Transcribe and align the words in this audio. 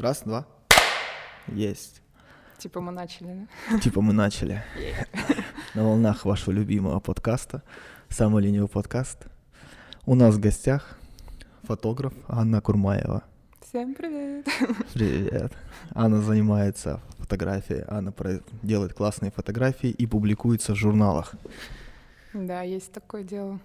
Раз, 0.00 0.22
два. 0.24 0.46
Есть. 1.46 2.00
Типа 2.56 2.80
мы 2.80 2.90
начали, 2.90 3.46
Типа 3.82 4.00
мы 4.00 4.14
начали. 4.14 4.62
На 5.74 5.84
волнах 5.84 6.24
вашего 6.24 6.54
любимого 6.54 7.00
подкаста. 7.00 7.62
Самый 8.08 8.42
ленивый 8.42 8.70
подкаст. 8.70 9.26
У 10.06 10.14
нас 10.14 10.36
в 10.36 10.40
гостях 10.40 10.96
фотограф 11.64 12.14
Анна 12.28 12.62
Курмаева. 12.62 13.24
Всем 13.60 13.94
привет. 13.94 14.46
Привет. 14.94 15.52
Анна 15.94 16.22
занимается 16.22 17.02
фотографией. 17.18 17.84
Анна 17.86 18.14
делает 18.62 18.94
классные 18.94 19.30
фотографии 19.30 19.90
и 19.90 20.06
публикуется 20.06 20.72
в 20.72 20.76
журналах. 20.76 21.34
Да, 22.32 22.62
есть 22.62 22.90
такое 22.90 23.22
дело. 23.22 23.60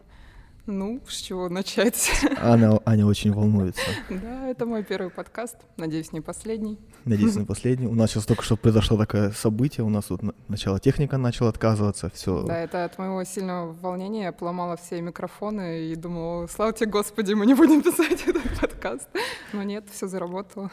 Ну, 0.67 0.99
с 1.07 1.17
чего 1.21 1.47
начать? 1.47 2.09
Анна, 2.41 2.79
Аня 2.85 3.05
очень 3.05 3.31
волнуется. 3.31 3.83
Да, 4.09 4.47
это 4.47 4.65
мой 4.65 4.83
первый 4.83 5.11
подкаст. 5.11 5.57
Надеюсь, 5.77 6.11
не 6.11 6.21
последний. 6.21 6.79
Надеюсь, 7.03 7.35
на 7.35 7.45
последний. 7.53 7.85
У 7.85 7.93
нас 7.93 8.09
сейчас 8.11 8.25
только 8.25 8.41
что 8.41 8.57
произошло 8.57 8.97
такое 8.97 9.29
событие. 9.31 9.83
У 9.85 9.89
нас 9.89 10.05
тут 10.05 10.23
на- 10.23 10.33
начало 10.47 10.79
техника 10.79 11.17
начала 11.17 11.51
отказываться. 11.51 12.09
Все. 12.09 12.41
Да, 12.43 12.57
это 12.57 12.85
от 12.85 12.97
моего 12.97 13.23
сильного 13.25 13.73
волнения 13.73 14.23
я 14.23 14.31
поломала 14.31 14.75
все 14.75 14.99
микрофоны 15.01 15.83
и 15.91 15.95
думала, 15.95 16.47
слава 16.47 16.73
тебе, 16.73 16.89
Господи, 16.89 17.33
мы 17.33 17.45
не 17.45 17.53
будем 17.53 17.81
писать 17.83 18.23
этот 18.25 18.59
подкаст. 18.59 19.07
Но 19.53 19.61
нет, 19.61 19.85
все 19.91 20.07
заработало. 20.07 20.71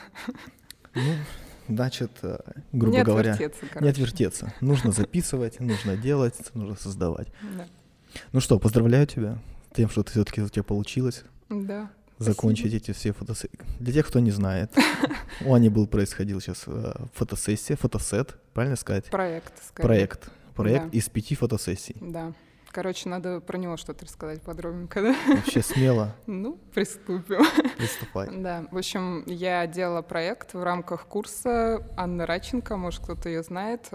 Ну, 0.95 1.03
значит, 1.69 2.13
э, 2.23 2.39
грубо 2.73 2.97
не 2.97 3.05
говоря, 3.05 3.33
отвертеться, 3.33 3.65
не 3.67 3.71
короче. 3.71 3.91
отвертеться. 3.91 4.55
Нужно 4.63 4.91
записывать, 4.93 5.61
нужно 5.61 5.99
делать, 5.99 6.39
нужно 6.55 6.77
создавать. 6.77 7.29
Да. 7.59 7.67
Ну 8.33 8.41
что, 8.41 8.59
поздравляю 8.59 9.07
тебя 9.07 9.39
тем, 9.75 9.89
что 9.89 10.05
все-таки 10.05 10.41
у 10.43 10.49
тебя 10.49 10.63
получилось 10.63 11.25
Да. 11.49 11.91
закончить 12.19 12.73
эти 12.75 12.93
все 12.93 13.13
фотосессии. 13.13 13.59
Для 13.81 13.93
тех, 13.93 14.07
кто 14.09 14.21
не 14.21 14.31
знает, 14.31 14.73
у 15.45 15.55
Ани 15.55 15.69
был 15.69 15.87
происходил 15.87 16.41
сейчас 16.41 16.65
э, 16.67 16.93
фотосессия, 17.15 17.77
фотосет, 17.77 18.37
правильно 18.55 18.77
сказать? 18.77 19.07
Проект, 19.07 19.53
скорее. 19.67 19.87
Проект. 19.87 20.31
Проект 20.55 20.85
Да. 20.85 20.91
из 20.99 21.09
пяти 21.09 21.35
фотосессий. 21.35 21.97
Да. 22.01 22.33
Короче, 22.71 23.07
надо 23.11 23.41
про 23.41 23.59
него 23.59 23.77
что-то 23.77 24.07
рассказать 24.07 24.41
подробненько, 24.41 25.03
да? 25.03 25.17
Вообще 25.29 25.61
смело 25.63 26.15
Ну, 26.27 26.59
приступим. 26.73 27.45
приступай. 27.77 28.29
Да, 28.43 28.67
в 28.71 28.79
общем, 28.79 29.25
я 29.27 29.67
делала 29.67 30.01
проект 30.03 30.55
в 30.55 30.63
рамках 30.63 31.07
курса 31.07 31.87
Анны 31.99 32.25
Раченко, 32.25 32.77
может, 32.79 33.03
кто-то 33.03 33.29
ее 33.29 33.43
знает. 33.43 33.89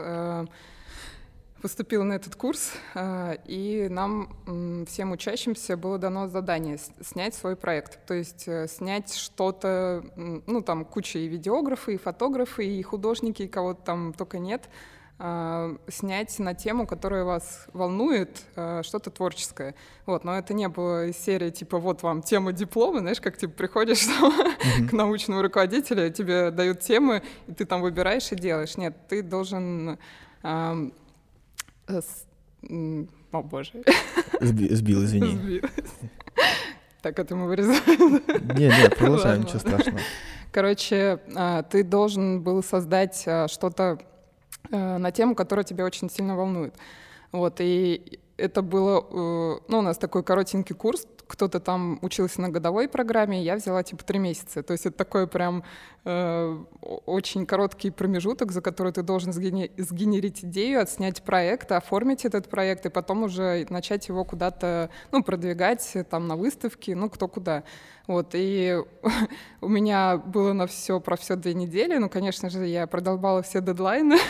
Поступила 1.61 2.03
на 2.03 2.13
этот 2.13 2.35
курс, 2.35 2.73
э, 2.93 3.37
и 3.45 3.87
нам, 3.89 4.85
всем 4.87 5.11
учащимся, 5.11 5.75
было 5.75 5.97
дано 5.97 6.27
задание 6.27 6.77
снять 7.01 7.33
свой 7.33 7.55
проект. 7.55 8.05
То 8.05 8.13
есть 8.13 8.47
э, 8.47 8.67
снять 8.67 9.15
что-то, 9.15 10.03
ну, 10.15 10.61
там 10.61 10.85
куча 10.85 11.17
и 11.17 11.27
видеографы, 11.27 11.95
и 11.95 11.97
фотографы, 11.97 12.67
и 12.67 12.83
художники, 12.83 13.41
и 13.41 13.47
кого-то 13.47 13.81
там 13.81 14.13
только 14.13 14.37
нет, 14.37 14.69
э, 15.17 15.77
снять 15.87 16.37
на 16.37 16.53
тему, 16.53 16.85
которая 16.85 17.23
вас 17.23 17.65
волнует, 17.73 18.43
э, 18.55 18.83
что-то 18.83 19.09
творческое. 19.09 19.73
Вот, 20.05 20.25
но 20.25 20.37
это 20.37 20.53
не 20.53 20.67
было 20.67 21.11
серии 21.11 21.49
типа 21.49 21.79
вот 21.79 22.03
вам 22.03 22.21
тема 22.21 22.53
диплома, 22.53 22.99
знаешь, 22.99 23.19
как 23.19 23.35
типа 23.35 23.53
приходишь 23.53 24.05
там 24.19 24.87
к 24.87 24.93
научному 24.93 25.41
руководителю, 25.41 26.11
тебе 26.11 26.51
дают 26.51 26.81
темы, 26.81 27.23
и 27.47 27.53
ты 27.53 27.65
там 27.65 27.81
выбираешь 27.81 28.31
и 28.31 28.35
делаешь. 28.35 28.77
Нет, 28.77 28.95
ты 29.07 29.23
должен... 29.23 29.97
э, 31.87 32.01
О 33.31 33.41
боже, 33.43 33.83
Сби- 34.41 34.73
Сбил, 34.73 35.03
извини. 35.03 35.35
сбилась. 35.35 35.71
Так, 37.01 37.19
это 37.19 37.35
мы 37.35 37.47
вырезаем. 37.47 38.21
Не, 38.57 38.65
не, 38.67 38.89
продолжаем, 38.97 39.41
ничего 39.43 39.59
страшного. 39.59 39.99
Короче, 40.51 41.19
а, 41.35 41.61
ты 41.63 41.83
должен 41.83 42.41
был 42.41 42.63
создать 42.63 43.23
а, 43.27 43.47
что-то 43.47 43.99
э, 44.71 44.97
на 44.97 45.11
тему, 45.11 45.35
которая 45.35 45.63
тебя 45.63 45.85
очень 45.85 46.09
сильно 46.09 46.35
волнует. 46.35 46.73
Вот, 47.31 47.57
и 47.59 48.19
это 48.37 48.61
было, 48.61 48.99
э, 48.99 49.59
ну, 49.67 49.79
у 49.79 49.81
нас 49.81 49.97
такой 49.97 50.23
коротенький 50.23 50.75
курс, 50.75 51.07
кто-то 51.27 51.59
там 51.59 51.99
учился 52.01 52.41
на 52.41 52.49
годовой 52.49 52.87
программе, 52.87 53.43
я 53.43 53.55
взяла 53.55 53.83
типа 53.83 54.03
три 54.03 54.19
месяца. 54.19 54.63
То 54.63 54.73
есть 54.73 54.85
это 54.85 54.97
такой 54.97 55.27
прям 55.27 55.63
э, 56.05 56.57
очень 56.81 57.45
короткий 57.45 57.91
промежуток, 57.91 58.51
за 58.51 58.61
который 58.61 58.93
ты 58.93 59.01
должен 59.01 59.31
сгене- 59.31 59.71
сгенерить 59.77 60.45
идею, 60.45 60.81
отснять 60.81 61.23
проект, 61.23 61.71
оформить 61.71 62.25
этот 62.25 62.47
проект 62.49 62.85
и 62.85 62.89
потом 62.89 63.23
уже 63.23 63.65
начать 63.69 64.07
его 64.07 64.23
куда-то, 64.23 64.89
ну, 65.11 65.23
продвигать 65.23 65.91
э, 65.95 66.03
там 66.03 66.27
на 66.27 66.35
выставке, 66.35 66.95
ну, 66.95 67.09
кто 67.09 67.27
куда. 67.27 67.63
Вот, 68.07 68.29
и 68.33 68.77
у 69.61 69.67
меня 69.67 70.17
было 70.17 70.53
на 70.53 70.65
все 70.65 70.99
про 71.01 71.17
все 71.17 71.35
две 71.35 71.53
недели. 71.53 71.97
Ну, 71.97 72.09
конечно 72.09 72.49
же, 72.49 72.65
я 72.65 72.87
продолбала 72.87 73.41
все 73.43 73.61
дедлайны. 73.61 74.17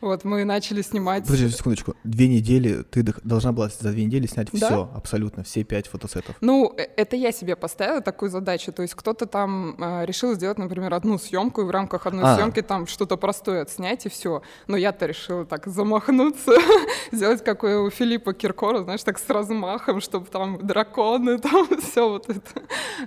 Вот, 0.00 0.22
мы 0.22 0.44
начали 0.44 0.82
снимать... 0.82 1.24
Подожди 1.24 1.48
секундочку. 1.48 1.94
Две 2.04 2.28
недели, 2.28 2.84
ты 2.84 3.02
должна 3.24 3.52
была 3.52 3.68
за 3.68 3.90
две 3.90 4.04
недели 4.04 4.26
снять 4.26 4.48
Да. 4.52 4.66
все, 4.66 4.90
абсолютно, 4.94 5.42
все 5.42 5.64
пять 5.64 5.88
фотосетов. 5.88 6.36
Ну, 6.40 6.72
э, 6.76 6.82
это 6.96 7.16
я 7.16 7.32
себе 7.32 7.56
поставила 7.56 8.00
такую 8.00 8.30
задачу. 8.30 8.70
То 8.72 8.82
есть 8.82 8.94
кто-то 8.94 9.26
там 9.26 9.74
э, 9.78 10.04
решил 10.04 10.34
сделать, 10.34 10.58
например, 10.58 10.94
одну 10.94 11.18
съемку 11.18 11.62
и 11.62 11.64
в 11.64 11.70
рамках 11.70 12.06
одной 12.06 12.24
А. 12.24 12.36
съемки 12.36 12.62
там 12.62 12.86
что-то 12.86 13.16
простое 13.16 13.62
отснять 13.62 14.06
и 14.06 14.08
все. 14.08 14.42
Но 14.68 14.76
я-то 14.76 15.06
решила 15.06 15.44
так 15.44 15.66
замахнуться, 15.66 16.52
сделать 17.12 17.42
как 17.42 17.64
у 17.64 17.90
Филиппа 17.90 18.34
Киркора, 18.34 18.82
знаешь, 18.84 19.02
так 19.02 19.18
с 19.18 19.28
размахом, 19.28 20.00
чтобы 20.00 20.26
там 20.26 20.64
драконы, 20.64 21.38
там 21.38 21.66
все 21.80 22.08
вот 22.08 22.28
это 22.28 22.62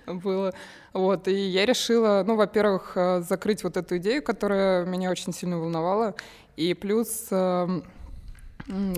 было. 0.24 0.54
Вот, 0.94 1.28
и 1.28 1.34
я 1.34 1.66
решила, 1.66 2.24
ну, 2.26 2.36
во-первых, 2.36 2.94
э, 2.96 3.22
закрыть 3.22 3.64
вот 3.64 3.78
эту 3.78 3.98
идею, 3.98 4.24
которая 4.24 4.86
меня 4.86 5.12
очень 5.12 5.34
сильно 5.34 5.58
волновала, 5.58 6.16
и 6.58 6.74
плюс 6.74 7.28
эм, 7.32 7.84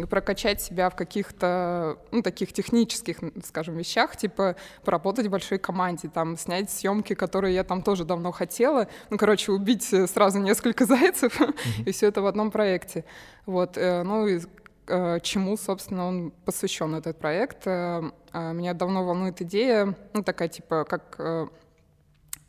прокачать 0.09 0.62
себя 0.62 0.90
в 0.90 0.96
каких-то, 0.96 1.97
ну, 2.12 2.22
таких 2.22 2.53
технических, 2.53 3.18
скажем, 3.44 3.78
вещах, 3.78 4.16
типа 4.18 4.56
поработать 4.84 5.28
в 5.28 5.30
большой 5.30 5.59
команде, 5.59 6.09
там, 6.09 6.38
снять 6.38 6.72
съемки, 6.72 7.13
которые 7.13 7.56
я 7.56 7.63
там 7.63 7.81
тоже 7.81 8.06
давно 8.06 8.31
хотела, 8.31 8.88
ну, 9.09 9.18
короче, 9.18 9.52
убить 9.52 9.92
э, 9.94 10.08
сразу 10.08 10.40
несколько 10.40 10.86
зайцев, 10.88 11.40
и 11.86 11.92
все 11.92 12.08
это 12.08 12.22
в 12.22 12.25
одном 12.25 12.52
проекте. 12.52 13.06
Вот, 13.46 13.78
э, 13.78 14.03
ну, 14.03 14.28
и 14.28 14.40
чему, 14.88 15.58
собственно, 15.58 16.08
он 16.08 16.32
посвящен, 16.46 16.96
этот 16.96 17.18
проект. 17.20 17.66
Э, 17.68 18.02
а, 18.32 18.52
Меня 18.52 18.74
давно 18.74 19.06
волнует 19.06 19.42
идея, 19.42 19.96
ну, 20.14 20.24
такая, 20.24 20.48
типа, 20.50 20.86
как 20.86 21.16
э, 21.20 21.48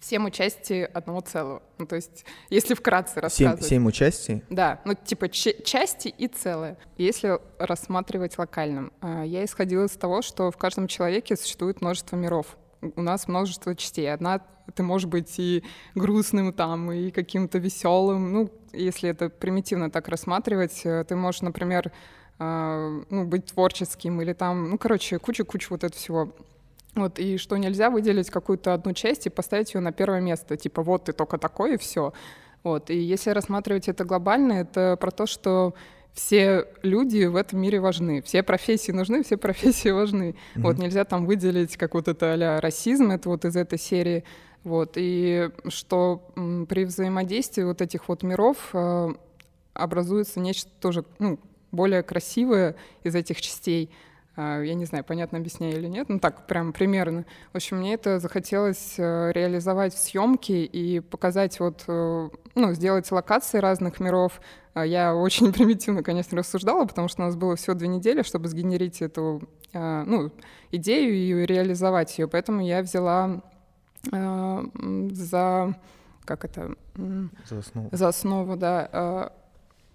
всем 0.01 0.27
участие 0.27 0.87
одного 0.87 1.21
целого. 1.21 1.63
Ну, 1.79 1.87
то 1.87 1.97
есть, 1.97 2.25
если 2.51 2.75
вкратце 2.75 3.15
Семь, 3.15 3.23
рассказывать. 3.23 3.65
семь 3.65 3.87
участий. 3.87 4.43
Да, 4.51 4.81
ну 4.85 4.95
типа 4.95 5.29
ч- 5.31 5.63
части 5.63 6.09
и 6.09 6.29
целое. 6.29 6.77
Если 6.99 7.39
рассматривать 7.59 8.37
локальным, 8.37 8.93
а, 9.01 9.23
я 9.25 9.45
исходила 9.45 9.85
из 9.85 9.93
того, 9.93 10.21
что 10.23 10.51
в 10.51 10.57
каждом 10.57 10.89
человеке 10.89 11.37
существует 11.37 11.81
множество 11.81 12.17
миров. 12.17 12.57
У 12.97 13.01
нас 13.01 13.29
множество 13.29 13.75
частей. 13.75 14.13
Одна 14.13 14.41
ты 14.75 14.83
можешь 14.83 15.09
быть 15.09 15.39
и 15.39 15.63
грустным 15.95 16.53
там, 16.53 16.91
и 16.93 17.11
каким-то 17.11 17.59
веселым. 17.59 18.33
Ну, 18.33 18.51
если 18.73 19.09
это 19.11 19.31
примитивно 19.31 19.91
так 19.91 20.09
рассматривать, 20.09 20.83
э, 20.85 21.05
ты 21.05 21.17
можешь, 21.17 21.41
например, 21.43 21.93
ну, 22.39 23.25
быть 23.25 23.47
творческим 23.47 24.21
или 24.21 24.33
там, 24.33 24.71
ну, 24.71 24.79
короче, 24.79 25.19
куча-куча 25.19 25.69
вот 25.71 25.85
этого 25.85 25.99
всего. 25.99 26.33
Вот, 26.95 27.19
и 27.19 27.39
что 27.39 27.57
нельзя 27.57 27.91
выделить 27.91 28.31
какую-то 28.31 28.73
одну 28.75 28.93
часть 28.93 29.27
и 29.27 29.31
поставить 29.31 29.75
ее 29.75 29.81
на 29.81 29.93
первое 29.93 30.21
место. 30.21 30.57
Типа, 30.57 30.83
вот 30.83 31.05
ты 31.05 31.13
только 31.13 31.39
такой, 31.39 31.75
и 31.75 31.79
все. 31.79 32.13
Вот, 32.63 32.91
и 32.91 32.97
если 32.97 33.31
рассматривать 33.31 33.89
это 33.89 34.05
глобально, 34.05 34.53
это 34.53 34.97
про 35.01 35.11
то, 35.11 35.27
что 35.27 35.75
все 36.15 36.69
люди 36.83 37.25
в 37.25 37.35
этом 37.35 37.61
мире 37.61 37.81
важны, 37.81 38.23
все 38.23 38.43
профессии 38.45 38.93
нужны, 38.93 39.25
все 39.25 39.37
профессии 39.37 39.91
важны. 39.91 40.37
Вот 40.55 40.79
нельзя 40.79 41.05
там 41.05 41.27
выделить, 41.27 41.77
как 41.77 41.95
вот 41.95 42.09
это 42.09 42.35
а 42.35 42.61
расизм, 42.61 43.11
это 43.11 43.29
вот 43.29 43.45
из 43.45 43.57
этой 43.57 43.79
серии. 43.79 44.25
Вот, 44.63 44.93
и 44.97 45.51
что 45.69 46.33
при 46.69 46.85
взаимодействии 46.85 47.65
вот 47.65 47.83
этих 47.83 48.09
вот 48.09 48.23
миров 48.23 48.71
э, 48.73 49.13
образуется 49.75 50.41
нечто 50.41 50.71
тоже, 50.81 51.05
ну, 51.19 51.39
более 51.75 52.03
красивое 52.03 52.77
из 53.03 53.15
этих 53.15 53.41
частей. 53.41 53.91
А, 54.37 54.61
Я 54.63 54.75
не 54.75 54.85
знаю, 54.85 55.05
понятно 55.05 55.39
объясняю 55.39 55.77
или 55.77 55.87
нет, 55.87 56.09
ну 56.09 56.19
так, 56.19 56.47
прям 56.47 56.73
примерно. 56.73 57.25
В 57.53 57.57
общем, 57.57 57.79
мне 57.79 57.95
это 57.95 58.19
захотелось 58.19 58.95
э, 58.99 59.31
реализовать 59.33 59.95
в 59.95 59.99
съемке 59.99 60.65
и 60.65 61.01
показать 61.01 61.61
вот, 61.61 61.85
э, 61.87 62.29
ну, 62.57 62.73
сделать 62.73 63.11
локации 63.13 63.59
разных 63.59 64.01
миров. 64.01 64.41
А 64.73 64.85
Я 64.85 65.15
очень 65.15 65.53
примитивно, 65.53 66.03
конечно, 66.03 66.37
рассуждала, 66.37 66.85
потому 66.85 67.07
что 67.09 67.23
у 67.23 67.27
нас 67.27 67.37
было 67.37 67.55
всего 67.55 67.75
две 67.75 67.87
недели, 67.87 68.23
чтобы 68.23 68.49
сгенерить 68.49 69.03
эту, 69.03 69.43
э, 69.73 70.03
ну, 70.05 70.33
идею 70.73 71.15
и 71.15 71.47
реализовать 71.47 72.19
ее. 72.19 72.27
Поэтому 72.27 72.61
я 72.61 72.83
взяла 72.83 73.41
за, 74.11 75.75
как 76.25 76.45
это, 76.45 76.75
За 77.49 77.59
основу. 77.59 77.89
за 77.93 78.09
основу, 78.09 78.57
да, 78.57 79.33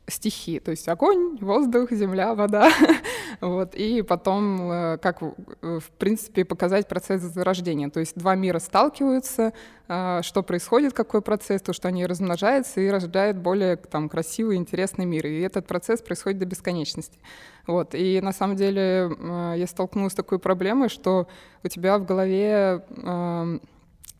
стихи, 0.09 0.59
то 0.59 0.71
есть 0.71 0.87
огонь, 0.87 1.37
воздух, 1.39 1.91
земля, 1.91 2.35
вода, 2.35 2.71
вот, 3.41 3.75
и 3.75 4.01
потом, 4.01 4.71
э, 4.71 4.97
как, 4.97 5.21
в 5.21 5.89
принципе, 5.97 6.45
показать 6.45 6.87
процесс 6.87 7.21
зарождения, 7.21 7.89
то 7.89 7.99
есть 7.99 8.17
два 8.17 8.35
мира 8.35 8.59
сталкиваются, 8.59 9.53
э, 9.87 10.19
что 10.23 10.43
происходит, 10.43 10.93
какой 10.93 11.21
процесс, 11.21 11.61
то, 11.61 11.73
что 11.73 11.87
они 11.87 12.05
размножаются 12.05 12.81
и 12.81 12.89
рождают 12.89 13.37
более 13.37 13.75
там 13.77 14.09
красивый, 14.09 14.57
интересный 14.57 15.05
мир, 15.05 15.27
и 15.27 15.39
этот 15.41 15.67
процесс 15.67 16.01
происходит 16.01 16.39
до 16.39 16.45
бесконечности, 16.45 17.19
вот, 17.67 17.93
и 17.93 18.19
на 18.21 18.33
самом 18.33 18.55
деле 18.55 19.11
э, 19.17 19.53
я 19.57 19.67
столкнулась 19.67 20.13
с 20.13 20.15
такой 20.15 20.39
проблемой, 20.39 20.89
что 20.89 21.27
у 21.63 21.67
тебя 21.67 21.97
в 21.97 22.05
голове 22.05 22.83
эм, 22.97 23.61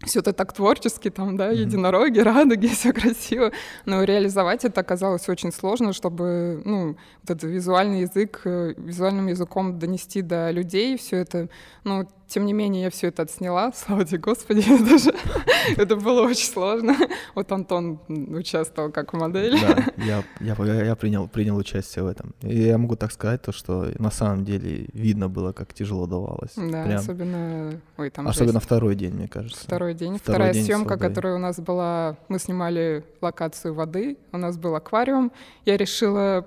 все 0.06 0.20
это 0.20 0.34
так 0.34 0.54
творчески, 0.54 1.10
там, 1.10 1.36
да, 1.36 1.50
единороги, 1.50 2.20
радуги, 2.24 2.68
все 2.68 2.94
красиво, 2.94 3.52
но 3.86 4.04
реализовать 4.04 4.66
это 4.66 4.82
оказалось 4.82 5.28
очень 5.28 5.52
сложно, 5.52 5.94
чтобы, 5.94 6.62
ну, 6.66 6.88
вот 7.22 7.30
этот 7.30 7.44
визуальный 7.44 8.02
язык, 8.02 8.42
э, 8.46 8.74
визуальным 8.78 9.28
языком 9.28 9.78
донести 9.78 10.22
до 10.22 10.52
людей 10.52 10.98
все 10.98 11.18
это, 11.18 11.50
ну, 11.84 12.08
тем 12.30 12.46
не 12.46 12.54
менее, 12.54 12.84
я 12.84 12.90
все 12.90 13.08
это 13.08 13.24
отсняла, 13.24 13.72
слава 13.76 14.06
тебе, 14.06 14.20
Господи, 14.20 14.60
это, 14.62 14.98
же, 14.98 15.14
это 15.78 15.96
было 15.96 16.22
очень 16.22 16.48
сложно. 16.48 16.96
Вот 17.36 17.52
Антон 17.52 18.00
участвовал 18.08 18.92
как 18.92 19.14
модель. 19.14 19.58
Да, 19.62 19.86
я, 20.04 20.24
я, 20.40 20.84
я 20.84 20.96
принял, 20.96 21.28
принял 21.28 21.56
участие 21.56 22.04
в 22.04 22.08
этом. 22.08 22.34
И 22.42 22.58
я 22.64 22.78
могу 22.78 22.96
так 22.96 23.12
сказать, 23.12 23.42
то, 23.42 23.52
что 23.52 23.88
на 23.98 24.12
самом 24.12 24.44
деле 24.44 24.88
видно 24.94 25.30
было, 25.30 25.54
как 25.54 25.74
тяжело 25.74 26.06
давалось. 26.06 26.52
Да, 26.56 26.84
Прям. 26.84 27.00
особенно... 27.00 27.80
Ой, 27.98 28.10
там 28.10 28.28
особенно 28.28 28.54
жесть. 28.54 28.66
второй 28.66 28.96
день, 28.96 29.14
мне 29.14 29.28
кажется. 29.28 29.64
Второй 29.64 29.94
день. 29.94 30.18
Второй 30.18 30.36
Вторая 30.36 30.54
день 30.54 30.66
съемка, 30.66 30.98
которая 30.98 31.36
у 31.36 31.40
нас 31.40 31.60
была... 31.60 32.18
Мы 32.28 32.40
снимали 32.40 33.06
локацию 33.22 33.74
воды, 33.74 34.18
у 34.32 34.38
нас 34.38 34.58
был 34.58 34.76
аквариум. 34.76 35.32
Я 35.66 35.78
решила 35.78 36.46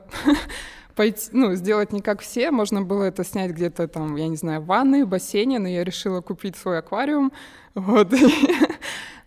пойти, 0.95 1.31
ну, 1.33 1.55
сделать 1.55 1.93
не 1.93 2.01
как 2.01 2.21
все. 2.21 2.51
Можно 2.51 2.83
было 2.83 3.05
это 3.05 3.25
снять 3.25 3.53
где-то 3.53 3.89
там, 3.89 4.17
я 4.17 4.29
не 4.29 4.37
знаю, 4.37 4.61
в 4.61 4.67
ванной, 4.67 5.05
в 5.05 5.09
бассейне, 5.09 5.59
но 5.59 5.69
я 5.69 5.85
решила 5.85 6.21
купить 6.21 6.57
свой 6.57 6.79
аквариум. 6.79 7.33
Вот. 7.75 8.13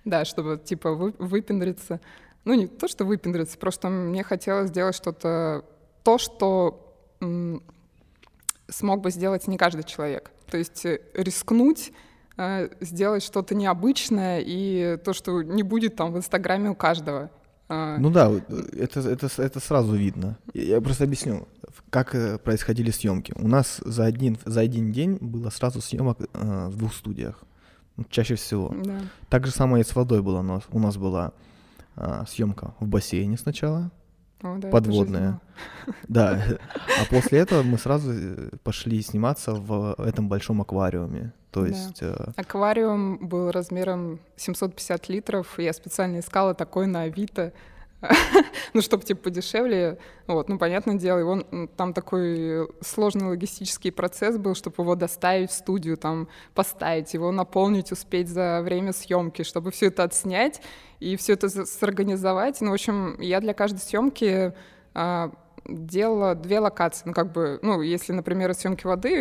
Да, 0.03 0.23
чтобы, 0.23 0.61
типа, 0.63 0.93
выпендриться. 0.93 1.99
Ну, 2.43 2.53
не 2.53 2.67
то, 2.67 2.87
что 2.87 3.05
выпендриться, 3.05 3.57
просто 3.57 3.89
мне 3.89 4.23
хотелось 4.23 4.69
сделать 4.69 4.95
что-то, 4.95 5.65
то, 6.03 6.19
что 6.19 6.93
смог 8.67 9.01
бы 9.01 9.09
сделать 9.09 9.47
не 9.47 9.57
каждый 9.57 9.83
человек. 9.83 10.31
То 10.49 10.57
есть 10.57 10.85
э, 10.85 11.01
рискнуть 11.13 11.91
э, 12.37 12.69
сделать 12.81 13.23
что-то 13.23 13.55
необычное 13.55 14.43
и 14.45 14.97
то, 15.03 15.13
что 15.13 15.41
не 15.41 15.63
будет 15.63 15.95
там 15.95 16.13
в 16.13 16.17
Инстаграме 16.17 16.69
у 16.69 16.75
каждого. 16.75 17.31
А... 17.67 17.97
Ну 17.97 18.09
да, 18.11 18.31
это, 18.73 18.99
это, 18.99 19.29
это 19.37 19.59
сразу 19.59 19.95
видно. 19.95 20.37
Я 20.53 20.81
просто 20.81 21.03
объясню, 21.03 21.47
как 21.89 22.13
э, 22.13 22.37
происходили 22.37 22.91
съемки. 22.91 23.33
У 23.35 23.47
нас 23.47 23.81
за 23.83 24.05
один, 24.05 24.37
за 24.45 24.61
один 24.61 24.91
день 24.91 25.17
было 25.19 25.49
сразу 25.49 25.81
съемок 25.81 26.19
э, 26.21 26.67
в 26.69 26.75
двух 26.77 26.93
студиях. 26.93 27.43
Ну, 27.97 28.05
чаще 28.09 28.35
всего. 28.35 28.73
Да. 28.83 28.99
Так 29.29 29.45
же 29.45 29.51
самое 29.51 29.83
и 29.83 29.87
с 29.87 29.95
водой 29.95 30.21
было. 30.21 30.39
У 30.39 30.43
нас, 30.43 30.63
у 30.69 30.79
нас 30.79 30.97
была 30.97 31.31
э, 31.95 32.23
съемка 32.27 32.75
в 32.79 32.87
бассейне 32.87 33.37
сначала, 33.37 33.91
О, 34.45 34.57
да, 34.57 34.69
подводная. 34.69 35.41
Да. 36.07 36.39
А 37.01 37.05
после 37.09 37.39
этого 37.39 37.63
мы 37.63 37.77
сразу 37.77 38.11
э, 38.13 38.49
пошли 38.63 39.01
сниматься 39.01 39.53
в 39.53 39.95
этом 39.97 40.29
большом 40.29 40.61
аквариуме. 40.61 41.31
То 41.51 41.65
есть... 41.65 42.01
Да. 42.01 42.15
Э... 42.35 42.41
Аквариум 42.41 43.27
был 43.27 43.51
размером 43.51 44.19
750 44.35 45.09
литров. 45.09 45.57
Я 45.57 45.73
специально 45.73 46.19
искала 46.19 46.53
такой 46.53 46.85
на 46.85 47.03
Авито. 47.03 47.53
ну, 48.73 48.81
чтобы, 48.81 49.03
типа, 49.03 49.23
подешевле. 49.23 49.97
Вот, 50.27 50.49
ну, 50.49 50.57
понятное 50.57 50.95
дело, 50.95 51.19
его, 51.19 51.67
там 51.75 51.93
такой 51.93 52.67
сложный 52.81 53.27
логистический 53.27 53.91
процесс 53.91 54.37
был, 54.37 54.55
чтобы 54.55 54.83
его 54.83 54.95
доставить 54.95 55.51
в 55.51 55.53
студию, 55.53 55.97
там, 55.97 56.27
поставить, 56.53 57.13
его 57.13 57.31
наполнить, 57.31 57.91
успеть 57.91 58.29
за 58.29 58.61
время 58.63 58.93
съемки, 58.93 59.43
чтобы 59.43 59.71
все 59.71 59.87
это 59.87 60.03
отснять 60.03 60.61
и 60.99 61.15
все 61.15 61.33
это 61.33 61.49
сорганизовать. 61.49 62.61
Ну, 62.61 62.71
в 62.71 62.73
общем, 62.73 63.19
я 63.19 63.39
для 63.39 63.53
каждой 63.53 63.79
съемки 63.79 64.53
а, 64.93 65.31
делала 65.67 66.35
две 66.35 66.59
локации. 66.59 67.03
Ну, 67.05 67.13
как 67.13 67.31
бы, 67.31 67.59
ну, 67.61 67.81
если, 67.81 68.13
например, 68.13 68.53
съемки 68.53 68.85
воды 68.85 69.11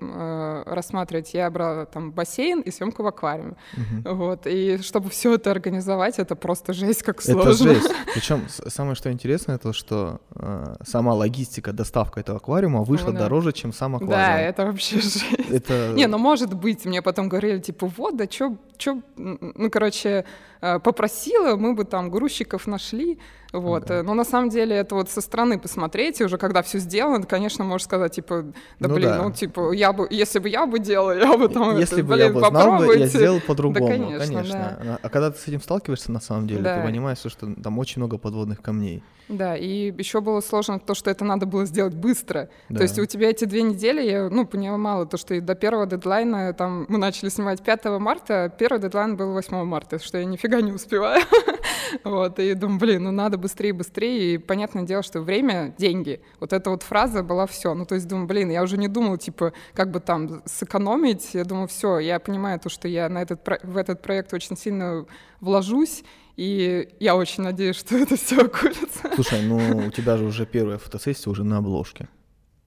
э, 0.00 0.62
рассматривать, 0.66 1.34
я 1.34 1.50
брала 1.50 1.86
там 1.86 2.12
бассейн 2.12 2.60
и 2.60 2.70
съемку 2.70 3.02
в 3.02 3.06
аквариуме. 3.06 3.56
Угу. 3.74 4.14
Вот. 4.14 4.46
И 4.46 4.78
чтобы 4.78 5.10
все 5.10 5.34
это 5.34 5.50
организовать, 5.50 6.18
это 6.18 6.36
просто 6.36 6.72
жесть, 6.72 7.02
как 7.02 7.22
сложно. 7.22 7.50
Это 7.50 7.52
жесть. 7.52 7.90
Причем 8.14 8.46
самое, 8.48 8.94
что 8.94 9.12
интересно, 9.12 9.52
это 9.52 9.70
то, 9.70 9.72
что 9.72 10.20
э, 10.34 10.74
сама 10.84 11.14
логистика, 11.14 11.72
доставка 11.72 12.20
этого 12.20 12.38
аквариума 12.38 12.82
вышла 12.82 13.08
ну, 13.08 13.12
да. 13.14 13.18
дороже, 13.20 13.52
чем 13.52 13.72
сам 13.72 13.96
аквариум. 13.96 14.16
Да, 14.16 14.40
это 14.40 14.66
вообще 14.66 14.96
жесть. 15.00 15.24
Это... 15.50 15.92
Не, 15.94 16.06
ну 16.06 16.18
может 16.18 16.54
быть, 16.54 16.84
мне 16.84 17.02
потом 17.02 17.28
говорили, 17.28 17.58
типа, 17.58 17.86
вот, 17.86 18.16
да 18.16 18.26
что 18.30 18.56
что, 18.80 19.00
ну, 19.16 19.70
короче, 19.70 20.24
э, 20.60 20.78
попросила, 20.78 21.56
мы 21.56 21.74
бы 21.74 21.84
там 21.84 22.10
грузчиков 22.10 22.66
нашли, 22.66 23.18
вот. 23.52 23.86
Да. 23.86 24.02
Но 24.02 24.14
на 24.14 24.24
самом 24.24 24.48
деле 24.50 24.76
это 24.76 24.94
вот 24.94 25.10
со 25.10 25.20
стороны 25.20 25.58
посмотреть, 25.58 26.20
и 26.20 26.24
уже 26.24 26.38
когда 26.38 26.62
все 26.62 26.78
сделано, 26.78 27.24
конечно, 27.24 27.64
можешь 27.64 27.86
сказать, 27.86 28.14
типа, 28.14 28.44
да 28.78 28.88
ну, 28.88 28.94
блин, 28.94 29.08
да. 29.08 29.22
ну, 29.22 29.32
типа, 29.32 29.72
я 29.72 29.92
бы, 29.92 30.06
если 30.10 30.38
бы 30.38 30.48
я 30.48 30.66
бы 30.66 30.78
делал, 30.78 31.12
я 31.12 31.36
бы 31.36 31.48
там, 31.48 31.76
Если 31.78 31.98
это, 31.98 32.06
бы 32.06 32.14
блин, 32.14 32.26
я 32.26 32.32
бы 32.32 32.40
знал 32.40 32.78
бы, 32.78 32.96
я 32.96 33.06
сделал 33.06 33.40
по-другому, 33.40 33.86
да, 33.86 33.92
конечно. 33.92 34.18
конечно. 34.18 34.78
Да. 34.82 34.98
А 35.02 35.08
когда 35.08 35.30
ты 35.30 35.38
с 35.38 35.48
этим 35.48 35.60
сталкиваешься, 35.60 36.12
на 36.12 36.20
самом 36.20 36.46
деле, 36.46 36.62
да. 36.62 36.78
ты 36.78 36.86
понимаешь, 36.86 37.18
что 37.18 37.54
там 37.54 37.78
очень 37.78 38.00
много 38.00 38.18
подводных 38.18 38.62
камней. 38.62 39.02
Да, 39.30 39.56
и 39.56 39.92
еще 39.96 40.20
было 40.20 40.40
сложно 40.40 40.80
то, 40.80 40.94
что 40.94 41.08
это 41.08 41.24
надо 41.24 41.46
было 41.46 41.64
сделать 41.64 41.94
быстро. 41.94 42.48
Да. 42.68 42.78
То 42.78 42.82
есть 42.82 42.98
у 42.98 43.06
тебя 43.06 43.30
эти 43.30 43.44
две 43.44 43.62
недели, 43.62 44.02
я, 44.02 44.28
ну, 44.28 44.44
понимала 44.44 45.06
то, 45.06 45.16
что 45.16 45.40
до 45.40 45.54
первого 45.54 45.86
дедлайна, 45.86 46.52
там, 46.52 46.84
мы 46.88 46.98
начали 46.98 47.28
снимать 47.28 47.62
5 47.62 47.84
марта, 48.00 48.44
а 48.44 48.48
первый 48.48 48.80
дедлайн 48.80 49.16
был 49.16 49.32
8 49.32 49.64
марта, 49.64 50.00
что 50.00 50.18
я 50.18 50.24
нифига 50.24 50.60
не 50.60 50.72
успеваю. 50.72 51.22
вот, 52.04 52.40
и 52.40 52.54
думаю, 52.54 52.80
блин, 52.80 53.04
ну 53.04 53.12
надо 53.12 53.38
быстрее, 53.40 53.72
быстрее, 53.72 54.34
и 54.34 54.38
понятное 54.38 54.84
дело, 54.84 55.02
что 55.02 55.20
время— 55.20 55.74
деньги. 55.78 56.20
Вот 56.38 56.52
эта 56.52 56.70
вот 56.70 56.82
фраза 56.82 57.22
была 57.22 57.46
все. 57.46 57.74
Ну, 57.74 57.84
то 57.84 57.94
есть 57.94 58.06
думаю, 58.06 58.26
блин, 58.26 58.50
я 58.50 58.62
уже 58.62 58.76
не 58.76 58.88
думала, 58.88 59.18
типа, 59.18 59.52
как 59.74 59.90
бы 59.90 60.00
там 60.00 60.42
сэкономить, 60.46 61.34
я 61.34 61.44
думаю, 61.44 61.68
все, 61.68 61.98
я 61.98 62.20
понимаю 62.20 62.60
то, 62.60 62.68
что 62.68 62.86
я 62.86 63.08
на 63.08 63.22
этот, 63.22 63.40
в 63.62 63.76
этот 63.76 64.02
проект 64.02 64.32
очень 64.32 64.56
сильно 64.56 65.06
вложусь, 65.40 66.04
и 66.36 66.88
я 67.00 67.16
очень 67.16 67.42
надеюсь, 67.42 67.76
что 67.76 67.96
это 67.96 68.16
все 68.16 68.42
окупится. 68.42 69.10
Слушай, 69.14 69.42
ну 69.42 69.86
у 69.88 69.90
тебя 69.90 70.16
же 70.16 70.24
уже 70.24 70.46
первая 70.46 70.78
фотосессия 70.78 71.30
уже 71.30 71.44
на 71.44 71.58
обложке. 71.58 72.08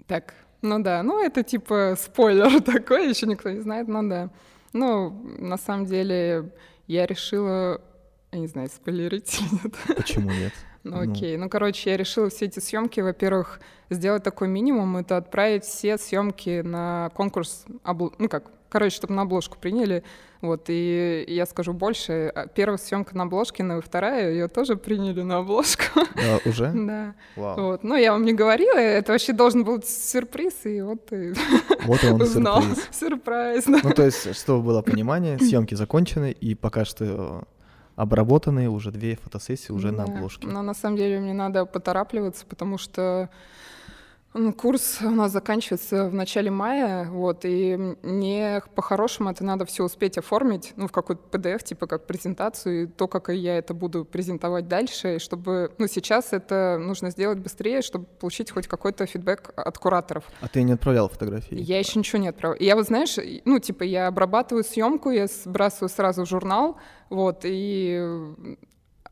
Так, 0.08 0.34
ну 0.62 0.81
да, 0.81 1.02
ну 1.04 1.24
это 1.24 1.44
типа 1.44 1.96
спойлер 1.98 2.62
такой, 2.64 3.10
еще 3.10 3.25
никто 3.25 3.50
не 3.50 3.62
знает, 3.62 3.88
но 3.88 4.04
да. 4.04 4.30
Ну, 4.74 5.12
на 5.38 5.58
самом 5.58 5.86
деле, 5.86 6.52
я 6.88 7.06
решила, 7.06 7.80
я 8.34 8.40
не 8.40 8.48
знаю, 8.48 8.70
спойлерить 8.70 9.40
или 9.42 9.60
нет. 9.64 9.98
Почему 9.98 10.30
нет? 10.30 10.54
Ну, 10.84 11.00
окей. 11.00 11.38
Ну, 11.38 11.50
короче, 11.50 11.92
я 11.92 11.98
решила 11.98 12.30
все 12.30 12.46
эти 12.46 12.60
съемки, 12.60 13.00
во-первых, 13.00 13.62
сделать 13.90 14.24
такой 14.24 14.48
минимум, 14.48 14.98
это 14.98 15.18
отправить 15.18 15.63
все 15.63 15.98
съемки 15.98 16.62
на 16.62 17.10
конкурс, 17.16 17.66
ну 17.86 18.28
как, 18.30 18.52
короче, 18.70 18.96
чтобы 18.96 19.13
на 19.13 19.22
обложку 19.22 19.58
приняли. 19.60 20.04
Вот, 20.42 20.66
и 20.68 21.24
я 21.30 21.46
скажу 21.46 21.72
больше, 21.72 22.30
а, 22.36 22.48
первая 22.48 22.78
съемка 22.78 23.16
на 23.16 23.24
обложке, 23.24 23.63
но 23.63 23.78
и 23.78 23.82
вторая, 23.82 24.30
ее 24.30 24.50
тоже 24.50 24.75
приняли 24.75 25.22
на 25.22 25.38
обложку. 25.38 25.84
А, 26.16 26.40
уже? 26.46 26.70
Да. 26.74 27.16
Вау. 27.38 27.62
Вот, 27.62 27.84
ну, 27.84 27.96
я 27.96 28.12
вам 28.12 28.25
не 28.25 28.34
говорила, 28.34 28.78
это 28.78 29.13
вообще 29.13 29.32
должен 29.32 29.63
был 29.63 29.78
быть 29.78 29.88
сюрприз, 29.88 30.66
и 30.66 30.82
вот 30.82 31.06
ты 31.06 31.34
вот 31.86 32.04
он 32.04 32.22
узнал. 32.22 32.62
сюрприз. 32.92 33.63
Сюрприз. 33.63 33.84
Ну, 33.84 33.92
то 33.92 34.04
есть, 34.04 34.36
чтобы 34.36 34.63
было 34.63 34.82
понимание, 34.82 35.40
съемки 35.40 35.75
закончены, 35.75 36.32
и 36.32 36.56
пока 36.56 36.84
что 36.84 37.46
обработанные 37.96 38.70
уже 38.70 38.92
две 38.92 39.16
фотосессии 39.16 39.72
уже 39.72 39.92
да. 39.92 39.98
на 39.98 40.04
обложке. 40.04 40.48
Но 40.48 40.62
на 40.62 40.74
самом 40.74 40.98
деле 40.98 41.20
мне 41.20 41.34
надо 41.34 41.66
поторапливаться, 41.66 42.46
потому 42.46 42.78
что 42.78 43.30
ну, 43.32 43.83
курс 44.58 45.00
у 45.02 45.12
нас 45.12 45.32
заканчивается 45.32 46.10
в 46.10 46.13
начале 46.13 46.50
мая, 46.50 47.10
вот, 47.10 47.46
и 47.46 47.96
мне 48.02 48.62
по-хорошему 48.75 49.30
это 49.30 49.44
надо 49.44 49.66
все 49.66 49.84
успеть 49.84 50.18
оформить, 50.18 50.74
ну, 50.75 50.88
в 50.88 50.92
какой-то 50.92 51.22
PDF, 51.30 51.63
типа 51.63 51.86
как 51.88 52.08
презентацию, 52.08 52.84
и 52.84 52.88
то, 52.88 53.08
как 53.08 53.30
я 53.30 53.58
это 53.58 53.74
буду 53.74 54.06
презентовать 54.06 54.68
дальше, 54.68 55.20
чтобы, 55.20 55.72
ну, 55.78 55.88
сейчас 55.88 56.34
это 56.34 56.78
нужно 56.80 57.12
сделать 57.12 57.40
быстрее, 57.40 57.82
чтобы 57.82 58.06
получить 58.06 58.50
хоть 58.52 58.68
какой-то 58.68 59.06
фидбэк 59.06 59.54
от 59.56 59.78
кураторов. 59.78 60.25
А 60.42 60.48
ты 60.48 60.63
не 60.63 60.74
отправлял 60.74 61.10
фотографии? 61.10 61.56
Я 61.60 61.78
еще 61.78 62.00
ничего 62.00 62.20
не 62.20 62.30
отправляла. 62.30 62.63
Я 62.63 62.75
вот, 62.75 62.88
знаешь, 62.88 63.18
ну, 63.46 63.60
типа, 63.60 63.84
я 63.84 64.08
обрабатываю 64.08 64.63
съемку, 64.63 65.12
я 65.12 65.28
сбрасываю 65.28 65.90
сразу 65.90 66.25
в 66.25 66.30
журнал, 66.30 66.78
вот, 67.10 67.42
и... 67.44 68.02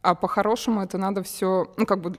А 0.02 0.16
по-хорошему 0.16 0.82
это 0.82 0.98
надо 0.98 1.22
все, 1.22 1.72
ну, 1.78 1.86
как 1.86 2.02
бы 2.02 2.16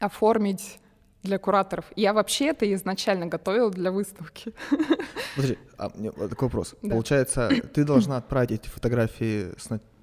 оформить 0.00 0.79
для 1.22 1.38
кураторов. 1.38 1.84
Я 1.96 2.12
вообще 2.12 2.46
это 2.46 2.72
изначально 2.74 3.26
готовила 3.26 3.70
для 3.70 3.90
выставки. 3.92 4.52
Подожди, 5.36 5.58
а 5.76 5.90
мне 5.94 6.10
такой 6.12 6.46
вопрос. 6.46 6.74
Да. 6.82 6.90
Получается, 6.90 7.50
ты 7.74 7.84
должна 7.84 8.16
отправить 8.16 8.52
эти 8.52 8.68
фотографии 8.68 9.52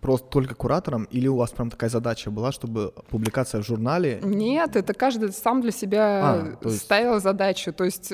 просто 0.02 0.28
только 0.30 0.54
куратором, 0.56 1.06
или 1.06 1.28
у 1.28 1.36
вас 1.38 1.52
прям 1.52 1.70
такая 1.72 1.90
задача 1.90 2.30
была, 2.30 2.52
чтобы 2.52 2.94
публикация 3.10 3.62
в 3.62 3.66
журнале... 3.66 4.20
Нет, 4.24 4.76
это 4.76 4.94
каждый 4.94 5.32
сам 5.34 5.62
для 5.62 5.72
себя 5.72 6.22
А, 6.24 6.58
есть- 6.64 6.82
ставил 6.84 7.20
задачу. 7.20 7.74
То 7.74 7.84
есть, 7.84 8.14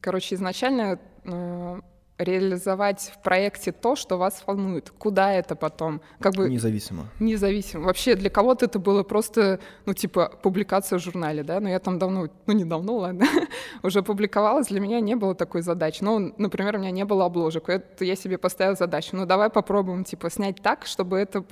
короче, 0.00 0.34
изначально 0.34 0.98
э, 1.24 1.80
реализовать 2.18 3.12
в 3.14 3.22
проекте 3.22 3.72
то, 3.72 3.96
что 3.96 4.16
вас 4.16 4.44
волнует. 4.46 4.90
Куда 4.98 5.32
это 5.32 5.56
потом? 5.56 6.00
Как 6.20 6.34
бы 6.34 6.48
Независимо. 6.48 7.06
независимо. 7.18 7.84
Вообще 7.84 8.14
для 8.14 8.30
кого-то 8.30 8.66
это 8.66 8.78
было 8.78 9.02
просто, 9.02 9.58
ну, 9.84 9.94
типа, 9.94 10.32
публикация 10.42 10.98
в 10.98 11.02
журнале, 11.02 11.42
да, 11.42 11.58
но 11.58 11.68
я 11.68 11.80
там 11.80 11.98
давно, 11.98 12.28
ну, 12.46 12.54
не 12.54 12.64
давно, 12.64 12.98
ладно, 12.98 13.26
уже 13.82 14.02
публиковалась, 14.02 14.68
для 14.68 14.80
меня 14.80 15.00
не 15.00 15.16
было 15.16 15.34
такой 15.34 15.62
задачи. 15.62 16.02
Ну, 16.02 16.32
например, 16.38 16.76
у 16.76 16.78
меня 16.78 16.92
не 16.92 17.04
было 17.04 17.24
обложек, 17.24 17.68
это 17.68 18.04
я 18.04 18.14
себе 18.14 18.38
поставила 18.38 18.76
задачу, 18.76 19.10
ну, 19.16 19.26
давай 19.26 19.50
попробуем, 19.50 20.04
типа, 20.04 20.30
снять 20.30 20.62
так, 20.62 20.86
чтобы 20.86 21.18
это 21.18 21.44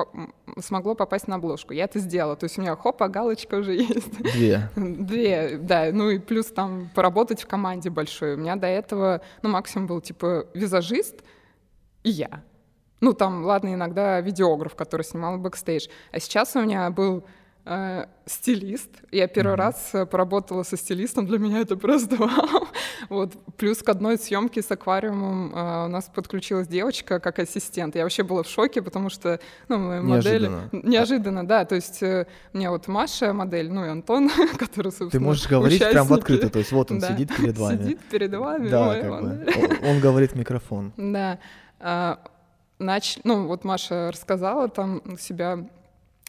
смогло 0.61 0.95
попасть 0.95 1.27
на 1.27 1.37
обложку. 1.37 1.73
Я 1.73 1.85
это 1.85 1.99
сделала, 1.99 2.37
то 2.37 2.45
есть 2.45 2.59
у 2.59 2.61
меня, 2.61 2.77
хопа, 2.77 3.09
галочка 3.09 3.57
уже 3.57 3.75
есть. 3.77 4.17
Две. 4.35 4.71
Две, 4.77 5.59
да, 5.59 5.89
ну 5.93 6.11
и 6.11 6.19
плюс 6.21 6.47
там 6.47 6.89
поработать 6.95 7.43
в 7.43 7.49
команде 7.49 7.91
большой. 7.91 8.35
У 8.35 8.39
меня 8.39 8.55
до 8.55 8.69
этого, 8.69 9.23
ну, 9.43 9.49
максимум 9.49 9.89
был, 9.89 10.01
типа, 10.01 10.47
визажист 10.55 11.23
и 12.03 12.11
я. 12.11 12.43
Ну, 13.01 13.15
там, 13.15 13.45
ладно, 13.45 13.75
иногда 13.75 14.21
видеограф, 14.21 14.77
который 14.77 15.03
снимал 15.03 15.39
бэкстейдж. 15.39 15.89
А 16.13 16.21
сейчас 16.21 16.55
у 16.55 16.61
меня 16.63 16.89
был 16.91 17.25
э, 17.65 18.07
стилист. 18.27 18.91
Я 19.11 19.27
первый 19.29 19.57
раз 19.57 19.91
э, 19.95 20.07
поработала 20.07 20.63
со 20.63 20.77
стилистом, 20.77 21.27
для 21.27 21.39
меня 21.39 21.61
это 21.61 21.77
просто 21.77 22.17
вау. 22.19 22.67
Вот. 23.09 23.33
Плюс 23.57 23.79
к 23.83 23.89
одной 23.89 24.17
съемке 24.19 24.63
с 24.63 24.71
аквариумом 24.71 25.53
э, 25.55 25.85
у 25.87 25.89
нас 25.89 26.11
подключилась 26.15 26.67
девочка 26.69 27.21
как 27.21 27.39
ассистент. 27.39 27.95
Я 27.97 28.03
вообще 28.03 28.23
была 28.23 28.43
в 28.43 28.49
шоке, 28.49 28.83
потому 28.83 29.11
что, 29.11 29.39
ну, 29.69 29.79
мои 29.79 30.01
модели... 30.01 30.47
Неожиданно. 30.49 30.69
Неожиданно, 30.73 31.47
да. 31.47 31.65
То 31.65 31.75
есть 31.75 32.03
э, 32.03 32.27
меня 32.53 32.71
вот 32.71 32.89
Маша 32.89 33.33
модель, 33.33 33.71
ну 33.71 33.85
и 33.85 33.89
Антон, 33.89 34.31
который, 34.59 34.89
собственно, 34.93 35.11
Ты 35.11 35.21
можешь 35.21 35.49
говорить 35.49 35.79
прям 35.81 36.07
в 36.07 36.11
участники. 36.13 36.19
открытую, 36.21 36.51
то 36.51 36.59
есть 36.59 36.73
вот 36.73 36.91
он 36.91 36.99
Да. 36.99 37.09
сидит 37.09 37.37
перед 37.37 37.59
вами. 37.59 37.83
Сидит 37.83 38.01
перед 38.11 38.35
вами. 38.35 38.69
Да, 38.69 38.95
как 39.01 39.11
модель. 39.11 39.45
бы. 39.45 39.89
Он- 39.89 40.01
говорит 40.01 40.33
в 40.33 40.37
микрофон. 40.37 40.93
Да. 40.97 41.39
А, 41.81 42.19
нач- 42.81 43.21
Ну, 43.25 43.47
вот 43.47 43.65
Маша 43.65 44.11
рассказала 44.13 44.69
там 44.69 45.03
себя, 45.19 45.59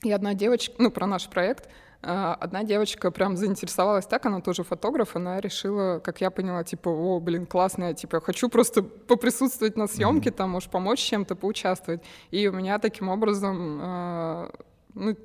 и 0.03 0.11
одна 0.11 0.33
девочка, 0.33 0.73
ну, 0.77 0.91
про 0.91 1.07
наш 1.07 1.27
проект, 1.27 1.69
а, 2.01 2.35
одна 2.35 2.63
девочка 2.63 3.11
прям 3.11 3.37
заинтересовалась 3.37 4.05
так, 4.05 4.25
она 4.25 4.41
тоже 4.41 4.63
фотограф, 4.63 5.15
она 5.15 5.39
решила, 5.39 5.99
как 5.99 6.19
я 6.19 6.31
поняла, 6.31 6.63
типа, 6.63 6.89
о, 6.89 7.19
блин, 7.21 7.45
классно, 7.45 7.85
я, 7.85 7.93
типа, 7.93 8.19
хочу 8.19 8.49
просто 8.49 8.83
поприсутствовать 8.83 9.77
на 9.77 9.87
съемке, 9.87 10.31
там, 10.31 10.49
может, 10.49 10.69
помочь 10.69 10.99
чем-то, 10.99 11.35
поучаствовать. 11.35 12.01
И 12.29 12.47
у 12.47 12.51
меня 12.51 12.77
таким 12.79 13.07
образом, 13.07 13.79
а, 13.81 14.51
ну, 14.93 15.15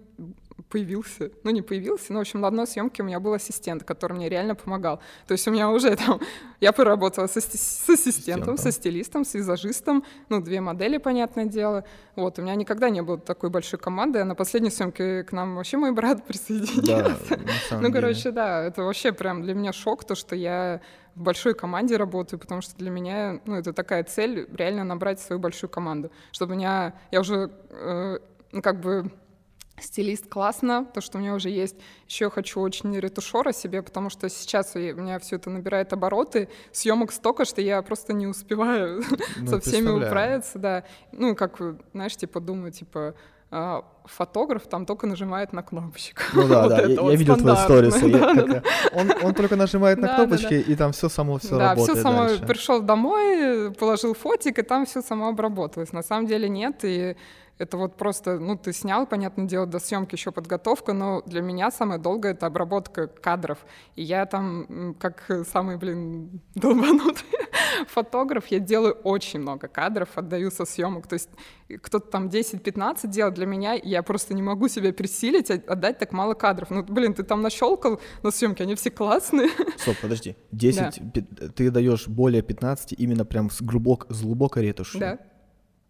появился, 0.68 1.30
ну 1.44 1.50
не 1.50 1.62
появился, 1.62 2.12
но 2.12 2.18
в 2.18 2.22
общем 2.22 2.40
на 2.40 2.48
одной 2.48 2.66
съемке 2.66 3.02
у 3.02 3.06
меня 3.06 3.20
был 3.20 3.32
ассистент, 3.32 3.84
который 3.84 4.12
мне 4.14 4.28
реально 4.28 4.54
помогал. 4.54 5.00
То 5.26 5.32
есть 5.32 5.46
у 5.48 5.50
меня 5.50 5.70
уже 5.70 5.96
там, 5.96 6.20
я 6.60 6.72
поработала 6.72 7.26
со, 7.26 7.38
асти- 7.40 7.56
с 7.56 7.88
ассистентом, 7.88 8.56
со 8.58 8.68
Ассистентом. 8.68 8.72
стилистом, 8.72 9.24
с 9.24 9.34
визажистом, 9.34 10.04
ну 10.28 10.40
две 10.42 10.60
модели, 10.60 10.98
понятное 10.98 11.46
дело. 11.46 11.84
Вот, 12.16 12.38
у 12.38 12.42
меня 12.42 12.54
никогда 12.54 12.90
не 12.90 13.00
было 13.02 13.18
такой 13.18 13.48
большой 13.50 13.78
команды, 13.78 14.18
а 14.18 14.24
на 14.24 14.34
последней 14.34 14.70
съемке 14.70 15.22
к 15.24 15.32
нам 15.32 15.56
вообще 15.56 15.76
мой 15.78 15.92
брат 15.92 16.18
Да, 16.18 16.24
присоединился. 16.24 17.38
самом 17.68 17.82
Ну, 17.84 17.88
деле. 17.88 17.92
короче, 17.92 18.30
да, 18.30 18.62
это 18.62 18.82
вообще 18.82 19.12
прям 19.12 19.42
для 19.42 19.54
меня 19.54 19.72
шок, 19.72 20.04
то, 20.04 20.14
что 20.14 20.36
я 20.36 20.80
в 21.14 21.22
большой 21.22 21.54
команде 21.54 21.96
работаю, 21.96 22.38
потому 22.38 22.60
что 22.60 22.76
для 22.76 22.90
меня, 22.90 23.40
ну, 23.46 23.54
это 23.56 23.72
такая 23.72 24.04
цель, 24.04 24.48
реально 24.54 24.84
набрать 24.84 25.18
свою 25.20 25.40
большую 25.40 25.68
команду, 25.70 26.12
чтобы 26.30 26.52
у 26.52 26.56
меня, 26.56 26.94
я 27.10 27.20
уже, 27.20 27.50
э, 27.70 28.18
ну, 28.52 28.62
как 28.62 28.80
бы, 28.80 29.10
стилист 29.80 30.28
классно, 30.28 30.84
то, 30.84 31.00
что 31.00 31.18
у 31.18 31.20
меня 31.20 31.34
уже 31.34 31.50
есть. 31.50 31.76
Еще 32.06 32.24
я 32.26 32.30
хочу 32.30 32.60
очень 32.60 32.96
ретушера 32.98 33.52
себе, 33.52 33.82
потому 33.82 34.10
что 34.10 34.28
сейчас 34.28 34.74
у 34.74 34.78
меня 34.78 35.18
все 35.18 35.36
это 35.36 35.50
набирает 35.50 35.92
обороты, 35.92 36.48
съемок 36.72 37.12
столько, 37.12 37.44
что 37.44 37.60
я 37.60 37.82
просто 37.82 38.12
не 38.12 38.26
успеваю 38.26 39.02
Ну, 39.36 39.46
со 39.46 39.60
всеми 39.60 39.90
управиться, 39.90 40.58
да. 40.58 40.84
Ну, 41.12 41.34
как, 41.34 41.60
знаешь, 41.92 42.16
типа, 42.16 42.40
думаю, 42.40 42.72
типа, 42.72 43.14
а, 43.50 43.82
фотограф 44.04 44.66
там 44.66 44.84
только 44.84 45.06
нажимает 45.06 45.52
на 45.54 45.62
кнопочку. 45.62 46.20
Ну 46.34 46.48
да, 46.48 46.62
Вот 46.64 46.68
да, 46.68 46.80
я, 46.82 47.00
вот 47.00 47.10
я 47.10 47.16
видел 47.16 47.36
твои 47.36 47.56
сторисы. 47.56 48.10
да, 48.10 48.34
да, 48.34 48.62
Он, 48.92 49.10
он 49.22 49.34
только 49.34 49.56
нажимает 49.56 49.98
на 49.98 50.08
Да, 50.08 50.16
да, 50.16 50.26
кнопочки, 50.26 50.54
и 50.54 50.76
там 50.76 50.92
все 50.92 51.08
само 51.08 51.38
все 51.38 51.56
да, 51.56 51.70
работает 51.70 51.98
все 51.98 52.02
само 52.02 52.24
дальше. 52.24 52.44
пришел 52.44 52.82
домой, 52.82 53.72
положил 53.72 54.14
фотик, 54.14 54.58
и 54.58 54.62
там 54.62 54.84
все 54.84 55.00
само 55.00 55.28
обработалось. 55.28 55.92
На 55.92 56.02
самом 56.02 56.26
деле 56.26 56.48
нет, 56.48 56.80
и 56.82 57.16
это 57.58 57.76
вот 57.76 57.96
просто, 57.96 58.38
ну, 58.38 58.56
ты 58.56 58.72
снял, 58.72 59.06
понятное 59.06 59.46
дело, 59.46 59.66
до 59.66 59.80
съемки 59.80 60.14
еще 60.14 60.30
подготовка, 60.30 60.92
но 60.92 61.22
для 61.22 61.42
меня 61.42 61.70
самое 61.70 62.00
долгое— 62.00 62.32
это 62.34 62.46
обработка 62.46 63.08
кадров. 63.08 63.58
И 63.96 64.02
я 64.02 64.26
там, 64.26 64.94
как 64.98 65.30
самый, 65.50 65.76
блин, 65.76 66.40
долбанутый 66.54 67.26
фотограф, 67.88 68.46
я 68.46 68.60
делаю 68.60 68.94
очень 69.02 69.40
много 69.40 69.68
кадров, 69.68 70.08
отдаю 70.14 70.50
со 70.50 70.64
съемок. 70.64 71.08
То 71.08 71.14
есть 71.14 71.30
кто-то 71.82 72.08
там 72.10 72.28
10-15 72.28 73.08
делает 73.08 73.34
для 73.34 73.46
меня, 73.46 73.74
я 73.74 74.02
просто 74.02 74.34
не 74.34 74.42
могу 74.42 74.68
себя 74.68 74.92
пересилить, 74.92 75.50
отдать 75.50 75.98
так 75.98 76.12
мало 76.12 76.34
кадров. 76.34 76.70
Ну, 76.70 76.84
блин, 76.84 77.14
ты 77.14 77.24
там 77.24 77.42
нащелкал 77.42 78.00
на 78.22 78.30
съемке, 78.30 78.62
они 78.62 78.74
все 78.76 78.90
классные. 78.90 79.48
Стоп, 79.76 79.96
подожди. 80.00 80.36
10, 80.52 81.12
пи- 81.12 81.22
ты 81.22 81.70
даешь 81.70 82.06
более 82.06 82.42
15 82.42 82.94
именно 82.98 83.24
прям 83.24 83.50
с, 83.50 83.60
глубок, 83.60 84.06
с 84.08 84.22
глубокой 84.22 84.62
ретушью. 84.62 85.00
Да. 85.00 85.18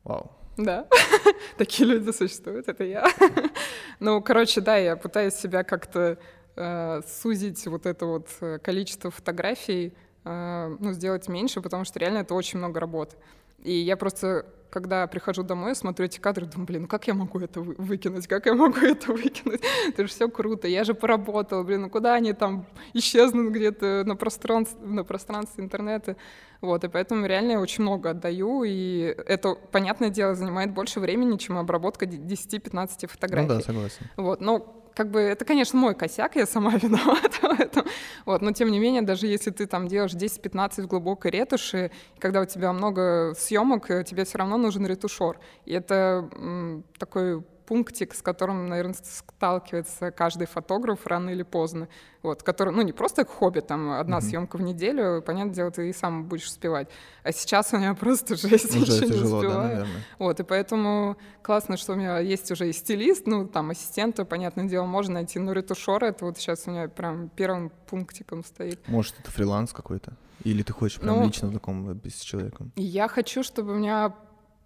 Вау. 0.04 0.37
Да, 0.58 0.88
такие 1.56 1.88
люди 1.88 2.10
существуют, 2.10 2.68
это 2.68 2.84
я. 2.84 3.06
Ну, 4.00 4.20
короче, 4.22 4.60
да, 4.60 4.76
я 4.76 4.96
пытаюсь 4.96 5.34
себя 5.34 5.64
как-то 5.64 6.18
э, 6.56 7.00
сузить 7.20 7.66
вот 7.66 7.86
это 7.86 8.06
вот 8.06 8.28
э, 8.40 8.58
количество 8.58 9.10
фотографий, 9.10 9.92
э, 10.24 10.76
ну, 10.80 10.92
сделать 10.92 11.28
меньше, 11.28 11.60
потому 11.60 11.84
что 11.84 11.98
реально 11.98 12.18
это 12.18 12.34
очень 12.34 12.58
много 12.58 12.80
работы. 12.80 13.16
И 13.62 13.72
я 13.72 13.96
просто, 13.96 14.46
когда 14.70 15.06
прихожу 15.06 15.42
домой, 15.42 15.74
смотрю 15.74 16.06
эти 16.06 16.18
кадры, 16.18 16.46
думаю, 16.46 16.66
блин, 16.66 16.82
ну 16.82 16.88
как 16.88 17.06
я 17.06 17.14
могу 17.14 17.38
это 17.40 17.60
вы- 17.60 17.74
выкинуть, 17.78 18.26
как 18.26 18.46
я 18.46 18.54
могу 18.54 18.78
это 18.80 19.12
выкинуть? 19.12 19.62
Это 19.88 20.02
же 20.02 20.08
все 20.08 20.28
круто, 20.28 20.68
я 20.68 20.84
же 20.84 20.94
поработала, 20.94 21.62
блин, 21.62 21.82
ну 21.82 21.90
куда 21.90 22.14
они 22.14 22.32
там 22.32 22.66
исчезнут 22.94 23.52
где-то 23.52 24.04
на 24.06 24.16
пространстве, 24.16 24.78
на 24.86 25.04
пространстве 25.04 25.64
интернета? 25.64 26.16
Вот, 26.60 26.82
и 26.84 26.88
поэтому 26.88 27.24
реально 27.26 27.52
я 27.52 27.60
очень 27.60 27.82
много 27.82 28.10
отдаю, 28.10 28.64
и 28.64 29.14
это, 29.26 29.54
понятное 29.54 30.10
дело, 30.10 30.34
занимает 30.34 30.72
больше 30.72 30.98
времени, 31.00 31.36
чем 31.36 31.56
обработка 31.56 32.04
де- 32.06 32.16
10-15 32.18 33.06
фотографий. 33.06 33.48
Ну 33.48 33.54
да, 33.54 33.60
согласен. 33.60 34.06
Вот, 34.16 34.40
но 34.40 34.74
как 34.98 35.12
бы 35.12 35.20
это, 35.20 35.44
конечно, 35.44 35.78
мой 35.78 35.94
косяк, 35.94 36.34
я 36.34 36.44
сама 36.44 36.72
виновата 36.82 37.54
в 37.54 37.60
этом. 37.60 37.86
Вот, 38.26 38.42
но 38.42 38.50
тем 38.50 38.68
не 38.68 38.80
менее, 38.80 39.02
даже 39.02 39.28
если 39.28 39.52
ты 39.52 39.66
там 39.66 39.86
делаешь 39.86 40.10
10-15 40.12 40.82
в 40.82 40.86
глубокой 40.88 41.30
ретуши, 41.30 41.92
когда 42.18 42.40
у 42.40 42.46
тебя 42.46 42.72
много 42.72 43.32
съемок, 43.38 43.92
э, 43.92 44.02
тебе 44.02 44.24
все 44.24 44.38
равно 44.38 44.56
нужен 44.56 44.84
ретушер. 44.84 45.38
И 45.66 45.72
это 45.72 46.28
м, 46.34 46.82
такой 46.98 47.44
пунктик, 47.68 48.14
с 48.14 48.22
которым, 48.22 48.66
наверное, 48.68 48.94
сталкивается 48.94 50.10
каждый 50.10 50.46
фотограф 50.46 51.06
рано 51.06 51.28
или 51.30 51.42
поздно. 51.42 51.88
Вот, 52.22 52.42
который, 52.42 52.72
ну, 52.74 52.80
не 52.82 52.92
просто 52.92 53.24
как 53.24 53.34
хобби, 53.34 53.60
там, 53.60 53.90
одна 53.92 54.20
съемка 54.22 54.56
в 54.56 54.62
неделю, 54.62 55.22
понятное 55.22 55.54
дело, 55.54 55.70
ты 55.70 55.90
и 55.90 55.92
сам 55.92 56.24
будешь 56.24 56.46
успевать. 56.46 56.88
А 57.22 57.30
сейчас 57.30 57.72
у 57.74 57.76
меня 57.76 57.94
просто 58.00 58.36
жесть, 58.36 58.70
Уже 58.74 58.80
ничего 58.80 58.96
не 59.06 59.12
тяжело, 59.12 59.42
да, 59.42 59.48
успеваю. 59.48 59.68
наверное. 59.68 60.02
Вот, 60.18 60.40
и 60.40 60.42
поэтому 60.42 61.16
классно, 61.42 61.76
что 61.76 61.92
у 61.92 61.96
меня 61.96 62.18
есть 62.18 62.50
уже 62.50 62.68
и 62.70 62.72
стилист, 62.72 63.26
ну, 63.26 63.46
там, 63.46 63.70
ассистента, 63.70 64.24
понятное 64.24 64.64
дело, 64.64 64.86
можно 64.86 65.14
найти, 65.14 65.38
но 65.38 65.52
ретушер, 65.52 66.02
это 66.04 66.24
вот 66.24 66.38
сейчас 66.38 66.66
у 66.66 66.70
меня 66.70 66.88
прям 66.88 67.28
первым 67.28 67.70
пунктиком 67.86 68.44
стоит. 68.44 68.80
Может, 68.88 69.20
это 69.20 69.30
фриланс 69.30 69.72
какой-то? 69.72 70.14
Или 70.44 70.62
ты 70.62 70.72
хочешь 70.72 71.00
прям 71.00 71.16
Ну, 71.16 71.26
лично 71.26 71.48
знакомиться 71.48 72.18
с 72.18 72.22
человеком? 72.22 72.72
Я 72.76 73.08
хочу, 73.08 73.42
чтобы 73.42 73.72
у 73.72 73.76
меня 73.76 74.14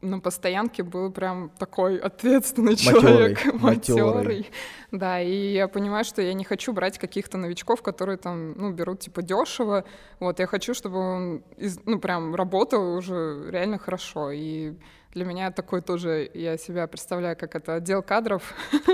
на 0.03 0.19
постоянке 0.21 0.83
был 0.83 1.11
прям 1.13 1.51
такой 1.59 1.97
ответственный 1.97 2.73
Матёрый, 2.73 3.01
человек, 3.01 3.55
матерый. 3.63 4.51
Да, 4.91 5.21
и 5.21 5.53
я 5.53 5.69
понимаю, 5.69 6.05
что 6.05 6.21
я 6.23 6.35
не 6.35 6.45
хочу 6.45 6.73
брать 6.73 6.99
каких-то 6.99 7.39
новичков, 7.39 7.83
которые 7.83 8.19
там, 8.19 8.53
ну, 8.59 8.73
берут 8.73 9.01
типа 9.01 9.23
дешево. 9.23 9.85
Вот, 10.21 10.39
я 10.41 10.47
хочу, 10.47 10.75
чтобы 10.75 10.99
он, 10.99 11.43
из- 11.57 11.79
ну, 11.87 11.99
прям 11.99 12.35
работал 12.35 12.97
уже 12.97 13.49
реально 13.51 13.79
хорошо. 13.79 14.31
И 14.33 14.75
для 15.15 15.25
меня 15.25 15.51
такой 15.51 15.83
тоже, 15.83 16.29
я 16.35 16.59
себя 16.59 16.87
представляю, 16.87 17.37
как 17.37 17.55
это 17.55 17.75
отдел 17.77 18.03
кадров. 18.03 18.43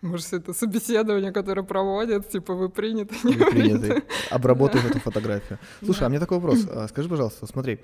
Может, 0.00 0.32
это 0.32 0.52
собеседование, 0.52 1.30
которое 1.30 1.62
проводят, 1.62 2.28
типа, 2.28 2.54
вы 2.54 2.68
приняты, 2.68 3.14
не 3.22 3.34
Вы 3.34 3.50
приняты. 3.52 3.78
приняты. 3.78 4.02
Эту 4.88 4.98
фотографию. 4.98 5.58
Слушай, 5.84 6.00
Да. 6.00 6.06
а 6.06 6.08
мне 6.08 6.18
такой 6.18 6.38
вопрос. 6.38 6.66
А, 6.68 6.88
Скажи, 6.88 7.08
пожалуйста, 7.08 7.46
смотри, 7.46 7.78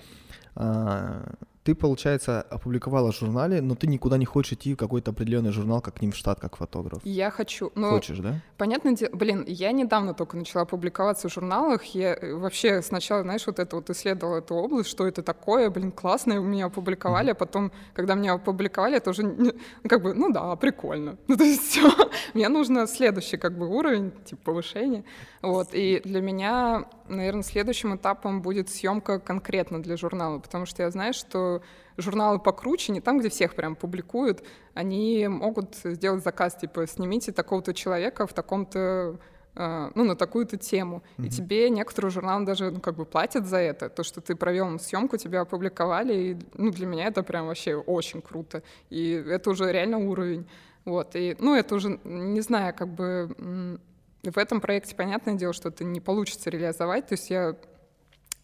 ты, 1.69 1.75
получается, 1.75 2.41
опубликовала 2.41 3.13
в 3.13 3.15
журнале, 3.15 3.61
но 3.61 3.75
ты 3.75 3.87
никуда 3.89 4.17
не 4.17 4.25
хочешь 4.25 4.53
идти 4.55 4.73
в 4.73 4.79
какой-то 4.79 5.11
определенный 5.11 5.51
журнал, 5.51 5.83
как 5.83 5.97
к 5.97 6.01
ним 6.01 6.13
в 6.13 6.17
штат, 6.17 6.41
как 6.41 6.57
фотограф. 6.57 7.03
Я 7.05 7.31
хочу. 7.31 7.71
Но, 7.75 7.91
Хочешь, 7.91 8.21
да? 8.21 8.41
Понятно, 8.57 8.97
дело, 8.97 9.11
блин, 9.15 9.45
я 9.47 9.73
недавно 9.73 10.15
только 10.15 10.39
начала 10.39 10.65
публиковаться 10.65 11.29
в 11.29 11.33
журналах. 11.33 11.85
Я 11.95 12.15
э, 12.15 12.33
вообще 12.33 12.81
сначала, 12.81 13.23
знаешь, 13.23 13.47
вот 13.47 13.59
это 13.59 13.77
вот 13.77 13.91
исследовала 13.91 14.39
эту 14.39 14.55
область, 14.55 14.89
что 14.89 15.07
это 15.07 15.23
такое, 15.23 15.69
блин, 15.69 15.93
классно, 15.93 16.39
меня 16.39 16.67
опубликовали, 16.67 17.29
mm-hmm. 17.29 17.33
а 17.33 17.35
потом, 17.35 17.73
когда 17.93 18.15
меня 18.15 18.33
опубликовали, 18.33 18.97
это 18.97 19.11
уже 19.11 19.25
ну, 19.25 19.53
как 19.87 20.03
бы, 20.03 20.15
ну 20.15 20.33
да, 20.33 20.57
прикольно. 20.57 21.19
Ну, 21.29 21.37
то 21.37 21.45
есть 21.45 21.63
все. 21.69 21.91
Мне 22.33 22.49
нужно 22.49 22.87
следующий 22.87 23.37
как 23.37 23.59
бы 23.59 23.69
уровень, 23.69 24.13
типа 24.25 24.41
повышения. 24.43 25.05
Вот. 25.43 25.69
И 25.75 26.01
для 26.03 26.23
меня, 26.23 26.87
наверное, 27.09 27.43
следующим 27.43 27.97
этапом 27.97 28.43
будет 28.43 28.69
съемка 28.69 29.19
конкретно 29.19 29.83
для 29.83 29.97
журнала, 29.97 30.39
потому 30.39 30.67
что 30.67 30.83
я 30.83 30.91
знаю, 30.91 31.13
что 31.15 31.63
журналы 31.97 32.39
покруче, 32.39 32.93
не 32.93 33.01
там, 33.01 33.19
где 33.19 33.29
всех 33.29 33.55
прям 33.55 33.77
публикуют, 33.77 34.45
они 34.75 35.27
могут 35.29 35.77
сделать 35.85 36.23
заказ, 36.23 36.57
типа, 36.57 36.87
снимите 36.87 37.33
такого-то 37.33 37.75
человека 37.75 38.27
в 38.27 38.33
таком-то 38.33 39.19
а, 39.61 39.91
ну, 39.97 40.05
на 40.05 40.15
такую-то 40.15 40.57
тему. 40.57 41.03
Mm-hmm. 41.17 41.27
И 41.27 41.31
тебе 41.31 41.71
некоторые 41.71 42.13
журналы 42.13 42.47
даже, 42.47 42.71
ну, 42.71 42.81
как 42.81 42.95
бы 42.95 43.05
платят 43.05 43.45
за 43.45 43.57
это. 43.57 43.89
То, 43.89 44.05
что 44.05 44.21
ты 44.21 44.37
провел 44.37 44.79
съемку, 44.79 45.17
тебя 45.17 45.41
опубликовали. 45.41 46.15
И, 46.15 46.37
ну, 46.55 46.71
для 46.71 46.87
меня 46.87 47.07
это 47.07 47.25
прям 47.25 47.49
вообще 47.49 47.75
очень 47.75 48.23
круто. 48.23 48.63
И 48.89 49.11
это 49.11 49.51
уже 49.51 49.73
реально 49.73 49.99
уровень. 49.99 50.49
Вот. 50.85 51.17
И, 51.17 51.35
ну, 51.41 51.57
это 51.57 51.75
уже, 51.75 51.99
не 52.05 52.41
знаю, 52.41 52.73
как 52.73 52.89
бы 52.89 53.81
в 54.23 54.37
этом 54.39 54.61
проекте, 54.61 54.95
понятное 54.95 55.35
дело, 55.35 55.53
что 55.53 55.69
это 55.69 55.85
не 55.85 56.01
получится 56.01 56.51
реализовать. 56.51 57.07
То 57.07 57.15
есть 57.15 57.31
я 57.31 57.57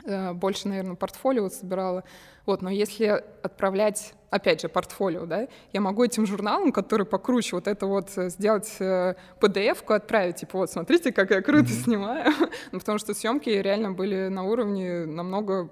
э, 0.04 0.32
больше, 0.32 0.68
наверное, 0.68 0.96
портфолио 0.96 1.48
собирала. 1.48 2.04
Вот, 2.46 2.60
но 2.62 2.70
если 2.70 3.24
отправлять, 3.42 4.12
опять 4.30 4.60
же, 4.60 4.68
портфолио, 4.68 5.24
да, 5.24 5.48
я 5.72 5.80
могу 5.80 6.04
этим 6.04 6.26
журналам, 6.26 6.72
которые 6.72 7.06
покруче, 7.06 7.56
вот 7.56 7.66
это 7.66 7.86
вот 7.86 8.10
э, 8.16 8.28
сделать 8.28 8.70
PDF-ку, 8.78 9.94
э, 9.94 9.96
отправить, 9.96 10.36
типа, 10.36 10.58
вот, 10.58 10.70
смотрите, 10.70 11.10
как 11.10 11.30
я 11.30 11.40
круто 11.40 11.64
mm-hmm. 11.64 11.84
снимаю, 11.84 12.32
ну, 12.72 12.78
потому 12.78 12.98
что 12.98 13.14
съемки 13.14 13.48
реально 13.48 13.92
были 13.92 14.28
на 14.28 14.44
уровне 14.44 15.06
намного 15.06 15.70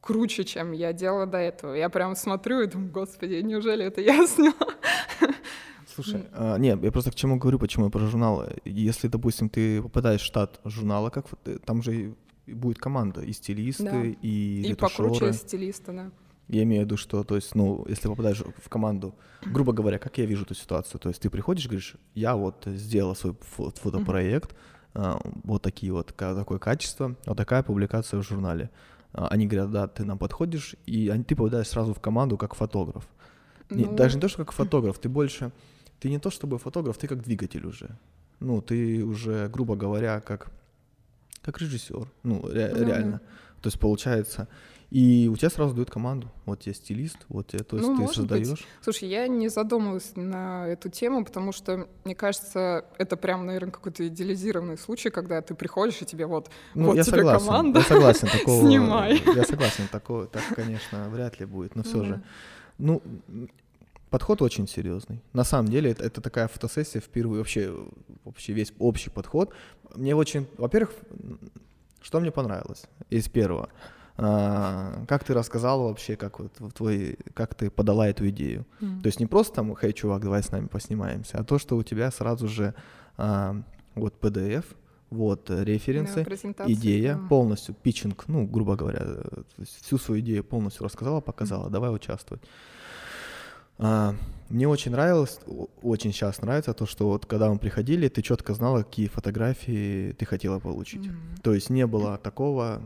круче, 0.00 0.44
чем 0.44 0.72
я 0.72 0.92
делала 0.92 1.26
до 1.26 1.38
этого. 1.38 1.74
Я 1.74 1.88
прям 1.88 2.16
смотрю 2.16 2.62
и 2.62 2.66
думаю, 2.66 2.90
господи, 2.90 3.34
неужели 3.34 3.84
это 3.84 4.00
я 4.00 4.26
сняла? 4.26 4.74
Слушай, 6.02 6.26
а, 6.32 6.56
нет, 6.56 6.82
я 6.82 6.92
просто 6.92 7.10
к 7.10 7.14
чему 7.14 7.36
говорю, 7.36 7.58
почему 7.58 7.86
я 7.86 7.90
про 7.90 8.00
журналы. 8.00 8.56
Если, 8.64 9.08
допустим, 9.08 9.48
ты 9.48 9.82
попадаешь 9.82 10.20
в 10.20 10.24
штат 10.24 10.60
журнала, 10.64 11.10
как 11.10 11.26
там 11.64 11.82
же 11.82 12.14
будет 12.46 12.78
команда, 12.78 13.20
и 13.20 13.32
стилисты, 13.32 13.84
да. 13.84 14.02
и 14.22 14.62
И 14.62 14.74
покруче 14.74 15.32
стилиста, 15.32 15.92
да. 15.92 16.10
Я 16.48 16.64
имею 16.64 16.82
в 16.82 16.84
виду, 16.86 16.96
что, 16.96 17.22
то 17.22 17.36
есть, 17.36 17.54
ну, 17.54 17.84
если 17.88 18.08
попадаешь 18.08 18.40
в 18.40 18.68
команду, 18.68 19.14
грубо 19.46 19.72
говоря, 19.72 19.98
как 19.98 20.18
я 20.18 20.26
вижу 20.26 20.42
эту 20.44 20.54
ситуацию, 20.56 21.00
то 21.00 21.08
есть 21.08 21.22
ты 21.22 21.30
приходишь, 21.30 21.66
говоришь, 21.66 21.94
я 22.14 22.34
вот 22.34 22.64
сделала 22.66 23.14
свой 23.14 23.36
фотопроект, 23.40 24.56
mm-hmm. 24.94 25.42
вот 25.44 25.62
такие 25.62 25.92
вот, 25.92 26.12
такое 26.16 26.58
качество, 26.58 27.14
вот 27.24 27.36
такая 27.36 27.62
публикация 27.62 28.20
в 28.20 28.26
журнале. 28.26 28.70
А, 29.12 29.28
они 29.28 29.46
говорят, 29.46 29.70
да, 29.70 29.86
ты 29.86 30.04
нам 30.04 30.18
подходишь, 30.18 30.74
и 30.86 31.08
ты 31.26 31.36
попадаешь 31.36 31.68
сразу 31.68 31.94
в 31.94 32.00
команду 32.00 32.36
как 32.36 32.54
фотограф. 32.54 33.06
Ну... 33.68 33.76
Не, 33.76 33.84
даже 33.84 34.16
не 34.16 34.20
то, 34.20 34.28
что 34.28 34.38
как 34.38 34.52
фотограф, 34.52 34.98
ты 34.98 35.08
больше, 35.08 35.52
ты 36.00 36.10
не 36.10 36.18
то 36.18 36.30
чтобы 36.30 36.58
фотограф, 36.58 36.98
ты 36.98 37.06
как 37.06 37.22
двигатель 37.22 37.66
уже. 37.66 37.90
Ну, 38.40 38.60
ты 38.62 39.04
уже, 39.04 39.48
грубо 39.48 39.76
говоря, 39.76 40.20
как 40.20 40.50
как 41.42 41.58
режиссер, 41.60 42.06
ну, 42.22 42.46
ре- 42.46 42.74
ну, 42.74 42.86
реально. 42.86 43.12
Да. 43.12 43.62
То 43.62 43.66
есть 43.68 43.78
получается, 43.78 44.48
и 44.90 45.30
у 45.32 45.36
тебя 45.36 45.50
сразу 45.50 45.74
дают 45.74 45.90
команду. 45.90 46.30
Вот 46.46 46.60
тебе 46.60 46.74
стилист, 46.74 47.18
вот 47.28 47.46
тебе, 47.46 47.62
то 47.62 47.76
есть 47.76 47.88
ну, 47.88 48.06
ты 48.06 48.12
создаешь. 48.12 48.48
Быть. 48.48 48.66
Слушай, 48.82 49.08
я 49.08 49.28
не 49.28 49.48
задумывалась 49.48 50.12
на 50.16 50.66
эту 50.66 50.88
тему, 50.88 51.24
потому 51.24 51.52
что, 51.52 51.88
мне 52.04 52.14
кажется, 52.14 52.84
это 52.98 53.16
прям, 53.16 53.46
наверное, 53.46 53.70
какой-то 53.70 54.06
идеализированный 54.08 54.76
случай, 54.76 55.10
когда 55.10 55.40
ты 55.42 55.54
приходишь, 55.54 56.02
и 56.02 56.04
тебе 56.04 56.26
вот, 56.26 56.50
ну, 56.74 56.86
вот 56.86 56.96
я 56.96 57.04
тебе 57.04 57.18
согласен, 57.18 57.46
команда, 57.46 57.78
я 57.78 57.84
согласен, 57.84 58.28
такого, 58.28 58.60
снимай. 58.66 59.22
Я 59.34 59.44
согласен, 59.44 59.88
такого, 59.90 60.26
так, 60.26 60.42
конечно, 60.54 61.08
вряд 61.08 61.38
ли 61.38 61.46
будет, 61.46 61.76
но 61.76 61.82
все 61.82 62.02
mm. 62.02 62.06
же. 62.06 62.22
Ну, 62.78 63.02
подход 64.10 64.42
очень 64.42 64.68
серьезный. 64.68 65.22
На 65.32 65.44
самом 65.44 65.68
деле 65.70 65.92
это, 65.92 66.04
это 66.04 66.20
такая 66.20 66.48
фотосессия 66.48 67.00
впервые, 67.00 67.38
вообще, 67.38 67.74
вообще 68.24 68.52
весь 68.52 68.72
общий 68.78 69.10
подход. 69.10 69.52
Мне 69.94 70.14
очень, 70.14 70.46
во-первых, 70.58 70.92
что 72.02 72.20
мне 72.20 72.30
понравилось 72.30 72.84
из 73.08 73.28
первого? 73.28 73.68
А, 74.16 75.04
как 75.08 75.24
ты 75.24 75.32
рассказала 75.32 75.88
вообще, 75.88 76.16
как 76.16 76.40
вот 76.40 76.52
твой, 76.74 77.16
как 77.34 77.54
ты 77.54 77.70
подала 77.70 78.08
эту 78.08 78.28
идею? 78.28 78.66
Mm. 78.80 79.00
То 79.00 79.06
есть 79.06 79.20
не 79.20 79.26
просто 79.26 79.54
там, 79.54 79.74
хей, 79.74 79.92
чувак, 79.92 80.22
давай 80.22 80.42
с 80.42 80.50
нами 80.50 80.66
поснимаемся, 80.66 81.38
а 81.38 81.44
то, 81.44 81.58
что 81.58 81.76
у 81.76 81.82
тебя 81.82 82.10
сразу 82.10 82.46
же 82.46 82.74
а, 83.16 83.56
вот 83.94 84.14
PDF, 84.20 84.64
вот 85.08 85.48
референсы, 85.50 86.24
да, 86.56 86.64
идея, 86.66 87.14
да. 87.14 87.28
полностью 87.28 87.74
питчинг, 87.74 88.24
ну, 88.28 88.46
грубо 88.46 88.76
говоря, 88.76 89.06
всю 89.64 89.98
свою 89.98 90.20
идею 90.20 90.44
полностью 90.44 90.84
рассказала, 90.84 91.20
показала, 91.20 91.68
mm. 91.68 91.70
давай 91.70 91.94
участвовать. 91.94 92.42
А, 93.80 94.14
мне 94.48 94.68
очень 94.68 94.92
нравилось, 94.92 95.38
очень 95.82 96.12
сейчас 96.12 96.42
нравится 96.42 96.74
то, 96.74 96.86
что 96.86 97.08
вот 97.08 97.26
когда 97.26 97.50
мы 97.50 97.58
приходили, 97.58 98.08
ты 98.08 98.20
четко 98.20 98.52
знала, 98.54 98.82
какие 98.82 99.06
фотографии 99.06 100.12
ты 100.12 100.24
хотела 100.24 100.58
получить. 100.58 101.06
Mm-hmm. 101.06 101.42
То 101.42 101.54
есть 101.54 101.70
не 101.70 101.86
было 101.86 102.18
такого, 102.18 102.82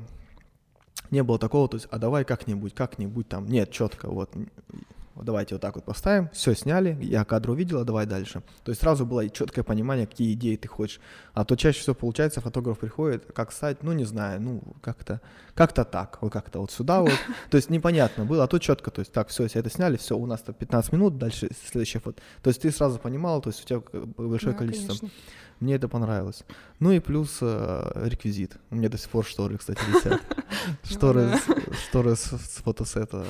не 1.11 1.23
было 1.23 1.39
такого, 1.39 1.69
то 1.69 1.77
есть, 1.77 1.89
а 1.91 1.99
давай 1.99 2.25
как-нибудь, 2.25 2.75
как-нибудь 2.75 3.29
там, 3.29 3.49
нет, 3.49 3.71
четко, 3.71 4.09
вот 4.09 4.31
давайте 5.23 5.55
вот 5.55 5.63
так 5.63 5.75
вот 5.77 5.85
поставим, 5.85 6.29
все 6.33 6.55
сняли, 6.55 6.99
я 7.01 7.25
кадр 7.25 7.51
увидела, 7.51 7.85
давай 7.85 8.07
дальше. 8.07 8.43
То 8.65 8.71
есть 8.71 8.81
сразу 8.81 9.07
было 9.07 9.29
четкое 9.29 9.65
понимание, 9.65 10.07
какие 10.07 10.33
идеи 10.35 10.57
ты 10.57 10.69
хочешь. 10.69 11.01
А 11.33 11.45
то 11.45 11.57
чаще 11.57 11.81
всего 11.81 11.95
получается, 11.95 12.41
фотограф 12.41 12.79
приходит, 12.79 13.33
как 13.33 13.53
стать, 13.53 13.83
ну 13.83 13.93
не 13.93 14.05
знаю, 14.05 14.41
ну 14.41 14.63
как-то, 14.81 15.21
как-то 15.55 15.85
так, 15.85 16.19
вот 16.21 16.33
как-то 16.33 16.61
вот 16.61 16.71
сюда 16.71 17.01
вот. 17.01 17.13
То 17.51 17.57
есть 17.57 17.71
непонятно 17.71 18.25
было, 18.25 18.45
а 18.45 18.47
то 18.47 18.59
четко, 18.59 18.91
то 18.91 19.01
есть 19.01 19.13
так, 19.13 19.29
все, 19.29 19.47
все 19.47 19.61
это 19.61 19.71
сняли, 19.71 19.97
все, 19.97 20.17
у 20.17 20.27
нас 20.27 20.41
там 20.41 20.55
15 20.55 20.93
минут, 20.93 21.19
дальше 21.19 21.49
следующий 21.65 21.99
фото. 21.99 22.21
То 22.43 22.49
есть 22.51 22.63
ты 22.63 22.71
сразу 22.71 22.99
понимала, 22.99 23.41
то 23.41 23.51
есть 23.51 23.63
у 23.63 23.67
тебя 23.67 23.83
большое 24.17 24.53
да, 24.53 24.59
количество. 24.59 24.95
Конечно. 24.99 25.11
Мне 25.61 25.77
это 25.77 25.89
понравилось. 25.89 26.45
Ну 26.81 26.91
и 26.91 26.99
плюс 26.99 27.39
э, 27.41 28.03
реквизит. 28.05 28.57
У 28.71 28.75
меня 28.75 28.89
до 28.89 28.99
сих 28.99 29.09
пор 29.09 29.25
шторы, 29.25 29.57
кстати, 29.57 29.81
висят. 29.89 30.21
Шторы, 30.83 31.39
шторы 31.89 32.17
с 32.17 32.29
фотосета 32.65 33.25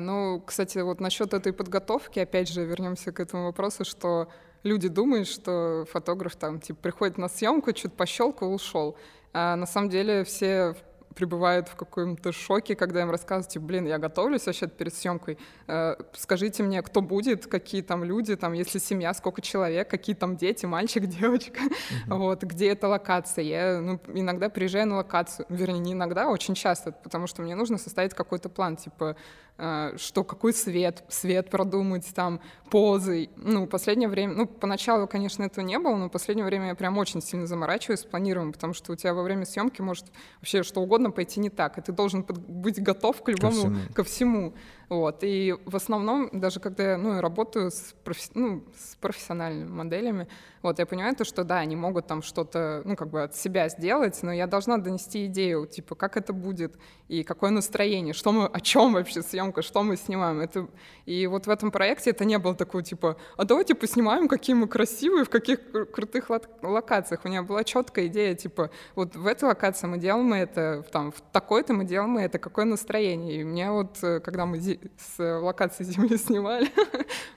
ну, 0.00 0.42
кстати, 0.44 0.78
вот 0.78 1.00
насчет 1.00 1.34
этой 1.34 1.52
подготовки, 1.52 2.18
опять 2.20 2.48
же, 2.48 2.64
вернемся 2.64 3.12
к 3.12 3.20
этому 3.20 3.44
вопросу, 3.44 3.84
что 3.84 4.28
люди 4.62 4.88
думают, 4.88 5.28
что 5.28 5.86
фотограф 5.90 6.36
там 6.36 6.60
типа 6.60 6.80
приходит 6.82 7.18
на 7.18 7.28
съемку, 7.28 7.76
что-то 7.76 7.96
пощелкал, 7.96 8.52
ушел. 8.52 8.96
А 9.32 9.56
на 9.56 9.66
самом 9.66 9.88
деле 9.88 10.24
все 10.24 10.76
пребывают 11.12 11.68
в 11.68 11.76
каком-то 11.76 12.32
шоке, 12.32 12.74
когда 12.74 13.02
им 13.02 13.10
рассказывают, 13.10 13.48
типа, 13.48 13.64
блин, 13.64 13.86
я 13.86 13.98
готовлюсь 13.98 14.46
вообще 14.46 14.66
перед 14.66 14.94
съемкой, 14.94 15.38
э, 15.66 15.94
скажите 16.14 16.62
мне, 16.62 16.82
кто 16.82 17.02
будет, 17.02 17.46
какие 17.46 17.82
там 17.82 18.02
люди, 18.04 18.34
там, 18.36 18.52
если 18.52 18.78
семья, 18.78 19.14
сколько 19.14 19.42
человек, 19.42 19.88
какие 19.88 20.16
там 20.16 20.36
дети, 20.36 20.66
мальчик, 20.66 21.06
девочка, 21.20 21.60
uh-huh. 21.60 22.16
вот, 22.16 22.42
где 22.42 22.70
эта 22.70 22.88
локация. 22.88 23.44
Я 23.44 23.80
ну, 23.80 24.00
иногда 24.14 24.48
приезжаю 24.48 24.86
на 24.88 24.96
локацию, 24.96 25.46
вернее, 25.48 25.80
не 25.80 25.92
иногда, 25.92 26.24
а 26.24 26.28
очень 26.28 26.54
часто, 26.54 26.92
потому 26.92 27.26
что 27.26 27.42
мне 27.42 27.54
нужно 27.54 27.78
составить 27.78 28.14
какой-то 28.14 28.48
план, 28.48 28.76
типа, 28.76 29.16
что 29.56 30.24
какой 30.24 30.52
свет, 30.54 31.04
свет 31.08 31.50
продумать, 31.50 32.06
там, 32.14 32.40
позы. 32.70 33.28
Ну, 33.36 33.66
последнее 33.66 34.08
время, 34.08 34.34
ну, 34.34 34.46
поначалу, 34.46 35.06
конечно, 35.06 35.42
этого 35.42 35.64
не 35.64 35.78
было, 35.78 35.96
но 35.96 36.08
в 36.08 36.10
последнее 36.10 36.46
время 36.46 36.68
я 36.68 36.74
прям 36.74 36.96
очень 36.98 37.20
сильно 37.20 37.46
заморачиваюсь 37.46 38.00
с 38.00 38.04
планированием, 38.04 38.52
потому 38.52 38.72
что 38.72 38.92
у 38.92 38.96
тебя 38.96 39.14
во 39.14 39.22
время 39.22 39.44
съемки 39.44 39.82
может 39.82 40.06
вообще 40.38 40.62
что 40.62 40.80
угодно 40.80 41.10
пойти 41.10 41.38
не 41.38 41.50
так, 41.50 41.78
и 41.78 41.82
ты 41.82 41.92
должен 41.92 42.24
быть 42.24 42.82
готов 42.82 43.22
к 43.22 43.28
любому, 43.28 43.52
ко 43.52 43.60
всему. 43.60 43.78
Ко 43.94 44.04
всему. 44.04 44.54
Вот. 44.92 45.20
И 45.22 45.56
в 45.64 45.74
основном, 45.74 46.28
даже 46.34 46.60
когда 46.60 46.90
я 46.90 46.98
ну, 46.98 47.18
работаю 47.22 47.70
с, 47.70 47.94
профи- 48.04 48.30
ну, 48.34 48.62
с 48.76 48.94
профессиональными 48.96 49.70
моделями, 49.70 50.28
вот, 50.60 50.78
я 50.78 50.84
понимаю 50.84 51.16
то, 51.16 51.24
что 51.24 51.44
да, 51.44 51.58
они 51.58 51.76
могут 51.76 52.06
там 52.06 52.22
что-то, 52.22 52.82
ну, 52.84 52.94
как 52.94 53.08
бы 53.08 53.22
от 53.22 53.34
себя 53.34 53.68
сделать, 53.70 54.22
но 54.22 54.32
я 54.32 54.46
должна 54.46 54.76
донести 54.76 55.26
идею, 55.26 55.66
типа, 55.66 55.94
как 55.94 56.16
это 56.16 56.34
будет, 56.34 56.76
и 57.08 57.24
какое 57.24 57.50
настроение, 57.50 58.14
что 58.14 58.32
мы, 58.32 58.46
о 58.46 58.60
чем 58.60 58.92
вообще 58.92 59.22
съемка, 59.22 59.62
что 59.62 59.82
мы 59.82 59.96
снимаем. 59.96 60.40
Это... 60.40 60.68
И 61.04 61.26
вот 61.26 61.46
в 61.46 61.50
этом 61.50 61.70
проекте 61.70 62.10
это 62.10 62.24
не 62.24 62.38
было 62.38 62.54
такого, 62.54 62.82
типа, 62.82 63.16
а 63.36 63.44
давайте 63.44 63.74
поснимаем, 63.74 64.28
какие 64.28 64.54
мы 64.54 64.68
красивые, 64.68 65.24
в 65.24 65.30
каких 65.30 65.58
крутых 65.90 66.30
локациях. 66.62 67.22
У 67.24 67.28
меня 67.28 67.42
была 67.42 67.64
четкая 67.64 68.06
идея, 68.06 68.34
типа, 68.34 68.70
вот 68.94 69.16
в 69.16 69.26
этой 69.26 69.44
локации 69.44 69.86
мы 69.86 69.98
делаем 69.98 70.32
это, 70.32 70.84
там, 70.92 71.12
в 71.12 71.20
такой-то 71.32 71.72
мы 71.72 71.84
делаем 71.84 72.18
это, 72.18 72.38
какое 72.38 72.66
настроение. 72.66 73.40
И 73.40 73.44
мне 73.44 73.70
вот, 73.70 73.98
э, 74.02 74.20
когда 74.20 74.46
мы 74.46 74.58
с 74.98 75.40
локации 75.40 75.84
Земли 75.84 76.16
снимали, 76.18 76.70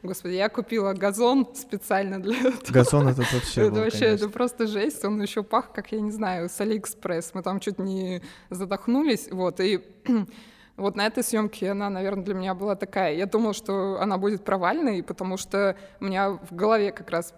господи, 0.04 0.34
я 0.34 0.50
купила 0.50 0.94
газон 0.94 1.48
специально 1.56 2.22
для 2.22 2.38
этого. 2.38 2.72
Газон 2.72 3.08
этот 3.08 3.32
вообще 3.32 3.62
Это 3.62 3.72
был, 3.72 3.82
вообще, 3.82 4.00
конечно. 4.00 4.26
это 4.26 4.30
просто 4.30 4.68
жесть, 4.68 5.04
он 5.06 5.22
еще 5.22 5.44
пах, 5.44 5.72
как, 5.72 5.92
я 5.92 6.02
не 6.02 6.12
знаю, 6.12 6.50
с 6.50 6.60
Алиэкспресс. 6.60 7.32
Мы 7.34 7.44
там 7.44 7.60
чуть 7.60 7.80
не 7.80 8.22
задохнулись, 8.50 9.30
вот, 9.32 9.60
и 9.60 9.82
Вот 10.78 10.98
на 10.98 11.08
этой 11.08 11.24
съемке 11.24 11.72
она, 11.72 11.90
наверное, 11.90 12.26
для 12.26 12.34
меня 12.34 12.54
была 12.54 12.76
такая. 12.76 13.16
Я 13.16 13.28
думала, 13.28 13.54
что 13.54 13.98
она 14.02 14.18
будет 14.18 14.44
провальной, 14.44 15.04
потому 15.04 15.38
что 15.38 15.78
у 16.02 16.06
меня 16.06 16.32
в 16.32 16.54
голове 16.54 16.92
как 16.92 17.10
раз 17.12 17.34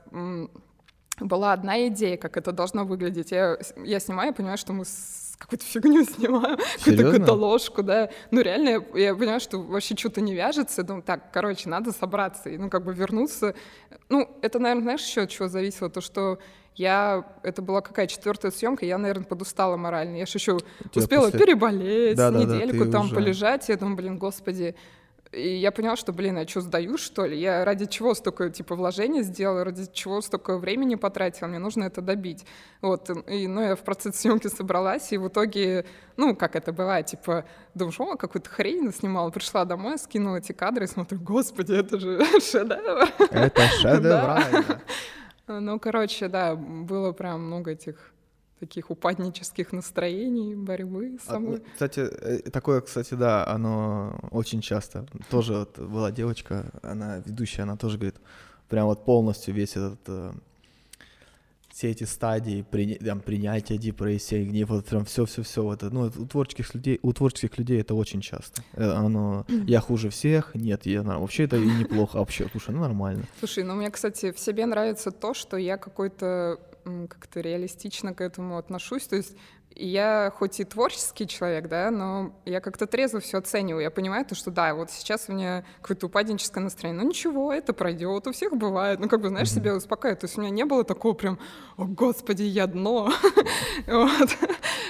была 1.20 1.54
одна 1.54 1.88
идея, 1.88 2.18
как 2.18 2.38
это 2.38 2.52
должно 2.52 2.84
выглядеть. 2.84 3.32
Я, 3.32 3.58
я 3.84 4.00
снимаю, 4.00 4.30
я 4.30 4.34
понимаю, 4.34 4.58
что 4.58 4.74
мы 4.74 4.86
с 4.86 5.27
какую-то 5.38 5.66
фигню 5.66 6.04
снимаю, 6.06 6.58
какую-то 6.80 7.12
каталожку, 7.12 7.84
да. 7.84 8.10
Ну, 8.32 8.42
реально, 8.42 8.70
я, 8.70 8.82
я 8.94 9.16
понимаю, 9.16 9.40
что 9.40 9.60
вообще 9.60 9.96
что-то 9.96 10.22
не 10.22 10.34
вяжется. 10.34 10.84
Думаю, 10.84 11.04
так, 11.04 11.32
короче, 11.32 11.70
надо 11.70 11.92
собраться 11.92 12.50
и, 12.50 12.58
ну, 12.58 12.70
как 12.70 12.84
бы 12.84 12.94
вернуться. 12.94 13.56
Ну, 14.10 14.30
это, 14.42 14.60
наверное, 14.60 14.84
знаешь, 14.84 15.06
еще 15.06 15.22
от 15.22 15.30
чего 15.30 15.48
зависело? 15.48 15.90
То, 15.90 16.02
что 16.02 16.40
я, 16.76 17.26
это 17.44 17.62
была 17.62 17.82
какая 17.82 18.08
четвертая 18.08 18.52
съемка, 18.52 18.86
я, 18.86 18.98
наверное, 18.98 19.26
подустала 19.26 19.78
морально. 19.78 20.18
Я 20.18 20.26
же 20.26 20.34
еще 20.36 20.58
успела 20.94 21.26
после... 21.26 21.40
переболеть, 21.40 22.18
да, 22.18 22.30
недельку 22.30 22.86
да, 22.86 22.92
там 22.92 23.06
уже... 23.06 23.16
полежать. 23.16 23.68
Я 23.70 23.78
думаю, 23.78 23.96
блин, 23.96 24.18
господи, 24.18 24.76
и 25.32 25.56
я 25.58 25.72
поняла, 25.72 25.96
что, 25.96 26.14
блин, 26.14 26.38
я 26.38 26.48
что, 26.48 26.62
сдаю, 26.62 26.98
что 26.98 27.26
ли? 27.26 27.38
Я 27.38 27.66
ради 27.66 27.86
чего 27.86 28.14
столько, 28.14 28.50
типа, 28.50 28.76
вложений 28.76 29.24
сделала, 29.24 29.64
ради 29.64 29.88
чего 29.92 30.22
столько 30.22 30.58
времени 30.58 30.96
потратила, 30.96 31.48
мне 31.48 31.60
нужно 31.60 31.84
это 31.86 32.02
добить. 32.02 32.46
Вот, 32.82 33.10
и, 33.28 33.48
ну, 33.48 33.62
я 33.62 33.76
в 33.76 33.82
процессе 33.82 34.18
съемки 34.18 34.48
собралась, 34.48 35.12
и 35.12 35.18
в 35.18 35.28
итоге, 35.28 35.86
ну, 36.16 36.36
как 36.36 36.56
это 36.56 36.72
бывает, 36.72 37.08
типа, 37.08 37.46
думаю, 37.74 37.92
что 37.92 38.16
какую-то 38.16 38.50
хрень 38.50 38.94
снимала, 38.94 39.30
пришла 39.30 39.66
домой, 39.66 39.98
скинула 39.98 40.38
эти 40.38 40.54
кадры 40.54 40.86
и 40.86 40.88
смотрю, 40.88 41.20
господи, 41.20 41.74
это 41.74 42.00
же 42.00 42.24
шедевр. 42.42 43.10
Это 43.32 43.68
шедевр, 43.80 44.82
Ну, 45.48 45.80
короче, 45.80 46.28
да, 46.28 46.56
было 46.56 47.12
прям 47.12 47.48
много 47.48 47.72
этих 47.72 48.14
таких 48.60 48.90
упаднических 48.92 49.72
настроений, 49.72 50.56
борьбы 50.56 51.18
а, 51.28 51.32
собой. 51.32 51.58
А, 51.58 51.74
кстати, 51.74 52.00
э, 52.00 52.50
такое, 52.50 52.82
кстати, 52.82 53.14
да, 53.14 53.48
оно 53.48 54.20
очень 54.32 54.62
часто. 54.62 55.06
Тоже 55.30 55.54
вот 55.54 55.80
была 55.80 56.12
девочка, 56.12 56.72
она 56.82 57.18
ведущая, 57.26 57.64
она 57.64 57.78
тоже 57.78 57.98
говорит, 57.98 58.16
прям 58.68 58.88
вот 58.88 59.06
полностью 59.06 59.54
весь 59.54 59.72
этот 59.72 60.00
э, 60.08 60.32
все 61.78 61.92
эти 61.92 62.06
стадии 62.06 62.66
при, 62.72 62.96
там, 62.96 63.20
принятия 63.20 63.78
депрессии, 63.78 64.44
гнев, 64.44 64.70
вот 64.70 64.86
прям 64.88 65.06
все-все-все, 65.06 65.62
вот 65.62 65.84
это, 65.84 65.94
ну, 65.94 66.06
у 66.06 66.26
творческих 66.26 66.74
людей, 66.74 67.00
у 67.04 67.14
творческих 67.14 67.56
людей 67.60 67.80
это 67.80 67.94
очень 67.94 68.22
часто. 68.22 68.64
Э, 68.74 68.90
оно, 68.94 69.46
я 69.68 69.80
хуже 69.80 70.10
всех, 70.10 70.56
нет, 70.56 70.88
я 70.88 71.04
вообще 71.04 71.44
это 71.44 71.58
и 71.58 71.66
неплохо, 71.66 72.18
вообще, 72.18 72.48
слушай, 72.52 72.72
ну 72.72 72.82
нормально. 72.82 73.26
Слушай, 73.38 73.64
ну 73.64 73.76
мне, 73.76 73.92
кстати, 73.92 74.32
в 74.32 74.40
себе 74.40 74.66
нравится 74.66 75.12
то, 75.12 75.36
что 75.36 75.58
я 75.58 75.78
какой-то 75.78 76.60
как-то 77.10 77.42
реалистично 77.42 78.14
к 78.14 78.22
этому 78.22 78.58
отношусь. 78.58 79.08
То 79.08 79.16
есть 79.16 79.36
я 79.80 80.34
хоть 80.36 80.60
и 80.60 80.64
творческий 80.64 81.28
человек, 81.28 81.68
да, 81.68 81.92
но 81.92 82.34
я 82.46 82.62
как-то 82.62 82.88
трезво 82.88 83.20
все 83.20 83.38
оцениваю. 83.38 83.84
Я 83.84 83.92
понимаю 83.92 84.26
то, 84.26 84.34
что 84.34 84.50
да, 84.50 84.74
вот 84.74 84.90
сейчас 84.90 85.26
у 85.28 85.34
меня 85.34 85.64
какое-то 85.82 86.08
упадническое 86.08 86.64
настроение. 86.64 87.04
Ну 87.04 87.10
ничего, 87.10 87.54
это 87.54 87.74
пройдет, 87.74 88.28
у 88.28 88.32
всех 88.32 88.56
бывает. 88.58 89.00
Ну 89.00 89.08
как 89.08 89.22
бы, 89.22 89.30
знаешь, 89.30 89.52
себя 89.52 89.76
успокаивать. 89.76 90.22
То 90.22 90.26
есть 90.26 90.38
у 90.38 90.42
меня 90.42 90.50
не 90.50 90.66
было 90.66 90.84
такого 90.84 91.14
прям, 91.14 91.38
о 91.78 91.86
господи, 91.86 92.44
я 92.44 92.66
дно. 92.68 93.12
вот. 93.88 94.30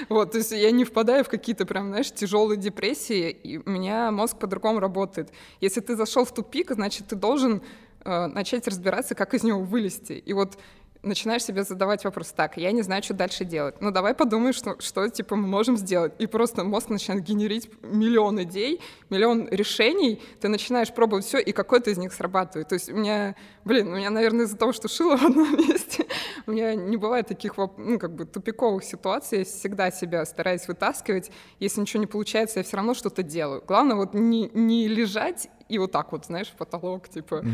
вот, 0.09 0.31
то 0.31 0.37
есть 0.37 0.51
я 0.51 0.71
не 0.71 0.85
впадаю 0.85 1.25
в 1.25 1.29
какие-то 1.29 1.65
прям, 1.65 1.89
знаешь, 1.89 2.11
тяжелые 2.11 2.57
депрессии, 2.57 3.29
и 3.29 3.57
у 3.57 3.69
меня 3.69 4.11
мозг 4.11 4.37
по-другому 4.37 4.79
работает. 4.79 5.31
Если 5.59 5.81
ты 5.81 5.95
зашел 5.95 6.23
в 6.23 6.33
тупик, 6.33 6.71
значит, 6.71 7.07
ты 7.07 7.15
должен 7.15 7.61
э, 8.05 8.27
начать 8.27 8.67
разбираться, 8.67 9.15
как 9.15 9.33
из 9.33 9.43
него 9.43 9.59
вылезти. 9.59 10.13
И 10.13 10.33
вот 10.33 10.57
начинаешь 11.03 11.43
себе 11.43 11.63
задавать 11.63 12.03
вопрос, 12.03 12.31
так, 12.31 12.57
я 12.57 12.71
не 12.71 12.81
знаю, 12.81 13.03
что 13.03 13.13
дальше 13.13 13.45
делать. 13.45 13.75
Ну, 13.81 13.91
давай 13.91 14.13
подумай, 14.13 14.53
что, 14.53 14.79
что 14.79 15.07
типа, 15.09 15.35
мы 15.35 15.47
можем 15.47 15.77
сделать. 15.77 16.13
И 16.19 16.27
просто 16.27 16.63
мозг 16.63 16.89
начинает 16.89 17.23
генерить 17.23 17.69
миллион 17.81 18.41
идей, 18.43 18.81
миллион 19.09 19.47
решений, 19.49 20.21
ты 20.39 20.47
начинаешь 20.47 20.93
пробовать 20.93 21.25
все, 21.25 21.39
и 21.39 21.51
какой-то 21.51 21.89
из 21.89 21.97
них 21.97 22.13
срабатывает. 22.13 22.67
То 22.67 22.75
есть 22.75 22.89
у 22.89 22.95
меня, 22.95 23.35
блин, 23.65 23.87
у 23.87 23.95
меня, 23.95 24.09
наверное, 24.09 24.45
из-за 24.45 24.57
того, 24.57 24.73
что 24.73 24.87
шила 24.87 25.17
в 25.17 25.23
одном 25.23 25.57
месте, 25.57 26.05
у 26.45 26.51
меня 26.51 26.75
не 26.75 26.97
бывает 26.97 27.27
таких, 27.27 27.57
ну, 27.57 27.99
как 27.99 28.15
бы 28.15 28.25
тупиковых 28.25 28.83
ситуаций, 28.83 29.39
я 29.39 29.45
всегда 29.45 29.91
себя 29.91 30.25
стараюсь 30.25 30.67
вытаскивать. 30.67 31.31
Если 31.59 31.81
ничего 31.81 31.99
не 31.99 32.07
получается, 32.07 32.59
я 32.59 32.63
все 32.63 32.77
равно 32.77 32.93
что-то 32.93 33.23
делаю. 33.23 33.63
Главное 33.65 33.95
вот 33.95 34.13
не, 34.13 34.49
не 34.53 34.87
лежать 34.87 35.49
и 35.69 35.77
вот 35.77 35.91
так 35.91 36.11
вот, 36.11 36.25
знаешь, 36.25 36.47
в 36.47 36.55
потолок, 36.55 37.09
типа. 37.09 37.43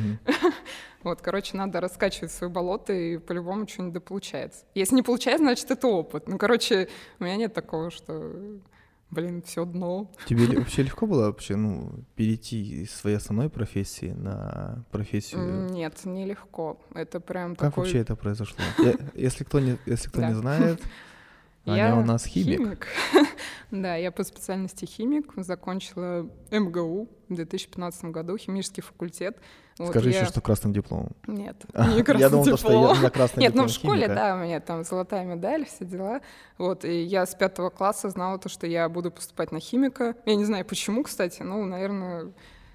Вот, 1.03 1.21
короче, 1.21 1.57
надо 1.57 1.81
раскачивать 1.81 2.31
свои 2.31 2.49
болота, 2.49 2.93
и 2.93 3.17
по-любому 3.17 3.67
что-нибудь 3.67 3.95
да 3.95 3.99
получается. 3.99 4.63
Если 4.73 4.95
не 4.95 5.01
получается, 5.01 5.43
значит, 5.43 5.69
это 5.69 5.85
опыт. 5.87 6.29
Ну, 6.29 6.37
короче, 6.37 6.87
у 7.19 7.25
меня 7.25 7.35
нет 7.35 7.53
такого, 7.53 7.91
что 7.91 8.31
блин, 9.13 9.41
все 9.45 9.65
дно. 9.65 10.11
Тебе 10.25 10.45
вообще 10.59 10.83
легко 10.83 11.05
было 11.05 11.27
вообще, 11.27 11.55
ну, 11.55 12.03
перейти 12.15 12.83
из 12.83 12.91
своей 12.91 13.17
основной 13.17 13.49
профессии 13.49 14.11
на 14.11 14.83
профессию? 14.91 15.69
Нет, 15.71 16.05
нелегко. 16.05 16.79
Это 16.93 17.19
прям 17.19 17.55
как 17.55 17.69
такой... 17.69 17.83
вообще 17.83 17.99
это 17.99 18.15
произошло? 18.15 18.63
Если 19.13 19.43
кто 19.43 19.59
не, 19.59 19.77
если 19.85 20.09
кто 20.09 20.21
не 20.21 20.33
знает, 20.33 20.81
Аня 21.65 21.95
у 21.95 22.03
нас 22.03 22.25
химик. 22.25 22.87
Да, 23.71 23.95
я 23.95 24.11
по 24.11 24.23
специальности 24.23 24.85
химик, 24.85 25.33
закончила 25.35 26.29
МГУ 26.51 27.09
в 27.27 27.33
2015 27.33 28.05
году, 28.05 28.37
химический 28.37 28.83
факультет. 28.83 29.39
Скажи 29.73 29.93
вот 29.93 30.05
еще, 30.05 30.19
я... 30.19 30.25
что 30.25 30.41
красным 30.41 30.73
дипломом. 30.73 31.13
Нет, 31.25 31.55
не 31.73 32.03
красным 32.03 32.17
Я 32.19 32.29
думал, 32.29 32.57
что 32.57 32.93
я 32.93 33.01
на 33.01 33.09
красный 33.09 33.41
Нет, 33.41 33.55
ну 33.55 33.63
в 33.65 33.69
школе, 33.69 34.07
да, 34.07 34.35
у 34.35 34.43
меня 34.43 34.59
там 34.59 34.83
золотая 34.83 35.25
медаль, 35.25 35.65
все 35.65 35.85
дела. 35.85 36.21
Вот, 36.59 36.85
и 36.85 37.01
я 37.01 37.25
с 37.25 37.33
пятого 37.33 37.71
класса 37.71 38.11
знала 38.11 38.37
то, 38.37 38.47
что 38.47 38.67
я 38.67 38.87
буду 38.89 39.09
поступать 39.09 39.51
на 39.51 39.59
химика. 39.59 40.15
Я 40.27 40.35
не 40.35 40.45
знаю, 40.45 40.65
почему, 40.65 41.01
кстати, 41.01 41.41
ну, 41.41 41.65
наверное, 41.65 42.31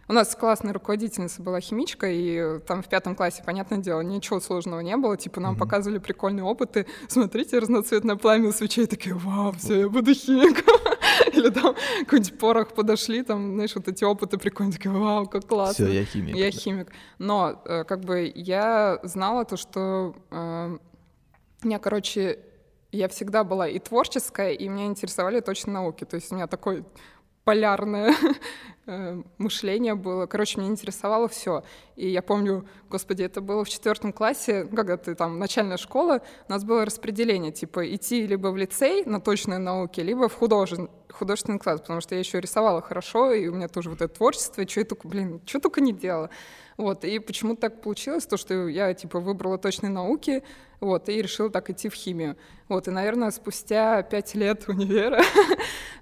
у 0.09 0.13
нас 0.15 0.35
классная 0.35 0.73
руководительница 0.73 1.43
была 1.43 1.61
химичка, 1.61 2.09
и 2.11 2.61
там 2.61 2.83
в 2.83 2.89
пятом 2.89 3.15
классе, 3.15 3.43
понятное 3.45 3.79
дело, 3.79 4.01
ничего 4.01 4.41
сложного 4.41 4.81
не 4.81 4.97
было. 4.97 5.17
Типа 5.19 5.39
нам 5.39 5.55
mm-hmm. 5.55 5.59
показывали 5.59 5.99
прикольные 5.99 6.45
опыты. 6.45 6.87
Смотрите, 7.09 7.59
разноцветное 7.59 8.17
пламя 8.17 8.49
у 8.49 8.53
свечей. 8.53 8.87
Такие, 8.87 9.15
вау, 9.15 9.53
все, 9.53 9.81
я 9.81 9.89
буду 9.89 10.15
химиком. 10.15 10.77
Или 11.35 11.51
там 11.51 11.75
какой-нибудь 12.01 12.39
порох 12.39 12.75
подошли, 12.75 13.23
там, 13.23 13.55
знаешь, 13.55 13.75
вот 13.75 13.87
эти 13.89 14.03
опыты 14.03 14.39
прикольные. 14.39 14.73
Такие, 14.73 14.91
вау, 14.91 15.27
как 15.27 15.47
классно. 15.47 15.87
Все, 15.87 15.95
я 15.95 16.05
химик. 16.05 16.35
Я 16.35 16.51
химик. 16.51 16.93
Но 17.19 17.63
э, 17.67 17.85
как 17.85 18.01
бы 18.01 18.33
я 18.35 19.01
знала 19.03 19.45
то, 19.45 19.59
что 19.59 20.17
э, 20.31 20.79
меня, 21.63 21.79
короче, 21.79 22.39
я 22.93 23.09
всегда 23.09 23.45
была 23.45 23.69
и 23.69 23.79
творческая, 23.79 24.53
и 24.53 24.69
меня 24.69 24.87
интересовали 24.87 25.41
точно 25.41 25.75
науки. 25.75 26.05
То 26.05 26.17
есть 26.17 26.33
у 26.33 26.35
меня 26.35 26.47
такой 26.47 26.85
полярное 27.49 28.15
э, 28.87 29.23
мышление 29.39 29.95
было. 29.95 30.27
Короче, 30.27 30.61
меня 30.61 30.69
интересовало 30.69 31.29
все. 31.29 31.65
И 31.97 32.07
я 32.11 32.21
помню, 32.21 32.69
господи, 32.91 33.23
это 33.23 33.41
было 33.41 33.65
в 33.65 33.71
четвертом 33.71 34.13
классе, 34.13 34.67
когда 34.67 34.99
ты 34.99 35.15
там 35.15 35.39
начальная 35.39 35.79
школа, 35.79 36.21
у 36.47 36.53
нас 36.53 36.63
было 36.63 36.85
распределение, 36.85 37.51
типа 37.51 37.95
идти 37.95 38.27
либо 38.27 38.49
в 38.49 38.59
лицей 38.59 39.03
на 39.07 39.19
точные 39.19 39.59
науки, 39.59 40.03
либо 40.03 40.29
в 40.29 40.35
художественный, 40.35 40.91
художественный 41.11 41.59
класс, 41.59 41.81
потому 41.81 42.03
что 42.03 42.17
я 42.17 42.19
еще 42.19 42.39
рисовала 42.39 42.83
хорошо, 42.83 43.33
и 43.33 43.49
у 43.49 43.55
меня 43.55 43.69
тоже 43.69 43.89
вот 43.89 44.03
это 44.03 44.15
творчество, 44.15 44.69
что 44.69 44.81
я 44.81 44.85
только, 44.85 45.09
блин, 45.09 45.41
что 45.47 45.59
только 45.59 45.81
не 45.81 45.95
делала. 45.95 46.29
Вот, 46.77 47.05
и 47.05 47.19
почему 47.19 47.57
так 47.57 47.81
получилось, 47.81 48.27
то, 48.27 48.37
что 48.37 48.69
я, 48.69 48.93
типа, 48.93 49.19
выбрала 49.21 49.57
точные 49.57 49.91
науки, 49.91 50.45
вот, 50.81 51.09
и 51.09 51.21
решила 51.21 51.51
так 51.51 51.71
идти 51.71 51.89
в 51.89 51.95
химию. 51.95 52.37
Вот, 52.69 52.87
и, 52.87 52.91
наверное, 52.91 53.31
спустя 53.31 54.03
пять 54.03 54.35
лет 54.35 54.65
универа, 54.69 55.23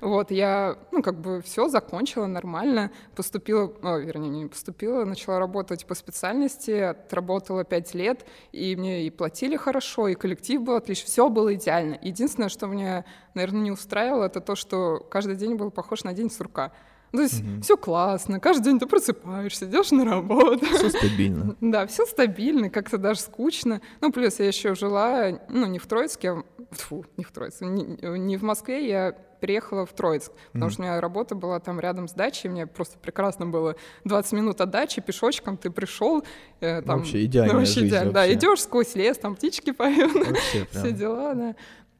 вот, 0.01 0.31
я, 0.31 0.77
ну, 0.92 1.03
как 1.03 1.20
бы 1.20 1.42
все 1.42 1.68
закончила 1.68 2.27
нормально, 2.27 2.90
поступила, 3.14 3.72
о, 3.83 3.99
вернее, 3.99 4.29
не 4.29 4.46
поступила, 4.46 5.05
начала 5.05 5.38
работать 5.38 5.87
по 5.87 5.94
специальности, 5.94 6.70
отработала 6.70 7.64
пять 7.64 7.94
лет, 7.94 8.25
и 8.53 8.77
мне 8.77 9.07
и 9.07 9.11
платили 9.11 9.57
хорошо, 9.57 10.09
и 10.09 10.14
коллектив 10.14 10.62
был 10.62 10.77
отличный, 10.77 11.07
все 11.07 11.29
было 11.29 11.55
идеально. 11.55 11.99
Единственное, 12.03 12.49
что 12.49 12.66
меня, 12.66 13.05
наверное, 13.35 13.62
не 13.62 13.70
устраивало, 13.70 14.25
это 14.25 14.40
то, 14.40 14.55
что 14.55 15.07
каждый 15.11 15.37
день 15.37 15.55
был 15.55 15.70
похож 15.70 16.05
на 16.05 16.12
день 16.12 16.31
сурка. 16.31 16.72
То 17.12 17.23
есть 17.23 17.40
угу. 17.40 17.62
все 17.62 17.77
классно, 17.77 18.40
каждый 18.40 18.64
день 18.64 18.79
ты 18.79 18.87
просыпаешься, 18.87 19.66
идешь 19.66 19.90
на 19.90 20.05
работу. 20.05 20.66
Все 20.66 20.90
стабильно. 20.90 21.57
да, 21.61 21.87
все 21.87 22.05
стабильно, 22.05 22.71
как-то 22.71 22.99
даже 22.99 23.21
скучно. 23.21 23.81
Ну, 24.01 24.12
плюс 24.12 24.38
я 24.38 24.47
еще 24.47 24.75
жила, 24.75 25.38
ну, 25.49 25.66
не 25.66 25.79
в 25.79 25.87
Троицке, 25.87 26.31
а... 26.31 26.42
Фу, 26.73 27.05
не 27.16 27.25
в 27.25 27.31
Троицке, 27.31 27.66
не, 27.66 27.85
не 28.19 28.37
в 28.37 28.42
Москве, 28.42 28.88
я 28.88 29.16
переехала 29.40 29.87
в 29.87 29.92
Троицк, 29.92 30.33
потому 30.53 30.71
mm. 30.71 30.73
что 30.73 30.83
у 30.83 30.85
меня 30.85 31.01
работа 31.01 31.35
была 31.35 31.61
там 31.61 31.79
рядом 31.79 32.09
с 32.09 32.12
дачей, 32.12 32.51
мне 32.51 32.66
просто 32.66 32.99
прекрасно 32.99 33.47
было 33.47 33.77
20 34.05 34.33
минут 34.33 34.61
от 34.61 34.71
дачи, 34.71 35.01
пешочком 35.01 35.57
ты 35.57 35.71
пришел. 35.71 36.25
Э, 36.61 36.83
там, 36.83 36.99
вообще 36.99 37.25
идеальная 37.25 37.53
ну, 37.53 37.61
вообще 37.61 37.75
жизнь. 37.75 37.88
Идеально, 37.88 38.12
вообще. 38.12 38.35
Да, 38.35 38.38
идешь 38.38 38.62
сквозь 38.62 38.95
лес, 38.95 39.19
там 39.19 39.37
птички 39.37 39.73
поют, 39.73 40.12
все 40.71 40.92
дела, 40.92 41.35
да. 41.35 41.55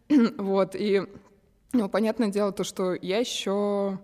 вот, 0.39 0.75
и, 0.75 1.03
ну, 1.73 1.89
понятное 1.89 2.29
дело 2.29 2.53
то, 2.53 2.65
что 2.65 2.95
я 2.95 3.19
еще 3.19 3.99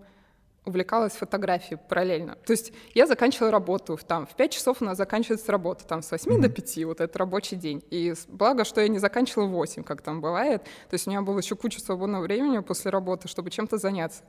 увлекалась 0.64 1.14
фотографией 1.14 1.78
параллельно. 1.88 2.36
То 2.46 2.52
есть 2.52 2.72
я 2.94 3.06
заканчивала 3.06 3.50
работу, 3.50 3.98
там, 4.06 4.26
в 4.26 4.34
5 4.34 4.52
часов 4.52 4.80
у 4.80 4.84
нас 4.84 4.96
заканчивается 4.96 5.50
работа, 5.50 5.84
там, 5.84 6.02
с 6.02 6.10
8 6.10 6.30
mm-hmm. 6.30 6.40
до 6.40 6.48
5, 6.48 6.84
вот 6.84 7.00
это 7.00 7.18
рабочий 7.18 7.56
день. 7.56 7.82
И 7.90 8.14
благо, 8.28 8.64
что 8.64 8.80
я 8.80 8.88
не 8.88 8.98
заканчивала 8.98 9.46
в 9.46 9.50
8, 9.50 9.82
как 9.82 10.02
там 10.02 10.20
бывает. 10.20 10.62
То 10.62 10.94
есть 10.94 11.06
у 11.06 11.10
меня 11.10 11.22
было 11.22 11.38
еще 11.38 11.56
куча 11.56 11.80
свободного 11.80 12.22
времени 12.22 12.58
после 12.60 12.90
работы, 12.90 13.28
чтобы 13.28 13.50
чем-то 13.50 13.78
заняться. 13.78 14.22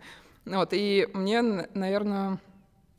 Вот, 0.45 0.69
и 0.71 1.07
мне, 1.13 1.41
наверное, 1.41 2.39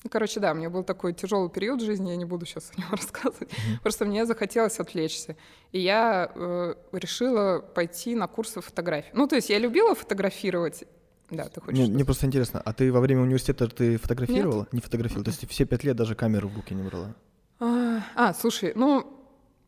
ну, 0.04 0.10
короче, 0.10 0.38
да, 0.38 0.52
у 0.52 0.54
меня 0.54 0.68
был 0.68 0.84
такой 0.84 1.14
тяжелый 1.14 1.48
период 1.48 1.80
в 1.80 1.84
жизни, 1.84 2.10
я 2.10 2.16
не 2.16 2.26
буду 2.26 2.46
сейчас 2.46 2.70
о 2.76 2.80
нем 2.80 2.90
рассказывать. 2.92 3.50
Mm-hmm. 3.50 3.82
Просто 3.82 4.04
мне 4.04 4.26
захотелось 4.26 4.78
отвлечься. 4.78 5.36
И 5.72 5.80
я 5.80 6.30
э, 6.34 6.74
решила 6.92 7.58
пойти 7.58 8.14
на 8.14 8.28
курсы 8.28 8.60
фотографии. 8.60 9.10
Ну, 9.14 9.26
то 9.26 9.34
есть 9.34 9.50
я 9.50 9.58
любила 9.58 9.94
фотографировать. 9.94 10.84
Да, 11.30 11.48
ты 11.48 11.60
хочешь? 11.60 11.78
Мне, 11.78 11.88
мне 11.88 12.04
просто 12.04 12.26
интересно, 12.26 12.60
а 12.64 12.72
ты 12.72 12.92
во 12.92 13.00
время 13.00 13.22
университета 13.22 13.68
ты 13.68 13.96
фотографировала? 13.96 14.60
Нет. 14.60 14.72
Не 14.72 14.80
фотографировала? 14.80 15.24
То 15.24 15.30
есть 15.30 15.48
все 15.48 15.64
пять 15.64 15.84
лет 15.84 15.96
даже 15.96 16.14
камеру 16.14 16.48
в 16.48 16.56
руки 16.56 16.74
не 16.74 16.82
брала? 16.82 17.14
А, 17.60 18.02
а, 18.14 18.34
слушай, 18.34 18.72
ну, 18.74 19.06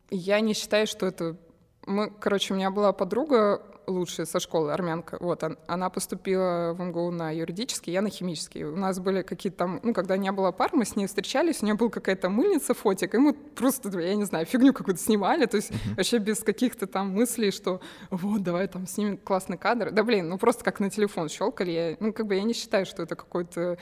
я 0.09 0.39
не 0.39 0.53
считаю, 0.53 0.87
что 0.87 1.05
это... 1.05 1.37
Мы, 1.85 2.09
короче, 2.09 2.53
у 2.53 2.57
меня 2.57 2.69
была 2.69 2.91
подруга, 2.93 3.61
лучшая 3.87 4.25
со 4.25 4.39
школы, 4.39 4.73
армянка. 4.73 5.17
Вот, 5.19 5.43
она 5.67 5.89
поступила 5.89 6.73
в 6.73 6.81
МГУ 6.81 7.11
на 7.11 7.31
юридический, 7.31 7.93
я 7.93 8.01
на 8.01 8.09
химический. 8.09 8.63
У 8.63 8.75
нас 8.75 8.99
были 8.99 9.21
какие-то 9.21 9.57
там, 9.57 9.79
ну, 9.81 9.93
когда 9.93 10.17
не 10.17 10.31
было 10.31 10.51
пар, 10.51 10.71
мы 10.73 10.85
с 10.85 10.95
ней 10.95 11.07
встречались, 11.07 11.61
у 11.61 11.65
нее 11.65 11.75
была 11.75 11.89
какая-то 11.89 12.29
мыльница, 12.29 12.73
фотик, 12.73 13.15
и 13.15 13.17
мы 13.17 13.33
просто, 13.33 13.97
я 13.99 14.15
не 14.15 14.25
знаю, 14.25 14.45
фигню 14.45 14.73
какую-то 14.73 15.01
снимали, 15.01 15.45
то 15.45 15.57
есть 15.57 15.71
uh-huh. 15.71 15.95
вообще 15.95 16.17
без 16.17 16.39
каких-то 16.39 16.85
там 16.85 17.11
мыслей, 17.11 17.51
что 17.51 17.81
вот, 18.09 18.43
давай 18.43 18.67
там 18.67 18.85
снимем 18.87 19.17
классный 19.17 19.57
кадр. 19.57 19.91
Да, 19.91 20.03
блин, 20.03 20.29
ну 20.29 20.37
просто 20.37 20.63
как 20.63 20.79
на 20.79 20.89
телефон 20.89 21.29
щелкали. 21.29 21.71
Я, 21.71 21.97
ну, 21.99 22.13
как 22.13 22.27
бы 22.27 22.35
я 22.35 22.43
не 22.43 22.53
считаю, 22.53 22.85
что 22.85 23.03
это 23.03 23.15
какой-то 23.15 23.77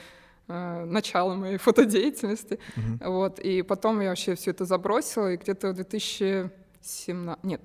э, 0.48 0.84
начало 0.84 1.34
моей 1.34 1.58
фотодеятельности. 1.58 2.58
Uh-huh. 2.76 3.10
Вот, 3.10 3.38
и 3.40 3.62
потом 3.62 4.00
я 4.00 4.10
вообще 4.10 4.36
все 4.36 4.52
это 4.52 4.64
забросила, 4.64 5.32
и 5.32 5.36
где-то 5.36 5.70
в 5.70 5.74
2017... 5.74 7.44
Нет, 7.44 7.60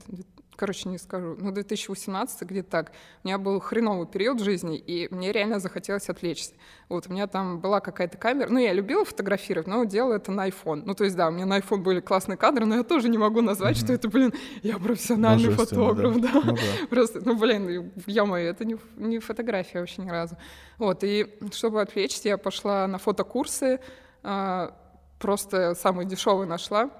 короче, 0.62 0.90
не 0.90 1.00
скажу, 1.00 1.36
ну, 1.40 1.52
2018 1.52 2.44
где-то 2.44 2.70
так. 2.70 2.92
У 3.24 3.28
меня 3.28 3.40
был 3.40 3.60
хреновый 3.60 4.06
период 4.06 4.40
в 4.40 4.44
жизни, 4.44 4.78
и 4.78 5.08
мне 5.10 5.32
реально 5.32 5.60
захотелось 5.60 6.08
отвлечься. 6.08 6.54
Вот 6.88 7.08
у 7.08 7.12
меня 7.12 7.26
там 7.26 7.60
была 7.60 7.80
какая-то 7.80 8.20
камера, 8.20 8.48
ну, 8.48 8.60
я 8.60 8.72
любила 8.72 9.04
фотографировать, 9.04 9.66
но 9.66 9.84
делала 9.86 10.14
это 10.14 10.32
на 10.32 10.48
iPhone. 10.48 10.84
Ну, 10.86 10.94
то 10.94 11.04
есть, 11.04 11.16
да, 11.16 11.30
у 11.30 11.32
меня 11.32 11.48
на 11.48 11.58
iPhone 11.58 11.78
были 11.78 12.00
классные 12.00 12.38
кадры, 12.38 12.68
но 12.68 12.76
я 12.76 12.84
тоже 12.84 13.10
не 13.10 13.18
могу 13.18 13.42
назвать, 13.42 13.76
mm-hmm. 13.76 13.86
что 13.86 13.94
это, 13.94 14.08
блин, 14.08 14.34
я 14.62 14.78
профессиональный 14.78 15.50
фотограф, 15.50 16.22
да. 16.22 16.32
да. 16.32 16.42
Ну, 16.44 16.54
да. 16.54 16.62
Просто, 16.92 17.22
ну, 17.26 17.36
блин, 17.36 17.92
я 18.06 18.26
моё 18.26 18.52
это 18.52 18.64
не, 18.64 18.78
не 18.98 19.18
фотография 19.18 19.80
вообще 19.80 20.04
ни 20.04 20.12
разу. 20.12 20.38
Вот, 20.78 21.04
и 21.04 21.40
чтобы 21.54 21.82
отвлечься, 21.82 22.30
я 22.30 22.38
пошла 22.38 22.86
на 22.86 23.00
фотокурсы, 23.00 23.80
а, 24.22 24.78
просто 25.18 25.74
самый 25.74 26.06
дешевый 26.06 26.46
нашла, 26.46 26.92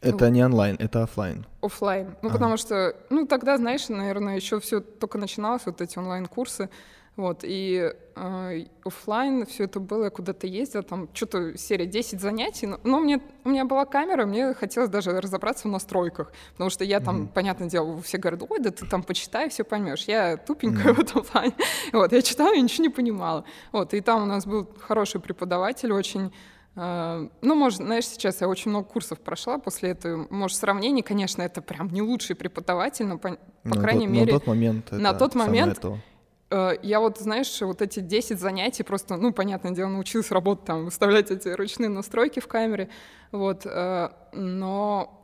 это 0.00 0.26
ну, 0.26 0.34
не 0.34 0.44
онлайн, 0.44 0.76
это 0.78 1.02
офлайн. 1.02 1.46
Офлайн. 1.60 2.16
Ну, 2.22 2.30
а. 2.30 2.32
потому 2.32 2.56
что, 2.56 2.96
ну, 3.10 3.26
тогда, 3.26 3.56
знаешь, 3.58 3.88
наверное, 3.88 4.36
еще 4.36 4.60
все 4.60 4.80
только 4.80 5.18
начиналось, 5.18 5.62
вот 5.66 5.80
эти 5.80 5.98
онлайн-курсы. 5.98 6.70
Вот, 7.16 7.40
и 7.42 7.92
э, 8.16 8.64
офлайн 8.84 9.44
все 9.44 9.64
это 9.64 9.78
было, 9.78 10.04
я 10.04 10.10
куда-то 10.10 10.46
ездила, 10.46 10.82
там 10.82 11.08
что-то 11.12 11.58
серия 11.58 11.84
10 11.84 12.18
занятий, 12.18 12.66
но, 12.66 12.80
но 12.82 13.00
мне, 13.00 13.20
у 13.44 13.50
меня 13.50 13.66
была 13.66 13.84
камера, 13.84 14.24
мне 14.24 14.54
хотелось 14.54 14.88
даже 14.88 15.20
разобраться 15.20 15.68
в 15.68 15.70
настройках, 15.70 16.32
потому 16.52 16.70
что 16.70 16.84
я 16.84 17.00
там, 17.00 17.22
mm-hmm. 17.22 17.32
понятное 17.34 17.68
дело, 17.68 18.00
все 18.00 18.16
говорят, 18.16 18.42
ой, 18.48 18.60
да 18.60 18.70
ты 18.70 18.86
там 18.86 19.02
почитай, 19.02 19.50
все 19.50 19.64
поймешь. 19.64 20.04
Я 20.04 20.38
тупенькая 20.38 20.92
mm-hmm. 20.92 20.94
в 20.96 21.00
этом 21.00 21.24
плане. 21.24 21.52
Вот, 21.92 22.12
я 22.12 22.22
читала 22.22 22.54
и 22.54 22.60
ничего 22.62 22.84
не 22.84 22.90
понимала. 22.90 23.44
Вот, 23.72 23.92
и 23.92 24.00
там 24.00 24.22
у 24.22 24.26
нас 24.26 24.46
был 24.46 24.66
хороший 24.78 25.20
преподаватель, 25.20 25.92
очень 25.92 26.32
ну, 26.76 27.54
может, 27.54 27.78
знаешь, 27.78 28.06
сейчас 28.06 28.40
я 28.40 28.48
очень 28.48 28.70
много 28.70 28.86
курсов 28.86 29.18
прошла 29.20 29.58
после 29.58 29.90
этого. 29.90 30.26
Может, 30.30 30.56
сравнение, 30.56 31.02
конечно, 31.02 31.42
это 31.42 31.62
прям 31.62 31.88
не 31.88 32.00
лучший 32.00 32.36
преподаватель, 32.36 33.06
но, 33.06 33.18
по, 33.18 33.38
по 33.64 33.76
крайней 33.76 34.06
тот, 34.06 34.14
мере... 34.14 34.32
На 34.32 34.38
тот 34.38 34.46
момент 34.46 34.92
На 34.92 35.14
тот 35.14 35.34
момент 35.34 35.84
э, 36.50 36.72
я 36.82 37.00
вот, 37.00 37.18
знаешь, 37.18 37.60
вот 37.60 37.82
эти 37.82 38.00
10 38.00 38.38
занятий 38.38 38.82
просто, 38.84 39.16
ну, 39.16 39.32
понятное 39.32 39.72
дело, 39.72 39.88
научилась 39.88 40.30
работать 40.30 40.64
там, 40.64 40.84
выставлять 40.84 41.30
эти 41.30 41.48
ручные 41.48 41.88
настройки 41.88 42.40
в 42.40 42.46
камере, 42.46 42.88
вот, 43.32 43.66
э, 43.66 44.10
но 44.32 45.19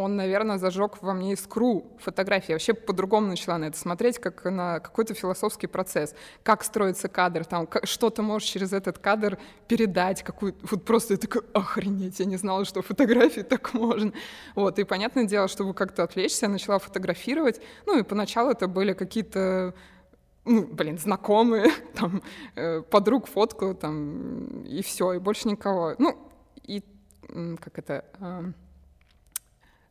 он, 0.00 0.16
наверное, 0.16 0.58
зажег 0.58 1.02
во 1.02 1.12
мне 1.12 1.32
искру 1.34 1.84
фотографии. 1.98 2.52
Я 2.52 2.54
вообще 2.54 2.72
по-другому 2.72 3.26
начала 3.26 3.58
на 3.58 3.66
это 3.66 3.78
смотреть, 3.78 4.18
как 4.18 4.44
на 4.44 4.80
какой-то 4.80 5.14
философский 5.14 5.66
процесс. 5.66 6.14
Как 6.42 6.64
строится 6.64 7.08
кадр, 7.08 7.44
там, 7.44 7.66
как, 7.66 7.86
что 7.86 8.08
ты 8.08 8.22
можешь 8.22 8.48
через 8.48 8.72
этот 8.72 8.98
кадр 8.98 9.38
передать, 9.68 10.22
какую 10.22 10.54
вот 10.62 10.84
просто 10.84 11.14
я 11.14 11.18
такая, 11.18 11.42
охренеть, 11.52 12.18
я 12.18 12.24
не 12.24 12.36
знала, 12.36 12.64
что 12.64 12.80
фотографии 12.82 13.42
так 13.42 13.74
можно. 13.74 14.12
Вот, 14.54 14.78
и 14.78 14.84
понятное 14.84 15.24
дело, 15.24 15.48
чтобы 15.48 15.74
как-то 15.74 16.02
отвлечься, 16.02 16.46
я 16.46 16.52
начала 16.52 16.78
фотографировать. 16.78 17.60
Ну, 17.86 17.98
и 17.98 18.02
поначалу 18.02 18.50
это 18.50 18.68
были 18.68 18.94
какие-то 18.94 19.74
ну, 20.46 20.66
блин, 20.66 20.98
знакомые, 20.98 21.70
там, 21.94 22.22
э, 22.56 22.80
подруг 22.80 23.26
фоткаю, 23.26 23.74
там, 23.74 24.62
и 24.62 24.82
все, 24.82 25.12
и 25.12 25.18
больше 25.18 25.48
никого. 25.48 25.94
Ну, 25.98 26.16
и 26.62 26.82
как 27.60 27.78
это... 27.78 28.04
Э, 28.18 28.44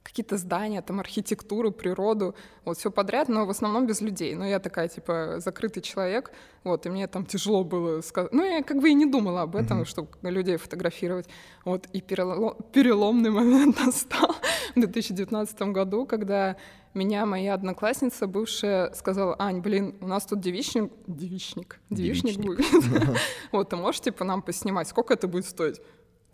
какие-то 0.10 0.38
здания, 0.38 0.82
там 0.82 1.00
архитектуру, 1.00 1.72
природу, 1.72 2.36
вот 2.66 2.78
все 2.78 2.90
подряд, 2.90 3.30
но 3.30 3.46
в 3.46 3.50
основном 3.50 3.86
без 3.86 4.02
людей. 4.02 4.36
Но 4.36 4.46
я 4.46 4.60
такая, 4.60 4.88
типа, 4.88 5.36
закрытый 5.38 5.84
человек, 5.84 6.32
вот, 6.64 6.86
и 6.86 6.90
мне 6.90 7.08
там 7.08 7.26
тяжело 7.26 7.64
было 7.64 8.02
сказать. 8.02 8.34
Ну, 8.34 8.44
я 8.44 8.64
как 8.64 8.82
бы 8.82 8.90
и 8.90 8.94
не 8.94 9.06
думала 9.06 9.44
об 9.44 9.56
этом, 9.56 9.82
mm-hmm. 9.82 9.86
чтобы 9.86 10.10
людей 10.24 10.58
фотографировать. 10.58 11.28
Вот, 11.64 11.88
и 11.94 12.02
перелом, 12.02 12.56
переломный 12.74 13.30
момент 13.40 13.80
настал 13.86 14.36
в 14.76 14.80
2019 14.80 15.62
году, 15.62 16.06
когда 16.06 16.58
меня 16.96 17.26
моя 17.26 17.54
одноклассница 17.54 18.26
бывшая 18.26 18.92
сказала, 18.94 19.36
Ань, 19.38 19.62
блин, 19.62 19.96
у 20.02 20.08
нас 20.08 20.26
тут 20.26 20.40
девичник, 20.40 20.92
девичник, 21.06 21.80
девичник, 21.90 22.38
девичник. 22.38 22.46
будет. 22.46 23.20
Вот, 23.52 23.70
ты 23.70 23.76
можешь, 23.76 24.02
типа, 24.02 24.24
нам 24.24 24.42
поснимать? 24.42 24.88
Сколько 24.88 25.14
это 25.14 25.28
будет 25.28 25.46
стоить? 25.46 25.80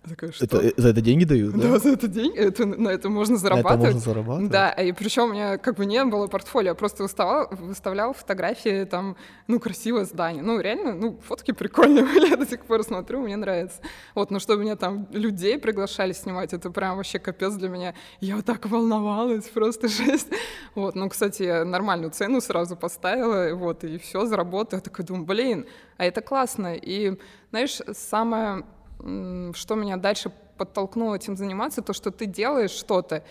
Такая, 0.09 0.31
что? 0.31 0.45
Это, 0.45 0.81
за 0.81 0.89
это 0.89 1.01
деньги 1.01 1.25
дают, 1.25 1.55
да? 1.55 1.71
Да, 1.71 1.79
за 1.79 1.89
это 1.89 2.07
деньги, 2.07 2.37
это, 2.37 2.65
на 2.65 2.89
это 2.89 3.09
можно 3.09 3.37
зарабатывать. 3.37 3.79
На 3.79 3.83
это 3.83 3.93
можно 3.93 3.99
зарабатывать? 3.99 4.51
Да, 4.51 4.69
и 4.71 4.91
причем 4.91 5.23
у 5.23 5.33
меня 5.33 5.57
как 5.57 5.75
бы 5.75 5.85
не 5.85 6.03
было 6.05 6.27
портфолио, 6.27 6.69
я 6.69 6.75
просто 6.75 7.03
выставляла, 7.03 7.47
выставляла 7.51 8.13
фотографии, 8.13 8.85
там, 8.85 9.15
ну, 9.47 9.59
красивое 9.59 10.05
здание. 10.05 10.43
Ну, 10.43 10.59
реально, 10.59 10.93
ну, 10.93 11.19
фотки 11.27 11.51
прикольные, 11.51 12.05
я 12.29 12.37
до 12.37 12.45
сих 12.45 12.65
пор 12.65 12.83
смотрю, 12.83 13.21
мне 13.21 13.35
нравится. 13.35 13.81
Вот, 14.13 14.31
но 14.31 14.39
чтобы 14.39 14.63
меня 14.63 14.75
там 14.75 15.07
людей 15.11 15.57
приглашали 15.57 16.13
снимать, 16.13 16.53
это 16.53 16.69
прям 16.69 16.97
вообще 16.97 17.19
капец 17.19 17.53
для 17.53 17.69
меня. 17.69 17.93
Я 18.21 18.35
вот 18.35 18.45
так 18.45 18.65
волновалась, 18.65 19.45
просто 19.45 19.87
жесть. 19.89 20.29
Вот, 20.75 20.95
ну, 20.95 21.09
кстати, 21.09 21.43
я 21.43 21.65
нормальную 21.65 22.11
цену 22.11 22.41
сразу 22.41 22.75
поставила, 22.75 23.53
вот, 23.55 23.83
и 23.83 23.97
все, 23.97 24.25
заработала. 24.25 24.79
Я 24.79 24.81
такая 24.81 25.05
думаю, 25.05 25.25
блин, 25.25 25.65
а 25.97 26.05
это 26.05 26.21
классно. 26.21 26.75
И, 26.75 27.17
знаешь, 27.51 27.79
самое 27.93 28.65
что 28.99 29.75
меня 29.75 29.97
дальше 29.97 30.31
подтолкнуло 30.57 31.15
этим 31.15 31.35
заниматься, 31.35 31.81
то, 31.81 31.93
что 31.93 32.11
ты 32.11 32.25
делаешь 32.25 32.71
что-то, 32.71 33.23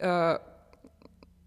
э, 0.00 0.38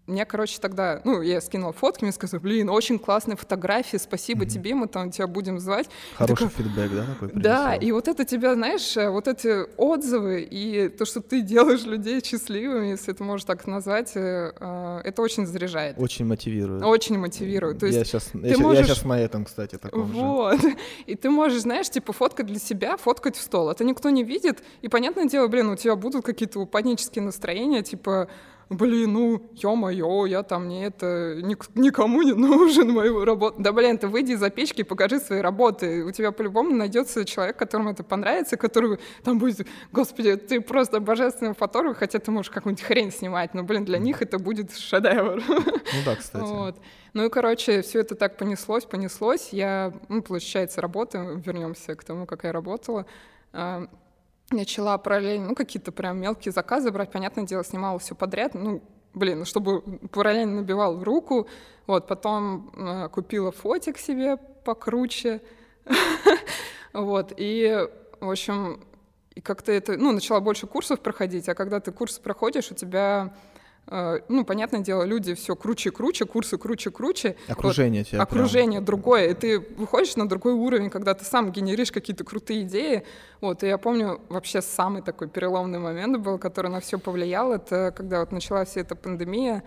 мне, 0.06 0.26
короче, 0.26 0.58
тогда, 0.60 1.00
ну, 1.04 1.22
я 1.22 1.40
скинула 1.40 1.72
фотки, 1.72 2.04
мне 2.04 2.12
сказали, 2.12 2.40
блин, 2.42 2.68
очень 2.68 2.98
классные 2.98 3.36
фотографии, 3.36 3.96
спасибо 3.96 4.44
mm-hmm. 4.44 4.48
тебе, 4.48 4.74
мы 4.74 4.86
там 4.86 5.10
тебя 5.10 5.26
будем 5.26 5.58
звать. 5.58 5.88
Хороший 6.16 6.48
такой, 6.48 6.64
фидбэк, 6.64 6.90
да, 6.92 7.06
такой 7.06 7.28
принесла? 7.30 7.50
Да, 7.50 7.74
и 7.74 7.90
вот 7.90 8.08
это 8.08 8.26
тебя, 8.26 8.54
знаешь, 8.54 8.96
э, 8.98 9.08
вот 9.08 9.28
эти 9.28 9.64
отзывы 9.78 10.42
и 10.42 10.88
то, 10.90 11.06
что 11.06 11.22
ты 11.22 11.40
делаешь 11.40 11.84
людей 11.84 12.22
счастливыми, 12.22 12.88
если 12.88 13.14
это 13.14 13.24
можно 13.24 13.46
так 13.46 13.66
назвать, 13.66 14.12
э, 14.14 14.52
э, 14.60 15.00
это 15.04 15.22
очень 15.22 15.46
заряжает. 15.46 15.98
Очень 15.98 16.26
мотивирует. 16.26 16.84
Очень 16.84 17.18
мотивирует. 17.18 17.78
То 17.78 17.86
есть 17.86 17.98
я 17.98 18.04
сейчас, 18.04 18.30
я, 18.34 18.58
можешь... 18.58 18.80
я 18.80 18.84
сейчас 18.84 19.04
на 19.04 19.18
этом, 19.18 19.46
кстати, 19.46 19.76
таком 19.76 20.04
Вот. 20.12 20.60
Же. 20.60 20.76
И 21.06 21.14
ты 21.14 21.30
можешь, 21.30 21.62
знаешь, 21.62 21.88
типа 21.88 22.12
фоткать 22.12 22.46
для 22.46 22.58
себя, 22.58 22.98
фоткать 22.98 23.36
в 23.36 23.40
стол. 23.40 23.70
Это 23.70 23.84
никто 23.84 24.10
не 24.10 24.22
видит, 24.22 24.62
и, 24.82 24.88
понятное 24.88 25.24
дело, 25.24 25.48
блин, 25.48 25.70
у 25.70 25.76
тебя 25.76 25.96
будут 25.96 26.26
какие-то 26.26 26.66
панические 26.66 27.24
настроения, 27.24 27.82
типа 27.82 28.28
блин, 28.70 29.12
ну, 29.12 29.50
ё-моё, 29.54 30.26
я 30.26 30.42
там 30.42 30.68
не 30.68 30.84
это, 30.84 31.40
ник- 31.42 31.68
никому 31.74 32.22
не 32.22 32.32
нужен 32.32 32.90
мою 32.90 33.24
работу. 33.24 33.56
Да, 33.58 33.72
блин, 33.72 33.98
ты 33.98 34.08
выйди 34.08 34.32
из-за 34.32 34.50
печки 34.50 34.80
и 34.80 34.84
покажи 34.84 35.20
свои 35.20 35.40
работы. 35.40 36.04
У 36.04 36.10
тебя 36.10 36.32
по-любому 36.32 36.70
найдется 36.74 37.24
человек, 37.24 37.56
которому 37.56 37.90
это 37.90 38.02
понравится, 38.04 38.56
который 38.56 38.98
там 39.22 39.38
будет, 39.38 39.66
господи, 39.92 40.36
ты 40.36 40.60
просто 40.60 41.00
божественный 41.00 41.54
фотограф, 41.54 41.98
хотя 41.98 42.18
ты 42.18 42.30
можешь 42.30 42.50
какую-нибудь 42.50 42.84
хрень 42.84 43.12
снимать, 43.12 43.54
но, 43.54 43.62
блин, 43.62 43.84
для 43.84 43.98
них 43.98 44.22
это 44.22 44.38
будет 44.38 44.76
шедевр. 44.76 45.42
Ну 45.48 46.00
да, 46.04 46.16
кстати. 46.16 46.44
Вот. 46.44 46.76
Ну 47.12 47.24
и, 47.24 47.28
короче, 47.28 47.82
все 47.82 48.00
это 48.00 48.14
так 48.14 48.36
понеслось, 48.36 48.84
понеслось. 48.84 49.50
Я, 49.52 49.92
ну, 50.08 50.22
получается, 50.22 50.80
работаю, 50.80 51.40
вернемся 51.44 51.94
к 51.94 52.04
тому, 52.04 52.26
как 52.26 52.44
я 52.44 52.52
работала 52.52 53.06
начала 54.54 54.96
параллельно, 54.98 55.48
ну, 55.48 55.54
какие-то 55.54 55.92
прям 55.92 56.20
мелкие 56.20 56.52
заказы 56.52 56.90
брать, 56.90 57.10
понятное 57.10 57.44
дело, 57.44 57.64
снимала 57.64 57.98
все 57.98 58.14
подряд, 58.14 58.54
ну, 58.54 58.82
блин, 59.12 59.40
ну, 59.40 59.44
чтобы 59.44 59.82
параллельно 60.08 60.56
набивал 60.56 61.02
руку, 61.02 61.48
вот, 61.86 62.06
потом 62.06 62.70
э, 62.76 63.08
купила 63.10 63.52
фотик 63.52 63.98
себе 63.98 64.36
покруче, 64.64 65.42
вот, 66.92 67.32
и, 67.36 67.88
в 68.20 68.30
общем, 68.30 68.84
и 69.34 69.40
как-то 69.40 69.72
это, 69.72 69.96
ну, 69.96 70.12
начала 70.12 70.40
больше 70.40 70.66
курсов 70.66 71.00
проходить, 71.00 71.48
а 71.48 71.54
когда 71.54 71.80
ты 71.80 71.92
курсы 71.92 72.20
проходишь, 72.20 72.70
у 72.70 72.74
тебя 72.74 73.34
ну, 73.90 74.44
понятное 74.44 74.80
дело, 74.80 75.02
люди 75.04 75.34
все 75.34 75.54
круче 75.54 75.90
и 75.90 75.92
круче, 75.92 76.24
курсы 76.24 76.56
круче 76.56 76.90
и 76.90 76.92
круче. 76.92 77.36
Окружение 77.48 78.02
вот, 78.02 78.08
тебя 78.08 78.22
Окружение 78.22 78.80
прям... 78.80 78.84
другое, 78.84 79.28
и 79.28 79.34
ты 79.34 79.60
выходишь 79.60 80.16
на 80.16 80.28
другой 80.28 80.54
уровень, 80.54 80.90
когда 80.90 81.14
ты 81.14 81.24
сам 81.24 81.52
генеришь 81.52 81.92
какие-то 81.92 82.24
крутые 82.24 82.62
идеи. 82.62 83.04
Вот, 83.40 83.62
и 83.62 83.66
я 83.66 83.78
помню, 83.78 84.20
вообще 84.28 84.62
самый 84.62 85.02
такой 85.02 85.28
переломный 85.28 85.78
момент 85.78 86.18
был, 86.18 86.38
который 86.38 86.70
на 86.70 86.80
все 86.80 86.98
повлиял, 86.98 87.52
это 87.52 87.92
когда 87.94 88.20
вот 88.20 88.32
началась 88.32 88.70
вся 88.70 88.80
эта 88.80 88.96
пандемия, 88.96 89.58
э, 89.58 89.62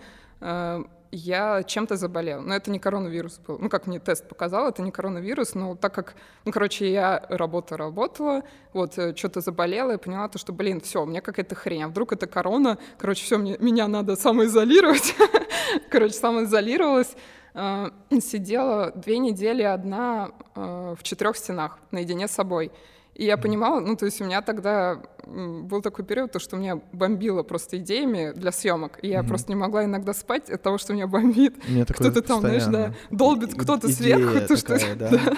я 1.10 1.62
чем-то 1.62 1.96
заболел. 1.96 2.42
Но 2.42 2.54
это 2.54 2.70
не 2.70 2.78
коронавирус 2.78 3.38
был. 3.38 3.58
Ну, 3.58 3.68
как 3.68 3.86
мне 3.86 3.98
тест 3.98 4.28
показал, 4.28 4.68
это 4.68 4.82
не 4.82 4.90
коронавирус, 4.90 5.54
но 5.54 5.74
так 5.74 5.94
как, 5.94 6.14
ну, 6.44 6.52
короче, 6.52 6.90
я 6.90 7.24
работа 7.28 7.76
работала, 7.76 8.42
вот, 8.72 8.98
э, 8.98 9.14
что-то 9.16 9.40
заболела, 9.40 9.92
и 9.92 9.96
поняла 9.96 10.28
то, 10.28 10.38
что, 10.38 10.52
блин, 10.52 10.80
все, 10.80 11.02
у 11.02 11.06
меня 11.06 11.20
какая-то 11.20 11.54
хрень, 11.54 11.84
а 11.84 11.88
вдруг 11.88 12.12
это 12.12 12.26
корона, 12.26 12.78
короче, 12.98 13.24
все, 13.24 13.38
меня 13.38 13.88
надо 13.88 14.16
самоизолировать. 14.16 15.14
короче, 15.90 16.14
самоизолировалась, 16.14 17.14
э, 17.54 17.86
сидела 18.20 18.92
две 18.92 19.18
недели 19.18 19.62
одна 19.62 20.30
э, 20.54 20.94
в 20.98 21.02
четырех 21.02 21.36
стенах 21.36 21.78
наедине 21.90 22.28
с 22.28 22.32
собой. 22.32 22.70
И 23.18 23.24
я 23.24 23.36
понимала, 23.36 23.80
ну, 23.80 23.96
то 23.96 24.04
есть 24.04 24.20
у 24.20 24.24
меня 24.24 24.42
тогда 24.42 25.02
был 25.26 25.82
такой 25.82 26.04
период, 26.04 26.30
то, 26.30 26.38
что 26.38 26.56
меня 26.56 26.80
бомбило 26.92 27.42
просто 27.42 27.78
идеями 27.78 28.32
для 28.32 28.52
съемок, 28.52 29.00
и 29.02 29.08
я 29.08 29.18
mm-hmm. 29.18 29.28
просто 29.28 29.50
не 29.50 29.56
могла 29.56 29.84
иногда 29.84 30.14
спать 30.14 30.48
от 30.48 30.62
того, 30.62 30.78
что 30.78 30.94
меня 30.94 31.08
бомбит. 31.08 31.56
Кто-то 31.88 32.22
там, 32.22 32.40
знаешь, 32.40 32.64
да, 32.66 32.94
долбит 33.10 33.54
кто-то 33.60 33.88
сверху, 33.88 34.38
то, 34.48 34.56
что, 34.56 34.78
да. 34.94 35.08
да. 35.08 35.36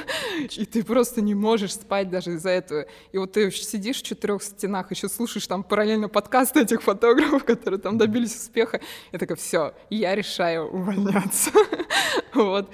и 0.56 0.66
ты 0.66 0.84
просто 0.84 1.22
не 1.22 1.34
можешь 1.34 1.74
спать 1.74 2.10
даже 2.10 2.34
из-за 2.34 2.50
этого. 2.50 2.84
И 3.12 3.18
вот 3.18 3.32
ты 3.32 3.50
сидишь 3.50 4.00
в 4.00 4.02
четырех 4.02 4.42
стенах, 4.42 4.90
еще 4.90 5.08
слушаешь 5.08 5.46
там 5.46 5.64
параллельно 5.64 6.10
подкасты 6.10 6.60
этих 6.60 6.82
фотографов, 6.82 7.44
которые 7.46 7.80
там 7.80 7.96
добились 7.96 8.36
успеха. 8.36 8.82
Я 9.10 9.18
такая, 9.18 9.36
все, 9.36 9.72
я 9.88 10.14
решаю 10.14 10.66
увольняться. 10.66 11.50
вот. 12.34 12.70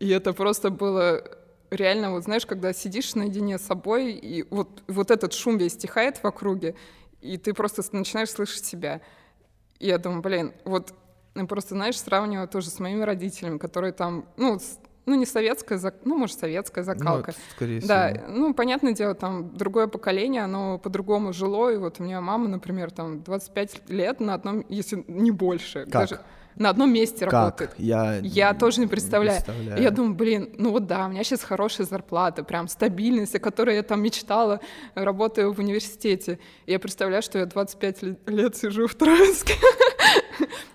И 0.00 0.08
это 0.08 0.32
просто 0.32 0.70
было 0.70 1.22
реально, 1.70 2.12
вот 2.12 2.24
знаешь, 2.24 2.46
когда 2.46 2.72
сидишь 2.72 3.14
наедине 3.14 3.58
с 3.58 3.62
собой, 3.62 4.12
и 4.12 4.46
вот, 4.50 4.82
вот 4.88 5.10
этот 5.10 5.32
шум 5.32 5.58
весь 5.58 5.74
стихает 5.74 6.18
в 6.18 6.24
округе, 6.24 6.74
и 7.20 7.36
ты 7.36 7.54
просто 7.54 7.82
начинаешь 7.92 8.30
слышать 8.30 8.64
себя. 8.64 9.00
И 9.78 9.86
я 9.86 9.98
думаю, 9.98 10.22
блин, 10.22 10.52
вот 10.64 10.94
ну, 11.34 11.46
просто, 11.46 11.74
знаешь, 11.74 11.98
сравниваю 11.98 12.48
тоже 12.48 12.70
с 12.70 12.78
моими 12.80 13.02
родителями, 13.02 13.58
которые 13.58 13.92
там, 13.92 14.26
ну, 14.36 14.58
ну, 15.06 15.14
не 15.14 15.26
советская, 15.26 15.80
ну, 16.04 16.16
может, 16.16 16.38
советская 16.38 16.84
закалка. 16.84 17.32
Ну, 17.36 17.42
скорее 17.56 17.80
да, 17.80 18.12
всего. 18.12 18.24
ну, 18.28 18.54
понятное 18.54 18.92
дело, 18.92 19.14
там 19.14 19.56
другое 19.56 19.86
поколение, 19.86 20.42
оно 20.42 20.78
по-другому 20.78 21.32
жило, 21.32 21.72
и 21.72 21.76
вот 21.76 22.00
у 22.00 22.04
меня 22.04 22.20
мама, 22.20 22.48
например, 22.48 22.90
там 22.90 23.22
25 23.22 23.90
лет 23.90 24.20
на 24.20 24.34
одном, 24.34 24.64
если 24.68 25.04
не 25.08 25.30
больше. 25.30 25.84
Как? 25.84 25.92
Даже 25.92 26.20
на 26.56 26.70
одном 26.70 26.92
месте 26.92 27.24
как? 27.24 27.32
работает. 27.32 27.70
Я, 27.78 28.18
я 28.18 28.54
тоже 28.54 28.80
не 28.80 28.86
представляю. 28.86 29.38
не 29.38 29.44
представляю. 29.44 29.82
Я 29.82 29.90
думаю, 29.90 30.14
блин, 30.14 30.50
ну 30.58 30.72
вот 30.72 30.86
да, 30.86 31.06
у 31.06 31.08
меня 31.08 31.24
сейчас 31.24 31.42
хорошая 31.42 31.86
зарплата, 31.86 32.44
прям 32.44 32.68
стабильность, 32.68 33.34
о 33.34 33.38
которой 33.38 33.76
я 33.76 33.82
там 33.82 34.02
мечтала, 34.02 34.60
работая 34.94 35.48
в 35.48 35.58
университете. 35.58 36.38
И 36.66 36.72
я 36.72 36.78
представляю, 36.78 37.22
что 37.22 37.38
я 37.38 37.46
25 37.46 38.02
лет 38.26 38.56
сижу 38.56 38.86
в 38.86 38.94
Троицке. 38.94 39.54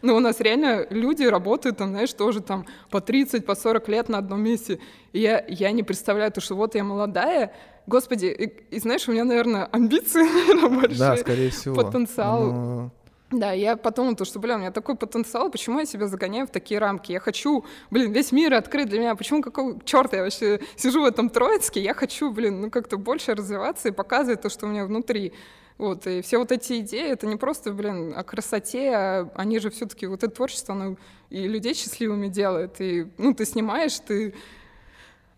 Ну, 0.01 0.15
у 0.15 0.19
нас 0.19 0.39
реально 0.39 0.85
люди 0.91 1.23
работают, 1.23 1.77
там, 1.77 1.89
знаешь, 1.89 2.13
тоже 2.13 2.39
там 2.39 2.67
по 2.91 3.01
30, 3.01 3.43
по 3.43 3.55
40 3.55 3.89
лет 3.89 4.09
на 4.09 4.19
одном 4.19 4.39
месте. 4.39 4.79
И 5.13 5.19
я, 5.19 5.43
я 5.47 5.71
не 5.71 5.81
представляю, 5.81 6.31
то, 6.31 6.41
что 6.41 6.55
вот 6.55 6.75
я 6.75 6.83
молодая, 6.83 7.51
Господи, 7.87 8.25
и, 8.25 8.75
и 8.75 8.79
знаешь, 8.79 9.07
у 9.07 9.11
меня, 9.11 9.23
наверное, 9.23 9.65
амбиции, 9.65 10.23
наверное, 10.47 10.81
большие. 10.81 10.99
Да, 10.99 11.17
скорее 11.17 11.49
всего. 11.51 11.75
Потенциал. 11.75 12.51
Но... 12.51 12.91
Да, 13.31 13.53
я 13.53 13.75
подумала, 13.75 14.15
то, 14.15 14.23
что, 14.23 14.39
блин, 14.39 14.57
у 14.57 14.59
меня 14.59 14.71
такой 14.71 14.95
потенциал, 14.95 15.49
почему 15.49 15.79
я 15.79 15.85
себя 15.85 16.07
загоняю 16.07 16.45
в 16.45 16.51
такие 16.51 16.79
рамки? 16.79 17.11
Я 17.11 17.19
хочу, 17.19 17.65
блин, 17.89 18.11
весь 18.11 18.31
мир 18.31 18.53
открыть 18.53 18.87
для 18.87 18.99
меня. 18.99 19.15
Почему, 19.15 19.41
какого 19.41 19.79
черта 19.83 20.17
я 20.17 20.23
вообще 20.23 20.59
сижу 20.75 21.01
в 21.01 21.05
этом 21.05 21.29
Троицке? 21.29 21.81
Я 21.81 21.95
хочу, 21.95 22.31
блин, 22.31 22.61
ну 22.61 22.69
как-то 22.69 22.97
больше 22.97 23.33
развиваться 23.33 23.89
и 23.89 23.91
показывать 23.91 24.41
то, 24.41 24.49
что 24.49 24.67
у 24.67 24.69
меня 24.69 24.85
внутри. 24.85 25.33
Вот, 25.77 26.07
и 26.07 26.21
все 26.21 26.37
вот 26.37 26.51
эти 26.51 26.79
идеи, 26.79 27.09
это 27.09 27.27
не 27.27 27.35
просто, 27.35 27.73
блин, 27.73 28.13
о 28.15 28.23
красоте, 28.23 28.91
а 28.95 29.29
они 29.35 29.59
же 29.59 29.69
все-таки, 29.71 30.05
вот 30.05 30.23
это 30.23 30.33
творчество, 30.33 30.73
оно 30.73 30.95
и 31.29 31.47
людей 31.47 31.73
счастливыми 31.73 32.27
делает. 32.27 32.79
И, 32.79 33.07
ну, 33.17 33.33
ты 33.33 33.45
снимаешь, 33.45 33.99
ты 33.99 34.35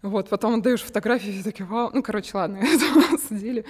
вот, 0.04 0.30
потом 0.30 0.56
отдаешь 0.56 0.84
фотографии, 0.84 1.40
и 1.40 1.44
такие, 1.44 1.66
вау, 1.66 1.90
ну, 1.92 2.04
короче, 2.04 2.32
ладно, 2.38 2.58
это 2.62 3.18
судили. 3.18 3.66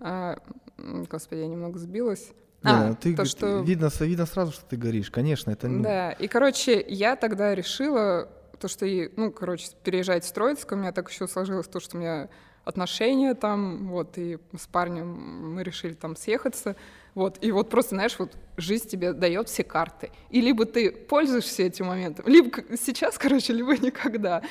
А, 0.00 0.38
господи, 0.78 1.40
я 1.40 1.46
немного 1.46 1.78
сбилась. 1.78 2.32
А, 2.62 2.94
ты, 2.94 3.14
то, 3.14 3.24
что... 3.24 3.60
видно, 3.60 3.90
видно 4.00 4.26
сразу, 4.26 4.52
что 4.52 4.64
ты 4.64 4.76
горишь, 4.76 5.10
конечно, 5.10 5.50
это... 5.50 5.68
Ну... 5.68 5.82
Да, 5.82 6.12
и, 6.12 6.26
короче, 6.26 6.84
я 6.88 7.14
тогда 7.14 7.54
решила, 7.54 8.28
то, 8.58 8.66
что, 8.68 8.86
ну, 9.16 9.30
короче, 9.30 9.68
переезжать 9.84 10.24
в 10.24 10.32
Троицк, 10.32 10.72
у 10.72 10.76
меня 10.76 10.92
так 10.92 11.10
еще 11.10 11.28
сложилось 11.28 11.68
то, 11.68 11.78
что 11.78 11.96
у 11.96 12.00
меня 12.00 12.28
отношения 12.64 13.34
там, 13.34 13.88
вот, 13.88 14.18
и 14.18 14.38
с 14.58 14.66
парнем 14.66 15.54
мы 15.54 15.62
решили 15.62 15.94
там 15.94 16.16
съехаться, 16.16 16.76
вот, 17.14 17.38
и 17.40 17.50
вот 17.52 17.70
просто, 17.70 17.94
знаешь, 17.94 18.18
вот 18.18 18.32
жизнь 18.56 18.88
тебе 18.88 19.12
дает 19.12 19.48
все 19.48 19.64
карты, 19.64 20.10
и 20.28 20.40
либо 20.40 20.66
ты 20.66 20.90
пользуешься 20.90 21.62
этим 21.62 21.86
моментом, 21.86 22.26
либо 22.26 22.50
сейчас, 22.76 23.16
короче, 23.16 23.52
либо 23.52 23.72
никогда, 23.78 24.42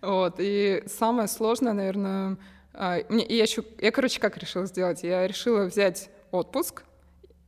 вот, 0.00 0.36
и 0.38 0.82
самое 0.86 1.28
сложное, 1.28 1.72
наверное, 1.72 2.38
а, 2.72 2.98
мне, 3.08 3.24
я 3.26 3.42
еще, 3.42 3.62
я, 3.78 3.92
короче, 3.92 4.20
как 4.20 4.36
решила 4.38 4.66
сделать, 4.66 5.02
я 5.02 5.26
решила 5.26 5.66
взять 5.66 6.10
отпуск, 6.32 6.82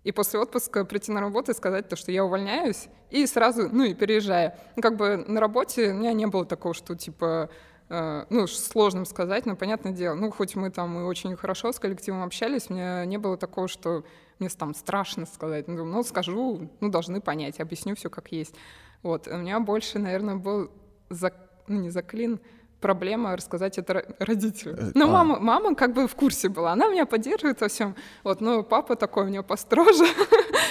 и 0.04 0.12
после 0.12 0.40
отпуска 0.40 0.84
прийти 0.84 1.12
на 1.12 1.20
работу 1.20 1.52
и 1.52 1.54
сказать 1.54 1.88
то, 1.88 1.96
что 1.96 2.10
я 2.10 2.24
увольняюсь, 2.24 2.88
и 3.10 3.26
сразу, 3.26 3.68
ну 3.70 3.84
и 3.84 3.94
переезжаю. 3.94 4.52
Ну, 4.76 4.82
как 4.82 4.96
бы 4.96 5.16
на 5.16 5.40
работе 5.40 5.90
у 5.90 5.94
меня 5.94 6.12
не 6.12 6.26
было 6.26 6.44
такого, 6.44 6.74
что 6.74 6.96
типа, 6.96 7.50
э, 7.88 8.24
ну, 8.28 8.46
сложным 8.46 9.04
сказать, 9.04 9.46
но 9.46 9.54
понятное 9.54 9.92
дело, 9.92 10.14
ну, 10.14 10.30
хоть 10.30 10.56
мы 10.56 10.70
там 10.70 10.98
и 10.98 11.02
очень 11.02 11.36
хорошо 11.36 11.72
с 11.72 11.78
коллективом 11.78 12.22
общались, 12.22 12.66
у 12.68 12.74
меня 12.74 13.04
не 13.04 13.18
было 13.18 13.36
такого, 13.36 13.68
что 13.68 14.04
мне 14.38 14.48
там 14.48 14.74
страшно 14.74 15.24
сказать. 15.26 15.68
Ну, 15.68 15.84
ну 15.84 16.02
скажу, 16.02 16.68
ну, 16.80 16.90
должны 16.90 17.20
понять, 17.20 17.60
объясню 17.60 17.94
все 17.94 18.10
как 18.10 18.32
есть. 18.32 18.54
Вот, 19.02 19.28
у 19.28 19.36
меня 19.36 19.60
больше, 19.60 19.98
наверное, 19.98 20.36
был, 20.36 20.70
за, 21.10 21.32
ну, 21.68 21.80
не 21.80 21.90
заклин, 21.90 22.40
проблема 22.83 23.37
рассказать 23.37 23.79
это 23.79 24.05
родителям. 24.18 24.77
Э, 24.79 24.90
но 24.95 25.07
а. 25.07 25.09
мама, 25.09 25.38
мама 25.40 25.75
как 25.75 25.95
бы 25.95 26.07
в 26.07 26.14
курсе 26.14 26.51
была, 26.51 26.73
она 26.73 26.88
меня 26.88 27.07
поддерживает 27.07 27.61
во 27.62 27.68
всем. 27.68 27.97
Вот, 28.25 28.42
но 28.42 28.62
папа 28.62 28.97
такой 28.97 29.25
у 29.25 29.27
меня 29.29 29.42
построже. 29.42 30.05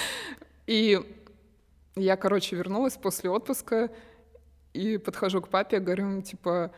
И 0.66 1.00
я, 1.96 2.16
короче, 2.16 2.54
вернулась 2.56 2.94
после 2.94 3.30
отпуска 3.30 3.90
и 4.72 4.96
подхожу 4.98 5.42
к 5.42 5.48
папе, 5.48 5.80
говорю, 5.80 6.22
типа, 6.22 6.70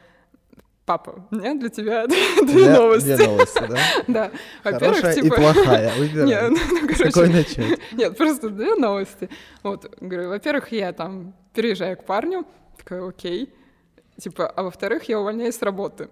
папа, 0.84 1.26
у 1.30 1.34
меня 1.34 1.54
для 1.54 1.68
тебя 1.68 2.06
две 2.42 2.70
новости. 2.70 3.16
Две 3.16 3.26
новости, 3.26 3.64
да? 3.68 3.78
Да. 4.08 4.30
Во-первых, 4.64 5.14
типа... 5.14 5.26
и 5.26 5.30
плохая, 5.30 5.92
Нет, 5.98 6.50
ну, 6.50 6.56
ну, 6.70 6.80
короче... 6.80 7.04
Какой 7.04 7.28
начать? 7.28 7.78
Нет, 7.92 8.16
просто 8.16 8.48
две 8.48 8.74
новости. 8.74 9.28
Вот, 9.62 9.94
говорю, 10.00 10.30
во-первых, 10.30 10.72
я 10.72 10.92
там 10.92 11.34
переезжаю 11.52 11.96
к 11.96 12.04
парню, 12.04 12.44
такая, 12.76 13.06
окей. 13.06 13.54
Типа, 14.18 14.46
а 14.46 14.62
во-вторых, 14.62 15.08
я 15.08 15.20
увольняюсь 15.20 15.56
с 15.56 15.62
работы. 15.62 16.08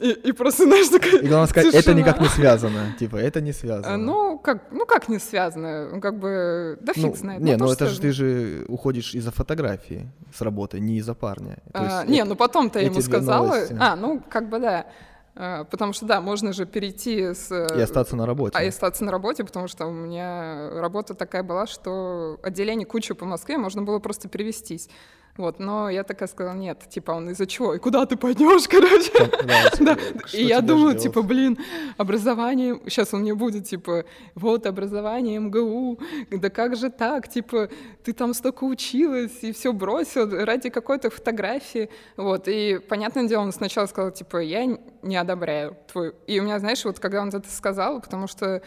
И, 0.00 0.10
и 0.12 0.32
просто, 0.32 0.64
знаешь, 0.64 0.88
такая 0.88 1.20
И 1.20 1.26
главное 1.26 1.46
сказать, 1.46 1.72
тишина. 1.72 1.92
это 1.92 1.94
никак 1.94 2.20
не 2.20 2.28
связано. 2.28 2.96
Типа, 2.98 3.16
это 3.16 3.40
не 3.40 3.52
связано. 3.52 3.96
Ну, 3.98 4.38
как, 4.38 4.72
ну 4.72 4.86
как 4.86 5.08
не 5.08 5.18
связано? 5.18 5.90
Ну, 5.90 6.00
как 6.00 6.18
бы, 6.18 6.78
да 6.80 6.94
фиг 6.94 7.04
ну, 7.04 7.14
знает. 7.14 7.42
Не, 7.42 7.56
ну, 7.56 7.66
ну 7.66 7.72
это 7.72 7.86
же 7.86 8.00
ты 8.00 8.12
же 8.12 8.64
уходишь 8.68 9.14
из-за 9.14 9.30
фотографии 9.30 10.10
с 10.34 10.40
работы, 10.40 10.80
не 10.80 10.96
из-за 10.98 11.14
парня. 11.14 11.58
А, 11.74 12.04
не, 12.04 12.24
ну 12.24 12.34
потом-то 12.34 12.78
я 12.78 12.86
ему 12.86 13.00
сказала. 13.02 13.58
А, 13.78 13.94
ну, 13.96 14.22
как 14.28 14.48
бы 14.48 14.58
да. 14.58 14.86
А, 15.36 15.64
потому 15.64 15.92
что, 15.92 16.06
да, 16.06 16.20
можно 16.20 16.52
же 16.52 16.66
перейти 16.66 17.34
с... 17.34 17.50
И 17.50 17.80
остаться 17.80 18.16
на 18.16 18.26
работе. 18.26 18.56
А, 18.56 18.62
и 18.62 18.68
остаться 18.68 19.04
на 19.04 19.12
работе, 19.12 19.44
потому 19.44 19.68
что 19.68 19.86
у 19.86 19.92
меня 19.92 20.70
работа 20.80 21.14
такая 21.14 21.42
была, 21.42 21.66
что 21.66 22.40
отделение 22.42 22.86
кучу 22.86 23.14
по 23.14 23.26
Москве, 23.26 23.58
можно 23.58 23.82
было 23.82 23.98
просто 23.98 24.28
перевестись. 24.28 24.88
Вот, 25.40 25.58
но 25.58 25.88
я 25.88 26.04
такая 26.04 26.28
сказала, 26.28 26.54
нет, 26.54 26.82
типа, 26.90 27.12
он 27.12 27.30
из-за 27.30 27.46
чего? 27.46 27.74
И 27.74 27.78
куда 27.78 28.04
ты 28.04 28.16
пойдешь, 28.18 28.68
короче? 28.68 29.10
Да, 29.80 29.96
И 30.34 30.44
я 30.44 30.60
думаю, 30.60 30.98
типа, 30.98 31.22
блин, 31.22 31.56
образование, 31.96 32.78
сейчас 32.84 33.14
он 33.14 33.22
мне 33.22 33.34
будет, 33.34 33.64
типа, 33.64 34.04
вот, 34.34 34.66
образование 34.66 35.40
МГУ, 35.40 35.98
да 36.30 36.50
как 36.50 36.76
же 36.76 36.90
так, 36.90 37.28
типа, 37.28 37.70
ты 38.04 38.12
там 38.12 38.34
столько 38.34 38.64
училась 38.64 39.42
и 39.42 39.52
все 39.52 39.72
бросил 39.72 40.28
ради 40.44 40.68
какой-то 40.68 41.08
фотографии, 41.08 41.88
вот, 42.18 42.46
и, 42.46 42.78
понятное 42.78 43.26
дело, 43.26 43.40
он 43.40 43.52
сначала 43.52 43.86
сказал, 43.86 44.10
типа, 44.10 44.42
я 44.42 44.78
не 45.02 45.16
одобряю 45.16 45.74
твою, 45.90 46.12
и 46.26 46.38
у 46.38 46.42
меня, 46.42 46.58
знаешь, 46.58 46.84
вот 46.84 46.98
когда 47.00 47.22
он 47.22 47.28
это 47.28 47.50
сказал, 47.50 48.02
потому 48.02 48.26
что 48.26 48.60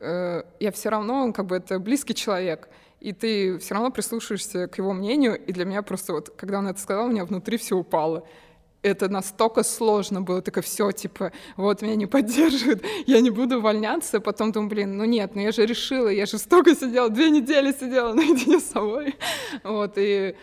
э, 0.00 0.42
я 0.60 0.72
все 0.72 0.90
равно, 0.90 1.22
он 1.22 1.32
как 1.32 1.46
бы 1.46 1.56
это 1.56 1.78
близкий 1.78 2.14
человек, 2.14 2.68
и 3.00 3.12
ты 3.12 3.58
все 3.58 3.74
равно 3.74 3.90
прислушиваешься 3.90 4.66
к 4.66 4.78
его 4.78 4.92
мнению, 4.92 5.38
и 5.38 5.52
для 5.52 5.64
меня 5.64 5.82
просто 5.82 6.12
вот, 6.12 6.30
когда 6.30 6.58
он 6.58 6.68
это 6.68 6.80
сказал, 6.80 7.06
у 7.06 7.10
меня 7.10 7.24
внутри 7.24 7.56
все 7.56 7.76
упало. 7.76 8.26
это 8.82 9.08
настолько 9.08 9.62
сложно 9.62 10.22
было, 10.22 10.40
такое 10.40 10.62
все, 10.62 10.90
типа, 10.92 11.32
вот 11.56 11.82
меня 11.82 11.96
не 11.96 12.06
поддерживают, 12.06 12.84
я 13.06 13.20
не 13.20 13.30
буду 13.30 13.58
увольняться, 13.58 14.20
потом 14.20 14.52
думаю, 14.52 14.70
блин, 14.70 14.96
ну 14.96 15.04
нет, 15.04 15.34
ну 15.34 15.42
я 15.42 15.52
же 15.52 15.66
решила, 15.66 16.08
я 16.08 16.26
же 16.26 16.38
столько 16.38 16.74
сидела, 16.74 17.08
две 17.08 17.30
недели 17.30 17.72
сидела 17.72 18.12
наедине 18.14 18.60
с 18.60 18.70
собой, 18.70 19.16
вот, 19.62 19.94
и 19.96 20.34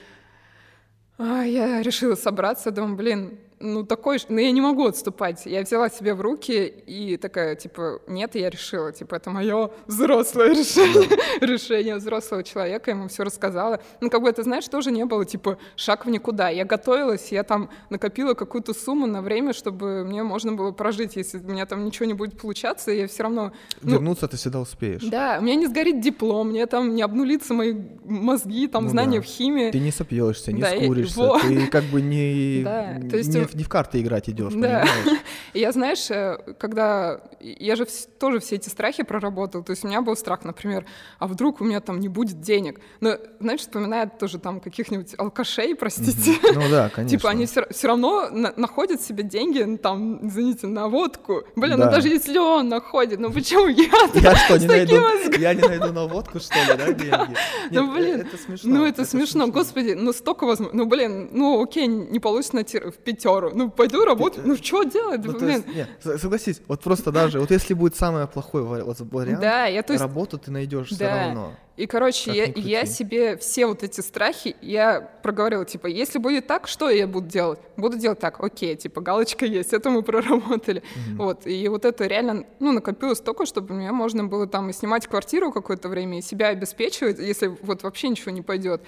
а, 1.17 1.43
я 1.43 1.81
решила 1.81 2.15
собраться, 2.15 2.71
думаю, 2.71 2.95
блин, 2.95 3.39
ну, 3.59 3.83
такой, 3.83 4.19
ну, 4.29 4.37
я 4.37 4.51
не 4.51 4.61
могу 4.61 4.85
отступать. 4.85 5.45
Я 5.45 5.61
взяла 5.61 5.89
себе 5.89 6.13
в 6.13 6.21
руки 6.21 6.65
и 6.65 7.17
такая, 7.17 7.55
типа, 7.55 8.01
нет, 8.07 8.35
я 8.35 8.49
решила, 8.49 8.91
типа, 8.91 9.15
это 9.15 9.29
мое 9.29 9.71
взрослое 9.87 10.49
решение, 10.49 11.09
решение 11.41 11.95
взрослого 11.95 12.43
человека, 12.43 12.91
ему 12.91 13.07
все 13.07 13.23
рассказала. 13.23 13.81
Ну, 14.01 14.09
как 14.09 14.21
бы 14.21 14.29
это, 14.29 14.43
знаешь, 14.43 14.67
тоже 14.67 14.91
не 14.91 15.05
было, 15.05 15.25
типа, 15.25 15.57
шаг 15.75 16.05
в 16.05 16.09
никуда. 16.09 16.49
Я 16.49 16.65
готовилась, 16.65 17.31
я 17.31 17.43
там 17.43 17.69
накопила 17.89 18.33
какую-то 18.33 18.73
сумму 18.73 19.07
на 19.07 19.21
время, 19.21 19.53
чтобы 19.53 20.03
мне 20.03 20.23
можно 20.23 20.51
было 20.51 20.71
прожить, 20.71 21.15
если 21.15 21.39
у 21.39 21.43
меня 21.43 21.65
там 21.65 21.85
ничего 21.85 22.05
не 22.05 22.13
будет 22.13 22.39
получаться, 22.39 22.91
я 22.91 23.07
все 23.07 23.23
равно... 23.23 23.53
Ну, 23.81 23.91
Вернуться 23.93 24.27
ты 24.27 24.37
всегда 24.37 24.59
успеешь. 24.59 25.03
Да, 25.03 25.37
у 25.39 25.43
меня 25.43 25.55
не 25.55 25.67
сгорит 25.67 26.01
диплом, 26.01 26.49
мне 26.49 26.65
там 26.65 26.93
не 26.93 27.01
обнулится 27.01 27.53
мои 27.53 27.73
мозги, 28.03 28.67
там, 28.67 28.83
ну, 28.85 28.89
знания 28.89 29.19
да. 29.19 29.23
в 29.23 29.25
химии. 29.25 29.71
Ты 29.71 29.79
не 29.79 29.91
сопьешься, 29.91 30.51
не 30.51 30.61
да, 30.61 30.71
скуришься, 30.71 31.37
и... 31.45 31.47
ты 31.47 31.67
как 31.67 31.83
бы 31.85 32.01
не... 32.01 32.63
Да, 32.65 32.99
то 33.09 33.17
есть... 33.17 33.33
Не, 33.33 33.44
не 33.53 33.63
в 33.63 33.69
карты 33.69 34.01
играть 34.01 34.29
идешь, 34.29 34.53
да. 34.53 34.85
понимаешь? 34.85 35.21
Я, 35.53 35.71
знаешь, 35.71 36.09
э, 36.09 36.37
когда... 36.57 37.21
Я 37.39 37.75
же 37.75 37.85
тоже 38.19 38.39
все 38.39 38.55
эти 38.55 38.69
страхи 38.69 39.03
проработал. 39.03 39.63
То 39.63 39.71
есть 39.71 39.83
у 39.83 39.87
меня 39.87 40.01
был 40.01 40.15
страх, 40.15 40.43
например, 40.43 40.85
а 41.19 41.27
вдруг 41.27 41.61
у 41.61 41.63
меня 41.63 41.79
там 41.79 41.99
не 41.99 42.07
будет 42.07 42.41
денег? 42.41 42.79
Но, 43.01 43.17
знаешь, 43.39 43.61
вспоминает 43.61 44.17
тоже 44.17 44.39
там 44.39 44.59
каких-нибудь 44.59 45.13
алкашей, 45.17 45.75
простите. 45.75 46.39
Ну 46.53 46.69
да, 46.69 46.89
конечно. 46.93 47.17
Типа 47.17 47.29
они 47.29 47.45
все, 47.45 47.65
все 47.69 47.87
равно 47.87 48.29
на, 48.29 48.53
находят 48.57 49.01
себе 49.01 49.23
деньги, 49.23 49.77
там, 49.77 50.27
извините, 50.27 50.67
на 50.67 50.87
водку. 50.87 51.43
Блин, 51.55 51.73
ну 51.73 51.77
да. 51.77 51.85
ну 51.85 51.91
даже 51.91 52.09
если 52.09 52.37
он 52.37 52.69
находит, 52.69 53.19
ну 53.19 53.31
почему 53.31 53.67
я 53.67 53.85
Я 54.15 54.35
что, 54.35 54.57
не 54.57 54.67
найду, 54.67 55.01
я 55.37 55.53
не 55.53 55.61
найду 55.61 55.91
на 55.91 56.05
водку, 56.05 56.39
что 56.39 56.55
ли, 56.55 56.77
да, 56.77 56.91
деньги? 56.91 57.35
Ну, 57.71 57.93
блин, 57.93 58.21
это 58.21 58.37
смешно. 58.37 58.69
Ну, 58.69 58.85
это 58.85 59.05
смешно, 59.05 59.47
господи, 59.47 59.91
ну 59.91 60.13
столько 60.13 60.45
возможно. 60.45 60.77
Ну, 60.77 60.85
блин, 60.85 61.29
ну 61.31 61.61
окей, 61.61 61.87
не 61.87 62.19
получится 62.19 62.55
найти 62.55 62.79
в 62.79 62.93
пятеру. 63.41 63.51
Ну, 63.55 63.69
пойду 63.69 64.05
работать, 64.05 64.45
ну 64.45 64.55
что 64.55 64.83
делать, 64.83 65.21
ну, 65.23 65.33
блин? 65.33 65.63
Есть, 65.65 65.75
нет, 66.03 66.19
согласись, 66.21 66.61
вот 66.67 66.81
просто 66.81 67.11
даже, 67.11 67.39
вот 67.39 67.51
если 67.51 67.73
будет 67.73 67.95
самое 67.95 68.27
плохое 68.27 68.63
вариант, 68.63 69.41
да, 69.41 69.65
я, 69.65 69.83
то 69.83 69.93
есть, 69.93 70.01
работу 70.01 70.37
ты 70.37 70.51
найдешь 70.51 70.89
да. 70.89 70.95
все 70.95 71.07
равно. 71.07 71.53
И, 71.77 71.87
короче, 71.87 72.31
я, 72.31 72.45
я 72.55 72.85
себе 72.85 73.35
все 73.35 73.65
вот 73.65 73.83
эти 73.83 73.99
страхи, 73.99 74.55
я 74.61 75.01
проговорила, 75.01 75.65
типа, 75.65 75.87
если 75.87 76.19
будет 76.19 76.47
так, 76.47 76.69
что 76.69 76.89
я 76.89 77.05
буду 77.05 77.27
делать? 77.27 77.59
Буду 77.75 77.97
делать 77.97 78.19
так, 78.19 78.41
окей, 78.41 78.77
типа, 78.77 79.01
галочка 79.01 79.45
есть, 79.45 79.73
это 79.73 79.89
мы 79.89 80.01
проработали. 80.01 80.81
Mm-hmm. 80.81 81.15
Вот, 81.17 81.45
и 81.45 81.67
вот 81.67 81.83
это 81.83 82.07
реально, 82.07 82.45
ну, 82.61 82.71
накопилось 82.71 83.17
столько, 83.17 83.45
чтобы 83.45 83.73
мне 83.73 83.91
можно 83.91 84.23
было 84.23 84.47
там 84.47 84.69
и 84.69 84.73
снимать 84.73 85.05
квартиру 85.07 85.51
какое-то 85.51 85.89
время, 85.89 86.19
и 86.19 86.21
себя 86.21 86.47
обеспечивать, 86.47 87.19
если 87.19 87.47
вот 87.47 87.83
вообще 87.83 88.07
ничего 88.07 88.31
не 88.31 88.41
пойдет. 88.41 88.81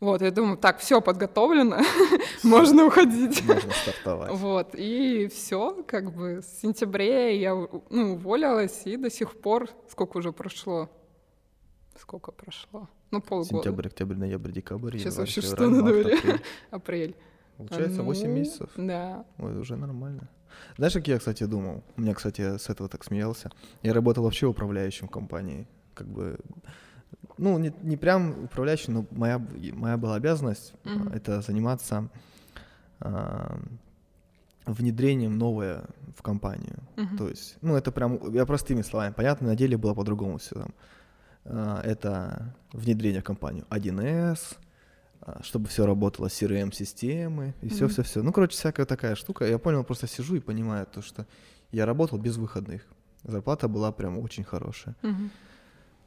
Вот, 0.00 0.22
я 0.22 0.30
думаю, 0.30 0.56
так, 0.56 0.78
все 0.78 1.00
подготовлено, 1.00 1.78
можно 2.44 2.86
уходить. 2.86 3.44
Можно 3.44 3.72
стартовать. 3.72 4.32
Вот, 4.32 4.74
и 4.74 5.28
все, 5.28 5.82
как 5.86 6.14
бы, 6.14 6.40
с 6.40 6.60
сентября 6.60 7.30
я, 7.30 7.54
ну, 7.90 8.14
уволилась, 8.14 8.82
и 8.84 8.96
до 8.96 9.10
сих 9.10 9.40
пор, 9.40 9.68
сколько 9.90 10.18
уже 10.18 10.32
прошло? 10.32 10.88
Сколько 11.98 12.30
прошло? 12.30 12.88
Ну, 13.10 13.20
полгода. 13.20 13.48
Сентябрь, 13.48 13.86
октябрь, 13.88 14.14
ноябрь, 14.14 14.52
декабрь, 14.52 14.98
Сейчас 14.98 15.16
вообще 15.16 15.40
что 15.40 15.68
на 15.68 15.82
дворе? 15.82 16.18
Апрель. 16.70 17.16
Получается, 17.56 18.04
8 18.04 18.28
ну, 18.28 18.34
месяцев? 18.34 18.70
Да. 18.76 19.24
Ой, 19.38 19.58
уже 19.58 19.76
нормально. 19.76 20.28
Знаешь, 20.76 20.92
как 20.92 21.08
я, 21.08 21.18
кстати, 21.18 21.42
думал? 21.44 21.82
У 21.96 22.00
меня, 22.00 22.14
кстати, 22.14 22.56
с 22.56 22.68
этого 22.68 22.88
так 22.88 23.02
смеялся. 23.02 23.50
Я 23.82 23.92
работал 23.92 24.22
вообще 24.22 24.46
управляющим 24.46 25.08
в 25.08 25.10
компании. 25.10 25.66
Как 25.94 26.06
бы 26.06 26.38
ну, 27.38 27.58
не, 27.58 27.72
не 27.82 27.96
прям 27.96 28.44
управляющий, 28.44 28.90
но 28.90 29.06
моя, 29.10 29.38
моя 29.72 29.96
была 29.96 30.16
обязанность 30.16 30.74
mm-hmm. 30.84 31.16
это 31.16 31.40
заниматься 31.40 32.08
э, 33.00 33.58
внедрением 34.66 35.38
новое 35.38 35.84
в 36.16 36.22
компанию. 36.22 36.78
Mm-hmm. 36.96 37.16
То 37.16 37.28
есть, 37.28 37.56
ну, 37.62 37.76
это 37.76 37.92
прям, 37.92 38.32
я 38.34 38.44
простыми 38.44 38.82
словами, 38.82 39.12
понятно, 39.12 39.48
на 39.48 39.56
деле 39.56 39.76
было 39.76 39.94
по-другому 39.94 40.38
все 40.38 40.56
там. 40.56 40.74
Э, 41.44 41.80
это 41.84 42.54
внедрение 42.72 43.20
в 43.20 43.24
компанию 43.24 43.64
1С, 43.70 44.56
э, 45.22 45.32
чтобы 45.42 45.68
все 45.68 45.86
работало, 45.86 46.26
CRM-системы 46.26 47.54
и 47.62 47.68
все-все-все. 47.68 48.20
Mm-hmm. 48.20 48.24
Ну, 48.24 48.32
короче, 48.32 48.56
всякая 48.56 48.86
такая 48.86 49.14
штука. 49.14 49.46
Я 49.46 49.58
понял, 49.58 49.84
просто 49.84 50.06
сижу 50.06 50.34
и 50.36 50.40
понимаю 50.40 50.86
то, 50.86 51.02
что 51.02 51.26
я 51.70 51.86
работал 51.86 52.18
без 52.18 52.36
выходных. 52.36 52.82
Зарплата 53.22 53.68
была 53.68 53.92
прям 53.92 54.18
очень 54.18 54.44
хорошая. 54.44 54.96
Mm-hmm. 55.02 55.30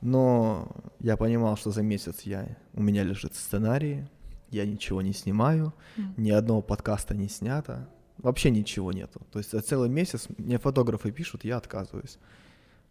Но 0.01 0.67
я 0.99 1.15
понимал, 1.15 1.57
что 1.57 1.71
за 1.71 1.83
месяц 1.83 2.21
я, 2.21 2.57
у 2.73 2.81
меня 2.81 3.03
лежит 3.03 3.35
сценарий, 3.35 4.05
я 4.49 4.65
ничего 4.65 5.01
не 5.01 5.13
снимаю, 5.13 5.73
mm. 5.97 6.13
ни 6.17 6.31
одного 6.31 6.61
подкаста 6.61 7.15
не 7.15 7.29
снято, 7.29 7.87
вообще 8.17 8.49
ничего 8.49 8.91
нету. 8.91 9.21
То 9.31 9.39
есть 9.39 9.51
за 9.51 9.61
целый 9.61 9.89
месяц 9.89 10.27
мне 10.37 10.57
фотографы 10.57 11.11
пишут, 11.11 11.45
я 11.45 11.57
отказываюсь. 11.57 12.17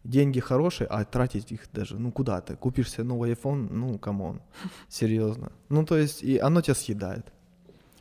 Деньги 0.03 0.39
хорошие, 0.39 0.87
а 0.87 1.03
тратить 1.05 1.51
их 1.51 1.67
даже, 1.73 1.99
ну 1.99 2.11
куда 2.11 2.41
ты? 2.41 2.55
Купишь 2.55 2.91
себе 2.91 3.03
новый 3.03 3.33
iPhone, 3.33 3.71
ну 3.71 3.99
come 3.99 4.23
on, 4.23 4.41
серьезно. 4.89 5.51
Ну 5.69 5.85
то 5.85 5.97
есть, 5.97 6.23
и 6.23 6.37
оно 6.37 6.61
тебя 6.61 6.75
съедает. 6.75 7.31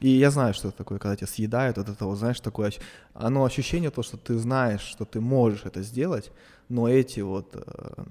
И 0.01 0.09
я 0.09 0.31
знаю, 0.31 0.55
что 0.55 0.69
это 0.69 0.79
такое, 0.79 0.99
когда 0.99 1.15
тебя 1.17 1.27
съедают, 1.27 1.77
вот 1.77 1.89
это 1.91 2.07
вот, 2.07 2.17
знаешь, 2.17 2.41
такое, 2.41 2.73
оно 3.13 3.45
ощущение 3.45 3.91
то, 3.91 4.03
что 4.03 4.17
ты 4.17 4.39
знаешь, 4.39 4.81
что 4.81 5.05
ты 5.05 5.21
можешь 5.21 5.67
это 5.67 5.83
сделать, 5.83 6.33
но 6.71 6.89
эти 6.89 7.21
вот 7.21 7.51
э, 7.53 8.05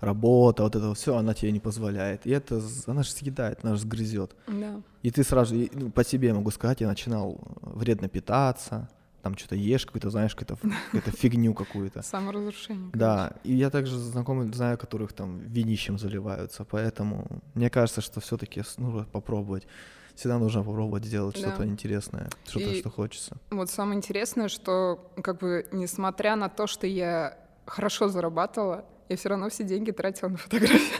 работа, 0.00 0.62
вот 0.62 0.76
это 0.76 0.94
все, 0.94 1.16
она 1.16 1.34
тебе 1.34 1.52
не 1.52 1.60
позволяет. 1.60 2.26
И 2.26 2.30
это, 2.30 2.60
она 2.86 3.02
же 3.02 3.10
съедает, 3.10 3.60
она 3.62 3.74
же 3.74 3.80
сгрызет. 3.80 4.34
Да. 4.46 4.80
И 5.02 5.10
ты 5.10 5.24
сразу, 5.24 5.54
ну, 5.72 5.90
по 5.90 6.04
себе 6.04 6.32
могу 6.32 6.50
сказать, 6.50 6.80
я 6.80 6.88
начинал 6.88 7.38
вредно 7.62 8.08
питаться, 8.08 8.88
там 9.26 9.36
что-то 9.36 9.56
ешь, 9.56 9.84
какую-то, 9.86 10.10
знаешь, 10.10 10.36
какую-то, 10.36 10.56
какую-то 10.92 11.10
фигню 11.10 11.52
какую-то. 11.54 12.02
Саморазрушение. 12.02 12.90
Да, 12.92 13.32
и 13.42 13.54
я 13.54 13.70
также 13.70 13.98
знакомый, 13.98 14.52
знаю, 14.52 14.78
которых 14.78 15.12
там 15.12 15.40
винищем 15.40 15.98
заливаются, 15.98 16.64
поэтому 16.64 17.26
мне 17.54 17.68
кажется, 17.68 18.00
что 18.00 18.20
все-таки 18.20 18.62
нужно 18.78 19.04
попробовать. 19.04 19.66
Всегда 20.14 20.38
нужно 20.38 20.62
попробовать 20.62 21.04
сделать 21.04 21.34
да. 21.34 21.48
что-то 21.48 21.66
интересное, 21.66 22.30
что-то, 22.46 22.74
что 22.74 22.90
хочется. 22.90 23.36
Вот 23.50 23.68
самое 23.68 23.98
интересное, 23.98 24.48
что 24.48 25.12
как 25.22 25.40
бы 25.40 25.66
несмотря 25.72 26.36
на 26.36 26.48
то, 26.48 26.66
что 26.66 26.86
я 26.86 27.36
хорошо 27.66 28.08
зарабатывала, 28.08 28.84
я 29.08 29.16
все 29.16 29.28
равно 29.28 29.48
все 29.48 29.64
деньги 29.64 29.90
тратила 29.90 30.28
на 30.28 30.36
фотографии. 30.36 30.92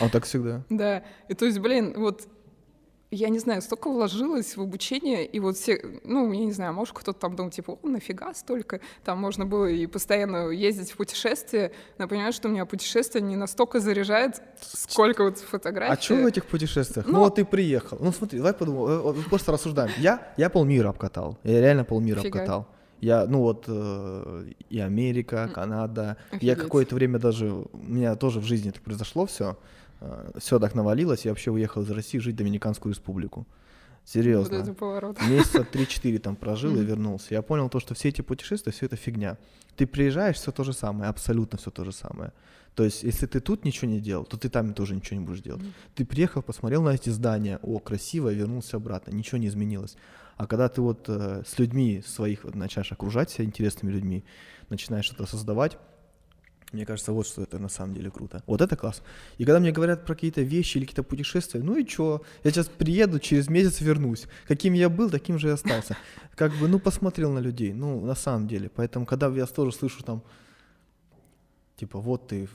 А 0.00 0.08
так 0.08 0.24
всегда. 0.24 0.62
Да. 0.70 1.02
И 1.28 1.34
то 1.34 1.46
есть, 1.46 1.58
блин, 1.58 1.94
вот 1.96 2.28
я 3.10 3.28
не 3.28 3.38
знаю, 3.38 3.62
столько 3.62 3.88
вложилось 3.88 4.56
в 4.56 4.60
обучение, 4.60 5.24
и 5.24 5.38
вот 5.38 5.56
все, 5.56 5.80
ну, 6.04 6.32
я 6.32 6.44
не 6.44 6.52
знаю, 6.52 6.72
может, 6.72 6.94
кто-то 6.94 7.18
там 7.18 7.36
думал, 7.36 7.50
типа, 7.50 7.78
о, 7.82 7.88
нафига 7.88 8.34
столько, 8.34 8.80
там 9.04 9.18
можно 9.18 9.46
было 9.46 9.66
и 9.66 9.86
постоянно 9.86 10.50
ездить 10.50 10.90
в 10.90 10.96
путешествия, 10.96 11.72
но 11.98 12.08
понимаю, 12.08 12.32
что 12.32 12.48
у 12.48 12.50
меня 12.50 12.66
путешествие 12.66 13.22
не 13.22 13.36
настолько 13.36 13.80
заряжает, 13.80 14.42
сколько 14.60 15.24
вот 15.24 15.38
фотографий. 15.38 15.92
А 15.92 16.00
что 16.00 16.16
в 16.16 16.26
этих 16.26 16.46
путешествиях? 16.46 17.06
Ну, 17.06 17.14
ну 17.14 17.18
вот 17.20 17.36
ты 17.36 17.44
приехал, 17.44 17.98
ну 18.00 18.12
смотри, 18.12 18.38
давай 18.38 18.54
подумаем, 18.54 19.20
э, 19.20 19.22
просто 19.28 19.52
рассуждаем. 19.52 19.90
Я, 19.98 20.32
я 20.36 20.50
полмира 20.50 20.88
обкатал, 20.88 21.38
я 21.44 21.60
реально 21.60 21.84
полмира 21.84 22.20
Фига. 22.20 22.40
обкатал. 22.40 22.66
Я, 23.00 23.26
ну 23.26 23.40
вот, 23.40 23.64
э, 23.68 24.52
и 24.70 24.78
Америка, 24.80 25.50
Канада. 25.54 26.16
Офигеть. 26.30 26.42
Я 26.42 26.56
какое-то 26.56 26.94
время 26.94 27.18
даже, 27.18 27.50
у 27.50 27.68
меня 27.72 28.16
тоже 28.16 28.40
в 28.40 28.44
жизни 28.44 28.70
это 28.70 28.80
произошло 28.80 29.26
все. 29.26 29.58
Э, 30.00 30.30
все 30.38 30.58
так 30.58 30.74
навалилось, 30.74 31.24
я 31.24 31.32
вообще 31.32 31.50
уехал 31.50 31.82
из 31.82 31.90
России 31.90 32.18
жить 32.18 32.34
в 32.34 32.38
Доминиканскую 32.38 32.92
республику. 32.92 33.46
Серьезно. 34.04 34.58
Вот 34.58 34.66
Месяца 35.28 35.66
3-4 35.70 36.18
там 36.20 36.36
прожил 36.36 36.76
и 36.76 36.84
вернулся. 36.84 37.34
Я 37.34 37.42
понял 37.42 37.68
то, 37.68 37.80
что 37.80 37.94
все 37.94 38.10
эти 38.10 38.20
путешествия, 38.20 38.70
все 38.72 38.86
это 38.86 38.94
фигня. 38.94 39.36
Ты 39.74 39.84
приезжаешь, 39.86 40.36
все 40.36 40.52
то 40.52 40.62
же 40.62 40.72
самое, 40.72 41.10
абсолютно 41.10 41.58
все 41.58 41.70
то 41.70 41.84
же 41.84 41.92
самое. 41.92 42.32
То 42.76 42.84
есть, 42.84 43.02
если 43.02 43.26
ты 43.26 43.40
тут 43.40 43.64
ничего 43.64 43.90
не 43.90 44.00
делал, 44.00 44.24
то 44.24 44.36
ты 44.36 44.48
там 44.48 44.74
тоже 44.74 44.94
ничего 44.94 45.18
не 45.18 45.26
будешь 45.26 45.40
делать. 45.40 45.62
Ты 45.94 46.04
приехал, 46.04 46.42
посмотрел 46.42 46.82
на 46.82 46.90
эти 46.90 47.08
здания, 47.10 47.58
о, 47.62 47.78
красиво, 47.80 48.32
вернулся 48.32 48.76
обратно, 48.76 49.12
ничего 49.12 49.38
не 49.38 49.48
изменилось. 49.48 49.96
А 50.36 50.46
когда 50.46 50.68
ты 50.68 50.82
вот 50.82 51.08
э, 51.08 51.42
с 51.46 51.58
людьми 51.58 52.02
своих 52.06 52.44
вот, 52.44 52.54
начинаешь 52.54 52.92
окружать 52.92 53.30
себя 53.30 53.44
интересными 53.44 53.92
людьми, 53.92 54.24
начинаешь 54.68 55.06
что-то 55.06 55.26
создавать, 55.26 55.78
мне 56.72 56.84
кажется, 56.84 57.12
вот 57.12 57.26
что 57.26 57.42
это 57.42 57.58
на 57.58 57.68
самом 57.68 57.94
деле 57.94 58.10
круто. 58.10 58.42
Вот 58.46 58.60
это 58.60 58.76
класс. 58.76 59.02
И 59.38 59.44
когда 59.44 59.60
мне 59.60 59.70
говорят 59.70 60.04
про 60.04 60.14
какие-то 60.14 60.42
вещи 60.42 60.78
или 60.78 60.84
какие-то 60.84 61.04
путешествия, 61.04 61.62
ну 61.62 61.76
и 61.76 61.86
чё? 61.86 62.22
Я 62.42 62.50
сейчас 62.50 62.68
приеду, 62.68 63.20
через 63.20 63.48
месяц 63.48 63.80
вернусь. 63.80 64.26
Каким 64.48 64.74
я 64.74 64.88
был, 64.88 65.08
таким 65.08 65.38
же 65.38 65.48
и 65.48 65.52
остался. 65.52 65.96
Как 66.34 66.52
бы, 66.56 66.66
ну, 66.68 66.80
посмотрел 66.80 67.32
на 67.32 67.38
людей, 67.38 67.72
ну, 67.72 68.04
на 68.04 68.14
самом 68.14 68.48
деле. 68.48 68.68
Поэтому, 68.68 69.06
когда 69.06 69.28
я 69.28 69.46
тоже 69.46 69.72
слышу 69.72 70.02
там, 70.02 70.22
типа, 71.76 72.00
вот 72.00 72.28
ты 72.28 72.48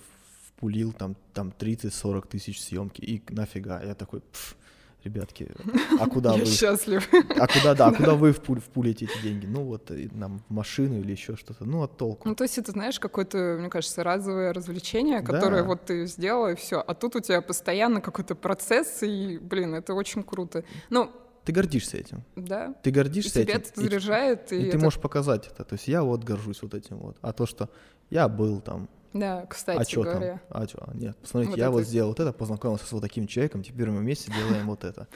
впулил 0.48 0.92
там, 0.92 1.16
там 1.34 1.54
30-40 1.58 2.28
тысяч 2.28 2.62
съемки, 2.62 3.02
и 3.02 3.24
нафига? 3.30 3.82
Я 3.82 3.96
такой, 3.96 4.20
пф, 4.22 4.58
ребятки, 5.04 5.52
а 6.00 6.08
куда 6.08 6.34
вы... 6.34 6.46
счастлив. 6.46 7.08
А 7.14 7.48
куда, 7.48 7.74
да, 7.76 7.88
а 7.88 7.94
куда 7.94 8.16
вы 8.16 8.32
впу- 8.32 8.60
впулите 8.60 9.06
эти 9.06 9.22
деньги? 9.24 9.46
Ну 9.46 9.64
вот 9.64 9.90
э, 9.92 10.10
нам 10.12 10.40
в 10.48 10.54
машину 10.54 11.00
или 11.00 11.12
еще 11.12 11.36
что-то. 11.36 11.66
Ну, 11.66 11.82
от 11.84 11.98
толку. 11.98 12.28
Ну, 12.28 12.36
то 12.36 12.44
есть 12.44 12.58
это, 12.58 12.72
знаешь, 12.72 13.00
какое-то, 13.00 13.58
мне 13.60 13.70
кажется, 13.70 14.04
разовое 14.04 14.54
развлечение, 14.54 15.22
которое 15.22 15.62
Да. 15.64 15.68
вот 15.68 15.86
ты 15.86 16.06
сделал, 16.08 16.48
и 16.50 16.56
все. 16.56 16.80
А 16.86 16.94
тут 16.94 17.16
у 17.16 17.20
тебя 17.20 17.42
постоянно 17.42 18.02
какой-то 18.02 18.36
процесс, 18.36 19.02
и, 19.04 19.38
блин, 19.40 19.74
это 19.76 19.94
очень 19.94 20.24
круто. 20.24 20.64
Ну, 20.90 21.12
Ты 21.46 21.52
гордишься 21.54 21.98
этим. 21.98 22.24
да. 22.36 22.74
Ты 22.84 22.90
И 22.90 22.94
гордишься 22.94 23.44
тебя 23.44 23.56
этим. 23.56 23.72
это 23.72 23.82
заряжает, 23.82 24.52
и, 24.54 24.58
и 24.58 24.62
ты 24.64 24.78
это- 24.78 24.80
можешь 24.80 25.00
показать 25.00 25.48
это. 25.48 25.64
То 25.64 25.74
есть 25.76 25.88
я 25.88 26.04
вот 26.04 26.24
горжусь 26.24 26.62
вот 26.62 26.74
этим 26.74 26.98
вот. 26.98 27.18
А 27.22 27.34
то, 27.34 27.46
что 27.46 27.70
я 28.12 28.28
был 28.28 28.62
там, 28.62 28.88
Да, 29.14 29.40
а 29.42 29.46
кстати 29.48 29.92
что 29.92 30.04
там? 30.04 30.14
говоря. 30.14 30.42
А 30.50 30.68
что? 30.68 30.90
Нет, 30.94 31.18
посмотрите, 31.18 31.52
Вот 31.52 31.58
я 31.58 31.66
это- 31.66 31.72
вот 31.72 31.84
сделал 31.84 32.10
вот 32.10 32.20
это, 32.20 32.32
познакомился 32.34 32.86
с 32.86 32.92
вот 32.92 33.02
таким 33.02 33.28
человеком, 33.28 33.64
теперь 33.64 33.90
мы 33.90 34.00
вместе 34.00 34.32
делаем 34.32 34.68
вот 34.68 34.84
это. 34.84 35.08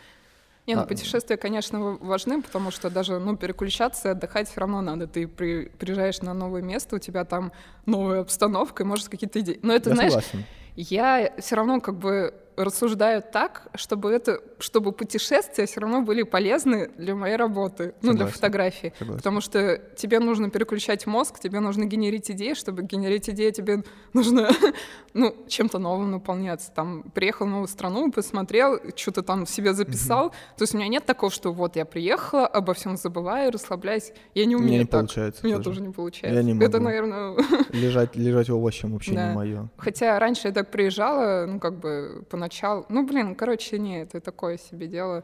Не, 0.67 0.73
ну 0.75 0.81
А, 0.81 0.85
путешествия, 0.85 1.37
конечно, 1.37 1.79
важны, 2.01 2.41
потому 2.41 2.71
что 2.71 2.89
даже, 2.89 3.19
ну, 3.19 3.37
переключаться 3.37 4.11
отдыхать 4.11 4.49
все 4.49 4.61
равно 4.61 4.81
надо. 4.81 5.05
Ты 5.07 5.27
при- 5.27 5.65
приезжаешь 5.69 6.21
на 6.21 6.33
новое 6.33 6.63
место, 6.63 6.95
у 6.95 6.99
тебя 6.99 7.23
там 7.23 7.51
новая 7.85 8.21
обстановка, 8.21 8.81
и, 8.81 8.85
может, 8.85 9.07
какие-то 9.07 9.39
идеи. 9.41 9.59
Но 9.61 9.73
это, 9.73 9.91
я 9.91 9.95
знаешь, 9.95 10.11
согласен. 10.13 10.43
я 10.75 11.31
все 11.37 11.55
равно 11.55 11.79
как 11.81 11.99
бы 11.99 12.33
рассуждаю 12.57 13.21
так, 13.21 13.67
чтобы 13.75 14.11
это, 14.11 14.39
чтобы 14.59 14.91
путешествия 14.91 15.65
все 15.65 15.79
равно 15.81 16.01
были 16.01 16.23
полезны 16.23 16.89
для 16.97 17.15
моей 17.15 17.35
работы, 17.35 17.93
ну, 18.01 18.11
для 18.11 18.19
Согласен. 18.19 18.33
фотографии. 18.33 18.93
Согласен. 18.97 19.17
Потому 19.17 19.41
что 19.41 19.77
тебе 19.95 20.19
нужно 20.19 20.49
переключать 20.49 21.05
мозг, 21.07 21.39
тебе 21.39 21.59
нужно 21.59 21.85
генерить 21.85 22.31
идеи, 22.31 22.53
чтобы 22.53 22.83
генерить 22.83 23.29
идеи, 23.29 23.51
тебе 23.51 23.83
нужно, 24.13 24.49
ну, 25.13 25.35
чем-то 25.47 25.79
новым 25.79 26.11
наполняться. 26.11 26.71
Там, 26.71 27.03
приехал 27.13 27.45
в 27.45 27.49
новую 27.49 27.67
страну, 27.67 28.11
посмотрел, 28.11 28.79
что-то 28.95 29.21
там 29.23 29.45
себе 29.45 29.73
записал. 29.73 30.29
То 30.57 30.63
есть 30.63 30.73
у 30.73 30.77
меня 30.77 30.87
нет 30.87 31.05
такого, 31.05 31.31
что 31.31 31.51
вот 31.53 31.75
я 31.75 31.85
приехала, 31.85 32.47
обо 32.47 32.73
всем 32.73 32.97
забываю, 32.97 33.51
расслабляюсь. 33.51 34.13
Я 34.33 34.45
не 34.45 34.55
У 34.55 34.59
умею 34.59 34.71
меня 34.71 34.79
не 34.81 34.85
так. 34.85 35.01
получается. 35.01 35.41
У 35.43 35.47
меня 35.47 35.57
тоже. 35.57 35.69
тоже 35.69 35.81
не 35.81 35.93
получается. 35.93 36.41
не 36.43 36.53
Это, 36.63 36.73
могу. 36.79 36.85
наверное, 36.85 37.35
Лежать, 37.71 38.15
лежать 38.15 38.49
овощем 38.49 38.93
вообще 38.93 39.11
Да. 39.15 39.29
не 39.29 39.35
мое. 39.35 39.69
Хотя 39.77 40.17
раньше 40.19 40.47
я 40.47 40.53
так 40.53 40.71
приезжала, 40.71 41.45
ну, 41.45 41.59
как 41.59 41.79
бы, 41.79 42.23
поначалу. 42.45 42.85
Ну, 42.89 43.05
блин, 43.05 43.35
короче, 43.35 43.79
не, 43.79 44.01
это 44.01 44.21
такое 44.21 44.57
себе 44.57 44.87
дело. 44.87 45.23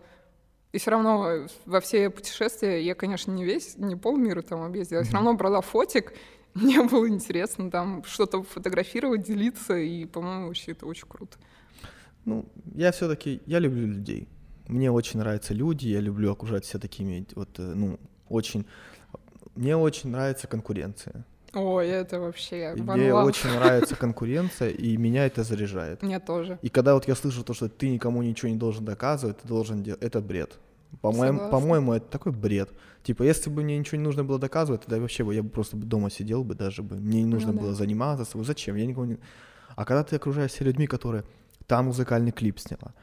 И 0.73 0.77
все 0.77 0.91
равно 0.91 1.47
во 1.65 1.79
все 1.79 2.09
путешествия 2.09 2.83
я, 2.83 2.95
конечно, 2.95 3.31
не 3.31 3.45
весь, 3.45 3.77
не 3.77 3.95
полмира 3.95 4.41
там 4.41 4.61
объездила, 4.63 5.03
все 5.03 5.13
равно 5.13 5.33
брала 5.33 5.61
фотик, 5.61 6.13
мне 6.53 6.81
было 6.81 7.07
интересно 7.07 7.69
там 7.69 8.03
что-то 8.05 8.41
фотографировать, 8.43 9.23
делиться, 9.23 9.77
и, 9.77 10.05
по-моему, 10.05 10.47
вообще 10.47 10.71
это 10.71 10.85
очень 10.85 11.07
круто. 11.07 11.37
Ну, 12.25 12.45
я 12.75 12.91
все-таки, 12.91 13.41
я 13.45 13.59
люблю 13.59 13.87
людей. 13.87 14.27
Мне 14.67 14.91
очень 14.91 15.19
нравятся 15.19 15.53
люди, 15.53 15.87
я 15.89 15.99
люблю 15.99 16.31
окружать 16.31 16.65
себя 16.65 16.79
такими, 16.79 17.25
вот, 17.35 17.59
э, 17.59 17.73
ну, 17.75 17.99
очень... 18.29 18.65
Мне 19.55 19.75
очень 19.75 20.11
нравится 20.11 20.47
конкуренция. 20.47 21.25
Ой, 21.53 21.87
это 21.87 22.19
вообще 22.19 22.73
Мне 22.77 23.13
очень 23.13 23.49
нравится 23.49 23.95
конкуренция, 23.95 24.69
и 24.69 24.95
меня 24.97 25.25
это 25.25 25.43
заряжает. 25.43 26.01
Мне 26.01 26.19
тоже. 26.19 26.57
И 26.61 26.69
когда 26.69 26.93
вот 26.93 27.07
я 27.07 27.15
слышу 27.15 27.43
то, 27.43 27.53
что 27.53 27.67
ты 27.67 27.89
никому 27.89 28.21
ничего 28.21 28.49
не 28.49 28.57
должен 28.57 28.85
доказывать, 28.85 29.39
ты 29.39 29.47
должен 29.47 29.83
делать, 29.83 30.01
это 30.01 30.21
бред. 30.21 30.59
По-моему, 31.01 31.49
по-моему, 31.49 31.93
это 31.93 32.05
такой 32.07 32.31
бред. 32.31 32.69
Типа, 33.03 33.23
если 33.23 33.49
бы 33.49 33.63
мне 33.63 33.77
ничего 33.77 33.97
не 33.97 34.03
нужно 34.03 34.23
было 34.23 34.39
доказывать, 34.39 34.81
тогда 34.81 34.99
вообще 34.99 35.23
бы 35.23 35.33
я 35.33 35.41
бы 35.43 35.49
просто 35.49 35.75
дома 35.75 36.09
сидел 36.09 36.43
бы 36.43 36.55
даже 36.55 36.83
бы. 36.83 36.95
Мне 36.97 37.23
не 37.23 37.29
нужно 37.29 37.51
Ну 37.51 37.57
да. 37.57 37.63
было 37.63 37.73
заниматься 37.73 38.25
собой. 38.25 38.45
Зачем? 38.45 38.75
Я 38.75 38.85
никого 38.85 39.05
не... 39.05 39.17
А 39.75 39.85
когда 39.85 40.03
ты 40.03 40.15
окружаешься 40.17 40.63
людьми, 40.63 40.87
которые 40.87 41.23
там 41.65 41.85
музыкальный 41.85 42.31
клип 42.31 42.59
сняла, 42.59 42.93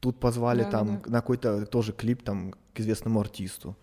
тут 0.00 0.18
позвали 0.18 0.64
там 0.64 0.86
Да-да-да. 0.86 1.10
на 1.10 1.20
какой-то 1.20 1.66
тоже 1.66 1.92
клип 1.92 2.22
там 2.22 2.54
к 2.72 2.80
известному 2.80 3.20
артисту, 3.20 3.76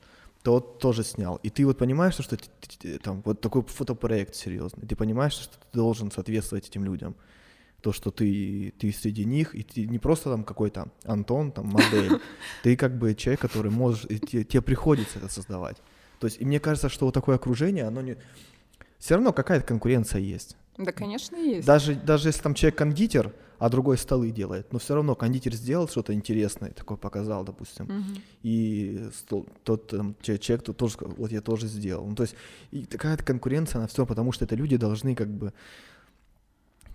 тот 0.43 0.79
тоже 0.79 1.03
снял. 1.03 1.39
И 1.43 1.49
ты 1.49 1.65
вот 1.65 1.77
понимаешь, 1.77 2.13
что 2.15 2.23
ты- 2.35 2.37
ты- 2.37 2.77
ты- 2.79 2.99
там 2.99 3.21
вот 3.25 3.41
такой 3.41 3.61
фотопроект 3.63 4.35
серьезный. 4.35 4.87
Ты 4.87 4.95
понимаешь, 4.95 5.33
что 5.33 5.57
ты 5.57 5.77
должен 5.77 6.11
соответствовать 6.11 6.67
этим 6.67 6.83
людям. 6.83 7.15
То, 7.81 7.91
что 7.91 8.11
ты, 8.11 8.73
ты 8.77 8.91
среди 8.91 9.25
них, 9.25 9.55
и 9.55 9.63
ты 9.63 9.87
не 9.87 9.97
просто 9.99 10.29
там 10.29 10.43
какой-то 10.43 10.89
Антон, 11.03 11.51
там, 11.51 11.67
модель. 11.67 12.19
Ты 12.63 12.75
как 12.77 12.95
бы 12.97 13.15
человек, 13.15 13.39
который 13.41 13.71
можешь, 13.71 14.05
и 14.07 14.19
те- 14.19 14.43
тебе 14.43 14.61
приходится 14.61 15.17
это 15.17 15.29
создавать. 15.29 15.77
То 16.19 16.27
есть, 16.27 16.39
и 16.39 16.45
мне 16.45 16.59
кажется, 16.59 16.89
что 16.89 17.05
вот 17.05 17.13
такое 17.15 17.37
окружение, 17.37 17.85
оно 17.85 18.01
не... 18.01 18.17
Все 18.99 19.15
равно 19.15 19.33
какая-то 19.33 19.65
конкуренция 19.65 20.21
есть. 20.21 20.55
Да, 20.77 20.91
конечно, 20.91 21.35
есть. 21.35 21.65
Даже, 21.65 21.95
даже 21.95 22.29
если 22.29 22.43
там 22.43 22.53
человек 22.53 22.77
кондитер, 22.77 23.33
а 23.61 23.69
другой 23.69 23.95
столы 23.99 24.31
делает, 24.31 24.73
но 24.73 24.79
все 24.79 24.95
равно 24.95 25.13
кондитер 25.13 25.53
сделал 25.53 25.87
что-то 25.87 26.13
интересное, 26.15 26.71
такое 26.71 26.97
показал, 26.97 27.43
допустим, 27.43 27.85
Мгм. 27.85 28.15
и 28.41 29.07
стол- 29.13 29.47
тот 29.63 29.85
там, 29.87 30.15
че- 30.21 30.39
человек 30.39 30.65
тут 30.65 30.77
тоже 30.77 30.93
сказал, 30.93 31.13
вот 31.15 31.31
я 31.31 31.41
тоже 31.41 31.67
сделал. 31.67 32.07
Ну, 32.07 32.15
то 32.15 32.23
есть 32.23 32.35
и 32.71 32.85
такая 32.85 33.17
конкуренция 33.17 33.79
на 33.79 33.87
все, 33.87 34.07
потому 34.07 34.31
что 34.31 34.45
это 34.45 34.55
люди 34.55 34.77
должны 34.77 35.13
как 35.13 35.27
бы 35.29 35.53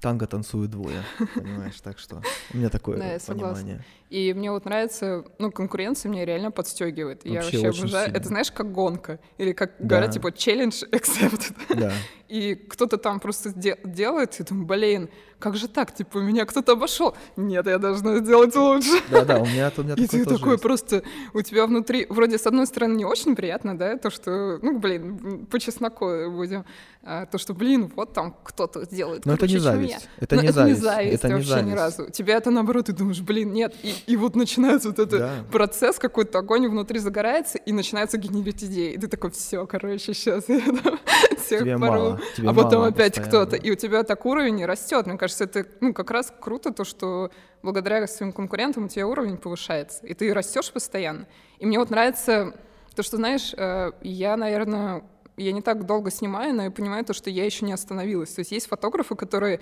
танго 0.00 0.26
танцуют 0.26 0.72
двое, 0.72 1.02
понимаешь, 1.36 1.80
так 1.80 2.00
что 2.00 2.20
у 2.52 2.56
меня 2.56 2.68
такое 2.68 2.98
понимание. 3.26 3.84
И 4.08 4.32
мне 4.34 4.52
вот 4.52 4.64
нравится, 4.64 5.24
ну, 5.38 5.50
конкуренция 5.50 6.10
меня 6.10 6.24
реально 6.24 6.50
подстегивает. 6.52 7.24
Я 7.24 7.40
Вообще 7.42 7.56
вообще 7.58 7.68
очень 7.70 7.78
обожаю. 7.80 8.04
сильно. 8.04 8.16
Это 8.18 8.28
знаешь, 8.28 8.52
как 8.52 8.70
гонка. 8.72 9.18
Или 9.38 9.52
как 9.52 9.72
Да. 9.80 9.86
говорят, 9.88 10.12
типа, 10.12 10.30
челлендж 10.32 10.84
accepted. 10.92 11.54
Да, 11.76 11.92
И 12.28 12.56
кто-то 12.56 12.96
там 12.98 13.20
просто 13.20 13.52
де- 13.54 13.78
делает, 13.84 14.40
и 14.40 14.42
думаю, 14.42 14.66
блин, 14.66 15.08
как 15.38 15.54
же 15.56 15.68
так? 15.68 15.94
Типа, 15.94 16.18
меня 16.18 16.44
кто-то 16.44 16.72
обошел. 16.72 17.14
Нет, 17.36 17.66
я 17.66 17.78
должна 17.78 18.18
сделать 18.18 18.54
лучше. 18.56 19.00
да, 19.10 19.24
да, 19.24 19.38
у 19.38 19.46
меня, 19.46 19.70
у 19.76 19.82
меня 19.82 19.94
И 19.96 20.06
такое 20.06 20.08
ты 20.08 20.24
тоже 20.24 20.38
такой 20.38 20.52
есть. 20.54 20.62
просто, 20.62 21.02
у 21.34 21.42
тебя 21.42 21.66
внутри, 21.66 22.06
вроде 22.08 22.38
с 22.38 22.46
одной 22.46 22.66
стороны 22.66 22.94
не 22.96 23.04
очень 23.04 23.36
приятно, 23.36 23.78
да, 23.78 23.96
то, 23.96 24.10
что, 24.10 24.58
ну, 24.62 24.78
блин, 24.78 25.46
по 25.46 25.60
чесноку 25.60 26.06
будем, 26.30 26.64
а, 27.04 27.26
то, 27.26 27.38
что, 27.38 27.54
блин, 27.54 27.92
вот 27.94 28.12
там 28.12 28.36
кто-то 28.42 28.86
делает 28.86 29.24
Но 29.24 29.34
это 29.34 29.40
круче, 29.46 29.52
не 29.54 29.58
чем 29.60 29.62
зависть, 29.62 29.92
я. 30.18 30.24
это 30.24 30.34
Но 30.36 30.42
не 30.42 30.48
это 30.48 30.64
не 30.64 30.72
зависть, 30.74 30.82
зависть 30.82 31.14
это 31.14 31.28
не 31.28 31.34
вообще 31.34 31.50
ни 31.50 31.54
зависть. 31.54 31.76
разу. 31.76 32.10
Тебя 32.10 32.36
это 32.38 32.50
наоборот, 32.50 32.86
ты 32.86 32.92
думаешь, 32.92 33.20
блин, 33.20 33.52
нет. 33.52 33.72
И, 33.84 33.94
и 34.06 34.16
вот 34.16 34.36
начинается 34.36 34.88
вот 34.88 34.98
этот 34.98 35.18
Да. 35.20 35.44
процесс, 35.50 35.98
какой-то 35.98 36.38
огонь 36.38 36.68
внутри 36.68 36.98
загорается, 36.98 37.58
и 37.58 37.72
начинается 37.72 38.18
генерить 38.18 38.62
идеи. 38.64 38.92
И 38.92 38.98
ты 38.98 39.08
такой, 39.08 39.30
все, 39.30 39.66
короче, 39.66 40.14
сейчас 40.14 40.48
я 40.48 40.60
там 40.60 40.98
всех 41.38 41.60
Тебе 41.60 41.78
порву». 41.78 41.96
мало, 41.96 42.20
тебе 42.36 42.48
а 42.48 42.52
потом 42.52 42.80
мало 42.80 42.86
опять 42.88 43.18
кто-то. 43.20 43.56
И 43.56 43.70
у 43.70 43.74
тебя 43.74 44.02
так 44.02 44.24
уровень 44.26 44.64
растет. 44.64 45.06
Мне 45.06 45.18
кажется, 45.18 45.44
это 45.44 45.66
ну, 45.80 45.92
как 45.92 46.10
раз 46.10 46.32
круто, 46.40 46.72
то, 46.72 46.84
что 46.84 47.30
благодаря 47.62 48.06
своим 48.06 48.32
конкурентам 48.32 48.84
у 48.84 48.88
тебя 48.88 49.06
уровень 49.06 49.36
повышается. 49.36 50.06
И 50.06 50.14
ты 50.14 50.32
растешь 50.32 50.72
постоянно. 50.72 51.26
И 51.58 51.66
мне 51.66 51.78
вот 51.78 51.90
нравится 51.90 52.54
то, 52.94 53.02
что, 53.02 53.16
знаешь, 53.16 53.54
э, 53.56 53.92
я, 54.02 54.36
наверное, 54.36 55.04
я 55.36 55.52
не 55.52 55.62
так 55.62 55.84
долго 55.84 56.10
снимаю, 56.10 56.54
но 56.54 56.64
я 56.64 56.70
понимаю 56.70 57.04
то, 57.04 57.12
что 57.12 57.28
я 57.30 57.44
еще 57.44 57.64
не 57.64 57.72
остановилась. 57.72 58.30
То 58.32 58.40
есть 58.40 58.52
есть 58.52 58.68
фотографы, 58.68 59.14
которые 59.14 59.60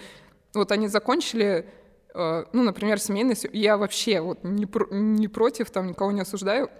вот 0.54 0.70
они 0.70 0.88
закончили, 0.88 1.68
ну, 2.14 2.62
например, 2.62 3.00
семейные. 3.00 3.36
Я 3.52 3.76
вообще 3.76 4.20
вот 4.20 4.38
не, 4.44 4.66
про- 4.66 4.88
не 4.90 5.28
против, 5.28 5.70
там, 5.70 5.88
никого 5.88 6.12
не 6.12 6.20
осуждаю, 6.20 6.70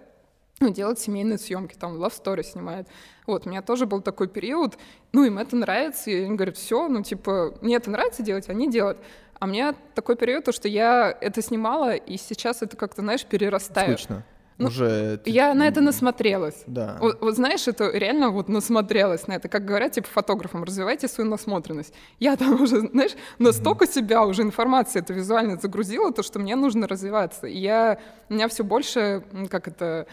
ну, 0.61 0.71
делать 0.71 0.99
семейные 0.99 1.39
съемки, 1.39 1.75
там, 1.75 1.97
love 2.03 2.13
story 2.13 2.45
снимает. 2.45 2.87
Вот, 3.27 3.47
у 3.47 3.51
меня 3.51 3.63
тоже 3.63 3.87
был 3.87 4.01
такой 4.01 4.29
период, 4.29 4.79
ну, 5.13 5.25
им 5.25 5.39
это 5.39 5.57
нравится, 5.57 6.11
и 6.11 6.25
они 6.25 6.37
говорят, 6.37 6.57
все, 6.57 6.89
ну, 6.89 7.03
типа, 7.03 7.55
мне 7.61 7.77
это 7.77 7.91
нравится 7.91 8.23
делать, 8.23 8.49
они 8.49 8.71
делают. 8.71 8.99
А 9.41 9.47
мне 9.47 9.75
такой 9.95 10.17
период, 10.17 10.45
то, 10.45 10.53
что 10.53 10.69
я 10.69 11.17
это 11.21 11.43
снимала, 11.43 11.95
и 11.95 12.17
сейчас 12.17 12.63
это 12.63 12.77
как-то, 12.77 13.03
знаешь, 13.03 13.25
перерастаю. 13.27 13.99
Скучно. 13.99 14.25
Ну, 14.59 14.69
Уже... 14.69 15.19
ты- 15.19 15.31
Я 15.31 15.53
на 15.55 15.67
это 15.67 15.81
насмотрелась. 15.81 16.63
Да. 16.67 16.97
Вот, 17.01 17.21
вот 17.21 17.35
знаешь, 17.35 17.67
это 17.67 17.91
реально 17.91 18.31
вот 18.31 18.49
насмотрелась 18.49 19.27
на 19.27 19.33
это. 19.35 19.49
Как 19.49 19.65
говорят, 19.65 19.93
типа, 19.93 20.07
фотографам, 20.09 20.63
развивайте 20.65 21.09
свою 21.09 21.29
насмотренность. 21.29 21.93
Я 22.21 22.37
там 22.37 22.61
уже, 22.63 22.81
знаешь, 22.89 23.13
настолько 23.39 23.87
себя 23.87 24.25
уже 24.25 24.43
информация 24.43 25.03
это 25.03 25.13
визуально 25.13 25.57
загрузила, 25.57 26.13
то, 26.13 26.23
что 26.23 26.39
мне 26.39 26.55
нужно 26.57 26.87
развиваться. 26.87 27.47
И 27.47 27.59
я, 27.59 27.99
у 28.29 28.35
меня 28.35 28.47
все 28.49 28.63
больше, 28.63 29.23
как 29.51 29.67
это, 29.69 30.07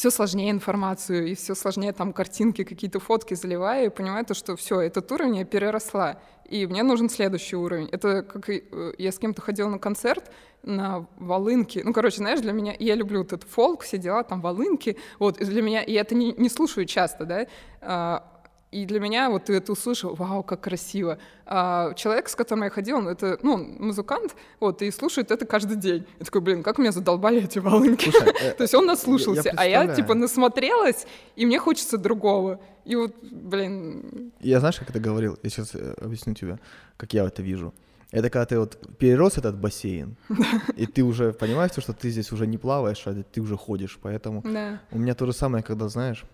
все 0.00 0.10
сложнее 0.10 0.50
информацию, 0.50 1.26
и 1.26 1.34
все 1.34 1.54
сложнее 1.54 1.92
там 1.92 2.14
картинки, 2.14 2.64
какие-то 2.64 3.00
фотки 3.00 3.34
заливаю, 3.34 3.86
и 3.86 3.88
понимаю 3.90 4.24
то, 4.24 4.32
что 4.32 4.56
все, 4.56 4.80
этот 4.80 5.12
уровень 5.12 5.36
я 5.36 5.44
переросла, 5.44 6.18
и 6.48 6.66
мне 6.66 6.82
нужен 6.82 7.10
следующий 7.10 7.56
уровень. 7.56 7.86
Это 7.92 8.22
как 8.22 8.48
э, 8.48 8.62
я 8.96 9.12
с 9.12 9.18
кем-то 9.18 9.42
ходила 9.42 9.68
на 9.68 9.78
концерт 9.78 10.30
на 10.62 11.06
волынке. 11.18 11.82
Ну, 11.84 11.92
короче, 11.92 12.16
знаешь, 12.16 12.40
для 12.40 12.52
меня, 12.52 12.74
я 12.78 12.94
люблю 12.94 13.18
вот 13.18 13.34
этот 13.34 13.50
фолк, 13.50 13.82
все 13.82 13.98
дела, 13.98 14.22
там 14.22 14.40
волынки, 14.40 14.96
вот, 15.18 15.38
и 15.38 15.44
для 15.44 15.60
меня, 15.60 15.82
и 15.82 15.92
это 15.92 16.14
не, 16.14 16.32
не 16.32 16.48
слушаю 16.48 16.86
часто, 16.86 17.26
да, 17.26 17.46
а, 17.82 18.29
и 18.70 18.86
для 18.86 19.00
меня 19.00 19.30
вот 19.30 19.46
ты 19.46 19.54
это 19.54 19.72
услышал, 19.72 20.14
вау, 20.14 20.44
как 20.44 20.60
красиво. 20.60 21.18
А 21.44 21.92
человек, 21.94 22.28
с 22.28 22.36
которым 22.36 22.64
я 22.64 22.70
ходила, 22.70 22.98
он 22.98 23.08
это, 23.08 23.36
ну, 23.42 23.54
он 23.54 23.76
музыкант, 23.80 24.36
вот, 24.60 24.82
и 24.82 24.90
слушает 24.92 25.32
это 25.32 25.44
каждый 25.44 25.76
день. 25.76 26.06
Я 26.20 26.24
такой, 26.24 26.40
блин, 26.40 26.62
как 26.62 26.78
меня 26.78 26.92
задолбали 26.92 27.42
эти 27.42 27.58
волынки. 27.58 28.12
Э, 28.40 28.52
То 28.56 28.62
есть 28.62 28.74
он 28.74 28.86
наслушался, 28.86 29.52
а 29.56 29.66
я, 29.66 29.92
типа, 29.94 30.14
насмотрелась, 30.14 31.06
и 31.34 31.46
мне 31.46 31.58
хочется 31.58 31.98
другого. 31.98 32.60
И 32.84 32.94
вот, 32.94 33.14
блин, 33.22 34.32
Я 34.40 34.60
знаешь, 34.60 34.78
как 34.78 34.90
это 34.90 35.00
говорил? 35.00 35.36
Я 35.42 35.50
сейчас 35.50 35.74
объясню 36.00 36.34
тебе, 36.34 36.58
как 36.96 37.12
я 37.12 37.24
это 37.24 37.42
вижу. 37.42 37.74
Это 38.12 38.30
когда 38.30 38.46
ты 38.46 38.58
вот 38.58 38.78
перерос 38.98 39.38
этот 39.38 39.56
бассейн, 39.58 40.16
и 40.76 40.86
ты 40.86 41.02
уже 41.02 41.32
понимаешь, 41.32 41.72
что 41.76 41.92
ты 41.92 42.10
здесь 42.10 42.32
уже 42.32 42.46
не 42.46 42.58
плаваешь, 42.58 43.02
а 43.06 43.14
ты 43.14 43.40
уже 43.40 43.56
ходишь. 43.56 43.98
Поэтому 44.00 44.44
у 44.92 44.98
меня 44.98 45.14
то 45.14 45.26
же 45.26 45.32
самое, 45.32 45.64
когда, 45.64 45.88
знаешь, 45.88 46.24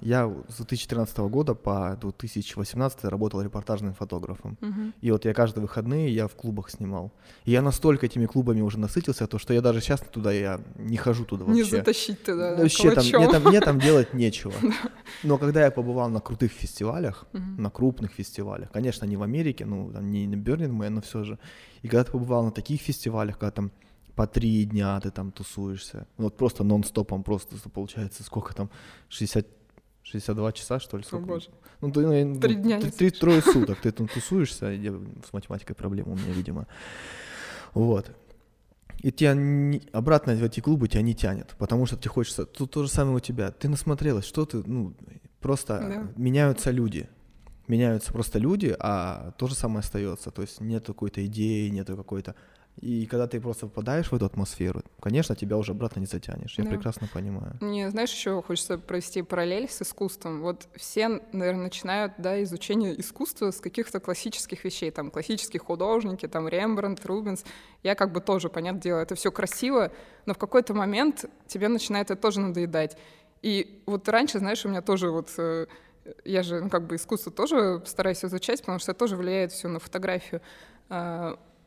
я 0.00 0.30
с 0.48 0.56
2013 0.56 1.18
года 1.18 1.54
по 1.54 1.96
2018 2.00 3.04
работал 3.04 3.40
репортажным 3.42 3.94
фотографом. 3.94 4.58
Мгм. 4.60 4.94
И 5.00 5.10
вот 5.10 5.24
я 5.24 5.32
каждые 5.34 5.62
выходные 5.62 6.12
я 6.14 6.28
в 6.28 6.34
клубах 6.34 6.70
снимал. 6.70 7.12
И 7.44 7.52
я 7.52 7.62
настолько 7.62 8.06
этими 8.06 8.26
клубами 8.26 8.60
уже 8.60 8.78
насытился, 8.78 9.26
то 9.26 9.38
что 9.38 9.54
я 9.54 9.60
даже 9.60 9.80
сейчас 9.80 10.00
туда 10.00 10.32
я 10.32 10.60
не 10.76 10.96
хожу 10.96 11.24
туда 11.24 11.44
Не 11.46 11.62
вообще. 11.62 11.76
затащить 11.78 12.22
туда 12.24 12.56
Да 12.56 12.62
Вообще 12.62 12.90
там, 12.90 13.04
мне, 13.06 13.28
там, 13.28 13.42
мне 13.44 13.60
там 13.60 13.78
делать 13.80 14.14
нечего. 14.14 14.52
Но 15.22 15.38
когда 15.38 15.64
я 15.64 15.70
побывал 15.70 16.08
на 16.10 16.20
крутых 16.20 16.52
фестивалях, 16.52 17.24
Мгм. 17.32 17.62
на 17.62 17.70
крупных 17.70 18.12
фестивалях, 18.12 18.70
конечно, 18.70 19.06
не 19.06 19.16
в 19.16 19.22
Америке, 19.22 19.64
ну, 19.66 19.90
там 19.92 20.10
не 20.10 20.26
на 20.26 20.36
Man, 20.36 20.90
но 20.90 21.00
все 21.00 21.24
же. 21.24 21.38
И 21.82 21.88
когда 21.88 22.04
ты 22.04 22.12
побывал 22.12 22.44
на 22.44 22.50
таких 22.50 22.80
фестивалях, 22.80 23.38
когда 23.38 23.50
там 23.50 23.70
по 24.14 24.26
три 24.26 24.64
дня 24.64 25.00
ты 25.00 25.10
там 25.10 25.32
тусуешься, 25.32 26.06
вот 26.16 26.36
просто 26.36 26.62
нон-стопом, 26.64 27.22
просто 27.22 27.56
получается, 27.68 28.22
сколько 28.22 28.54
там, 28.54 28.70
60, 29.08 29.46
62 30.02 30.52
часа, 30.52 30.78
что 30.80 30.96
ли? 30.96 31.02
О, 31.02 31.06
сколько? 31.06 31.26
боже. 31.26 31.48
Ну, 31.80 31.90
ты, 31.90 32.00
ну, 32.24 32.40
Три 32.40 32.54
дня 32.54 32.80
три, 32.80 32.90
три- 32.90 33.10
трое 33.10 33.42
суток 33.52 33.80
ты 33.80 33.90
там 33.90 34.06
тусуешься, 34.08 34.66
я- 34.66 35.00
с 35.28 35.32
математикой 35.32 35.74
проблема 35.74 36.12
у 36.12 36.16
меня, 36.16 36.32
видимо. 36.32 36.66
Вот. 37.74 38.10
И 39.02 39.10
тебя 39.12 39.34
не- 39.34 39.82
обратно 39.92 40.34
в 40.34 40.42
эти 40.44 40.60
клубы 40.60 40.88
тебя 40.88 41.02
не 41.02 41.14
тянет, 41.14 41.54
потому 41.58 41.84
что 41.86 41.96
тебе 41.96 42.10
хочется... 42.10 42.46
Тут 42.46 42.70
то 42.70 42.82
же 42.84 42.88
самое 42.88 43.16
у 43.16 43.20
тебя. 43.20 43.50
Ты 43.50 43.68
насмотрелась, 43.68 44.24
что 44.24 44.46
ты... 44.46 44.62
Ну, 44.64 44.94
просто 45.40 45.78
Да. 45.78 46.12
меняются 46.16 46.70
люди. 46.70 47.08
Меняются 47.68 48.12
просто 48.12 48.38
люди, 48.38 48.74
а 48.78 49.32
то 49.38 49.46
же 49.46 49.54
самое 49.54 49.80
остается. 49.80 50.30
То 50.30 50.42
есть 50.42 50.60
нет 50.60 50.86
какой-то 50.86 51.24
идеи, 51.26 51.68
нету 51.68 51.96
какой-то... 51.96 52.34
И 52.80 53.06
когда 53.06 53.26
ты 53.28 53.40
просто 53.40 53.66
попадаешь 53.66 54.08
в 54.10 54.14
эту 54.14 54.26
атмосферу, 54.26 54.82
конечно, 55.00 55.36
тебя 55.36 55.56
уже 55.56 55.72
обратно 55.72 56.00
не 56.00 56.06
затянешь. 56.06 56.58
Я 56.58 56.64
Да. 56.64 56.70
прекрасно 56.70 57.08
понимаю. 57.12 57.56
Мне, 57.60 57.88
знаешь, 57.90 58.12
еще 58.12 58.42
хочется 58.42 58.78
провести 58.78 59.22
параллель 59.22 59.68
с 59.70 59.80
искусством. 59.80 60.40
Вот 60.42 60.68
все, 60.74 61.20
наверное, 61.32 61.64
начинают, 61.64 62.14
да, 62.18 62.42
изучение 62.42 62.98
искусства 63.00 63.52
с 63.52 63.60
каких-то 63.60 64.00
классических 64.00 64.64
вещей, 64.64 64.90
там, 64.90 65.10
классические 65.10 65.60
художники, 65.60 66.26
там, 66.26 66.48
Рембрандт, 66.48 67.06
Рубенс. 67.06 67.44
Я 67.84 67.94
как 67.94 68.12
бы 68.12 68.20
тоже, 68.20 68.48
понятное 68.48 68.82
дело, 68.82 68.98
это 68.98 69.14
все 69.14 69.30
красиво, 69.30 69.92
но 70.26 70.34
в 70.34 70.38
какой-то 70.38 70.74
момент 70.74 71.26
тебе 71.46 71.68
начинает 71.68 72.10
это 72.10 72.20
тоже 72.20 72.40
надоедать. 72.40 72.96
И 73.40 73.82
вот 73.86 74.08
раньше, 74.08 74.40
знаешь, 74.40 74.64
у 74.66 74.68
меня 74.68 74.82
тоже 74.82 75.10
вот 75.10 75.30
э, 75.38 75.66
я 76.24 76.42
же, 76.42 76.60
ну, 76.60 76.70
как 76.70 76.86
бы 76.86 76.96
искусство 76.96 77.30
тоже 77.30 77.82
стараюсь 77.86 78.24
изучать, 78.24 78.60
потому 78.60 78.78
что 78.78 78.90
это 78.92 78.98
тоже 78.98 79.16
влияет 79.16 79.52
все 79.52 79.68
на 79.68 79.78
фотографию. 79.78 80.40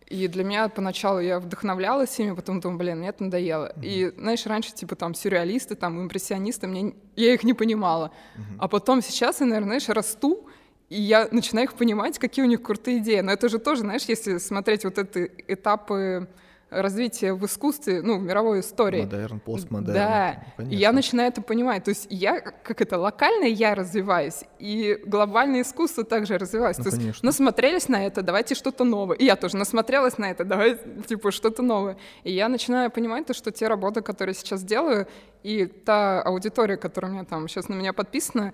И 0.09 0.27
для 0.27 0.43
меня 0.43 0.69
поначалу 0.69 1.19
я 1.19 1.39
вдохновлялась 1.39 2.17
ими, 2.19 2.33
потом 2.33 2.61
думаю, 2.61 2.79
блин, 2.79 2.99
мне 2.99 3.09
это 3.09 3.25
надоело. 3.25 3.73
И, 3.81 4.13
знаешь, 4.17 4.45
раньше, 4.45 4.73
типа, 4.73 4.95
там, 4.95 5.13
сюрреалисты, 5.13 5.75
там, 5.75 6.01
импрессионисты, 6.01 6.67
мне, 6.67 6.93
я 7.17 7.33
их 7.33 7.43
не 7.43 7.53
понимала. 7.53 8.11
А 8.57 8.67
потом 8.67 9.01
сейчас 9.01 9.41
я, 9.41 9.45
наверное, 9.45 9.79
знаешь, 9.79 9.89
расту, 9.89 10.47
и 10.89 11.01
я 11.01 11.27
начинаю 11.31 11.67
их 11.67 11.73
понимать, 11.73 12.17
какие 12.19 12.45
у 12.45 12.47
них 12.47 12.61
крутые 12.61 12.99
идеи. 12.99 13.19
Но 13.19 13.33
это 13.33 13.49
же 13.49 13.59
тоже, 13.59 13.81
знаешь, 13.81 14.03
если 14.03 14.37
смотреть 14.37 14.85
вот 14.85 14.97
эти 14.97 15.29
этапы 15.47 16.27
развития 16.69 17.33
в 17.33 17.45
искусстве, 17.45 18.01
ну, 18.01 18.17
в 18.19 18.21
мировой 18.21 18.59
истории. 18.59 19.01
Модерн, 19.01 19.39
постмодерн. 19.39 19.93
Да, 19.93 20.43
ну, 20.57 20.69
и 20.69 20.75
я 20.75 20.91
начинаю 20.91 21.29
это 21.29 21.41
понимать. 21.41 21.85
То 21.85 21.89
есть 21.89 22.07
я, 22.09 22.41
как 22.41 22.81
это, 22.81 22.97
локально 22.97 23.45
я 23.45 23.73
развиваюсь, 23.73 24.43
и 24.59 24.99
глобальное 25.05 25.61
искусство 25.61 26.03
также 26.03 26.37
развивается. 26.37 26.81
Ну, 26.81 26.83
То 26.83 26.89
есть 26.89 27.01
конечно. 27.01 27.25
насмотрелись 27.25 27.87
на 27.87 28.05
это, 28.05 28.21
давайте 28.21 28.55
что-то 28.55 28.83
новое. 28.83 29.15
И 29.17 29.25
я 29.25 29.35
тоже 29.35 29.55
насмотрелась 29.55 30.17
на 30.17 30.29
это, 30.31 30.43
давай, 30.43 30.77
типа, 31.07 31.31
что-то 31.31 31.61
новое. 31.61 31.97
И 32.23 32.31
я 32.33 32.49
начинаю 32.49 32.91
понимать 32.91 33.25
то, 33.25 33.33
что 33.33 33.51
те 33.51 33.67
работы, 33.67 34.01
которые 34.01 34.33
я 34.33 34.39
сейчас 34.39 34.63
делаю, 34.63 35.07
и 35.43 35.65
та 35.65 36.21
аудитория, 36.21 36.75
которая 36.77 37.11
у 37.11 37.15
меня 37.15 37.23
там 37.23 37.47
сейчас 37.47 37.69
на 37.69 37.75
меня 37.75 37.93
подписана, 37.93 38.53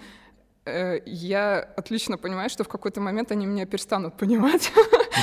я 0.65 1.59
отлично 1.75 2.17
понимаю, 2.17 2.49
что 2.49 2.63
в 2.63 2.69
какой-то 2.69 3.01
момент 3.01 3.31
они 3.31 3.45
меня 3.45 3.65
перестанут 3.65 4.15
понимать, 4.15 4.71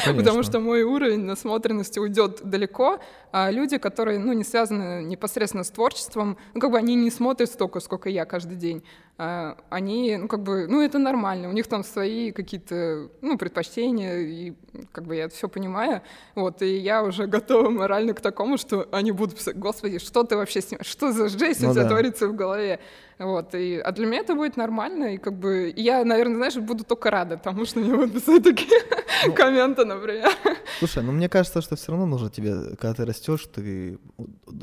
Ну, 0.07 0.14
потому 0.16 0.43
что 0.43 0.61
мой 0.61 0.82
уровень 0.82 1.20
насмотренности 1.20 1.99
уйдет 1.99 2.41
далеко, 2.45 3.01
а 3.32 3.51
люди, 3.51 3.78
которые, 3.78 4.18
ну, 4.18 4.32
не 4.34 4.45
связаны 4.45 5.03
непосредственно 5.03 5.64
с 5.64 5.70
творчеством, 5.70 6.36
ну, 6.55 6.61
как 6.61 6.70
бы 6.70 6.78
они 6.78 6.95
не 6.95 7.11
смотрят 7.11 7.51
столько, 7.51 7.80
сколько 7.80 8.11
я 8.11 8.26
каждый 8.26 8.57
день, 8.57 8.84
а, 9.16 9.57
они, 9.70 10.16
ну, 10.16 10.28
как 10.28 10.43
бы, 10.43 10.66
ну, 10.66 10.82
это 10.82 10.99
нормально, 10.99 11.49
у 11.49 11.53
них 11.53 11.66
там 11.66 11.84
свои 11.84 12.32
какие-то, 12.32 13.09
ну, 13.20 13.38
предпочтения, 13.38 14.18
и 14.18 14.55
как 14.93 15.05
бы 15.05 15.16
я 15.16 15.24
это 15.24 15.34
все 15.34 15.49
понимаю, 15.49 16.03
вот, 16.34 16.62
и 16.62 16.76
я 16.76 17.03
уже 17.03 17.26
готова 17.26 17.70
морально 17.70 18.12
к 18.14 18.20
такому, 18.20 18.59
что 18.59 18.88
они 18.93 19.12
будут 19.12 19.36
писать, 19.36 19.59
господи, 19.59 19.99
что 19.99 20.22
ты 20.24 20.36
вообще 20.36 20.61
снимаешь, 20.61 20.86
что 20.86 21.12
за 21.12 21.28
жесть 21.28 21.62
Ну 21.62 21.70
у 21.70 21.72
тебя 21.72 21.84
да. 21.84 21.88
творится 21.88 22.28
в 22.28 22.34
голове, 22.34 22.80
вот, 23.20 23.54
и, 23.54 23.78
а 23.78 23.92
для 23.92 24.06
меня 24.06 24.20
это 24.20 24.34
будет 24.34 24.56
нормально, 24.56 25.14
и 25.14 25.18
как 25.18 25.38
бы, 25.38 25.70
я, 25.76 26.04
наверное, 26.04 26.36
знаешь, 26.36 26.56
буду 26.56 26.84
только 26.84 27.10
рада 27.10 27.36
тому, 27.36 27.66
что 27.66 27.80
мне 27.80 27.94
будут 27.94 28.14
писать 28.14 28.42
такие 28.42 28.80
Ну, 29.26 29.34
комменты, 29.34 29.84
например. 29.84 30.30
Слушай, 30.78 31.02
ну 31.02 31.12
мне 31.12 31.28
кажется, 31.28 31.60
что 31.60 31.76
все 31.76 31.92
равно 31.92 32.06
нужно 32.06 32.30
тебе, 32.30 32.76
когда 32.76 32.94
ты 32.94 33.04
растешь, 33.04 33.46
ты 33.54 33.98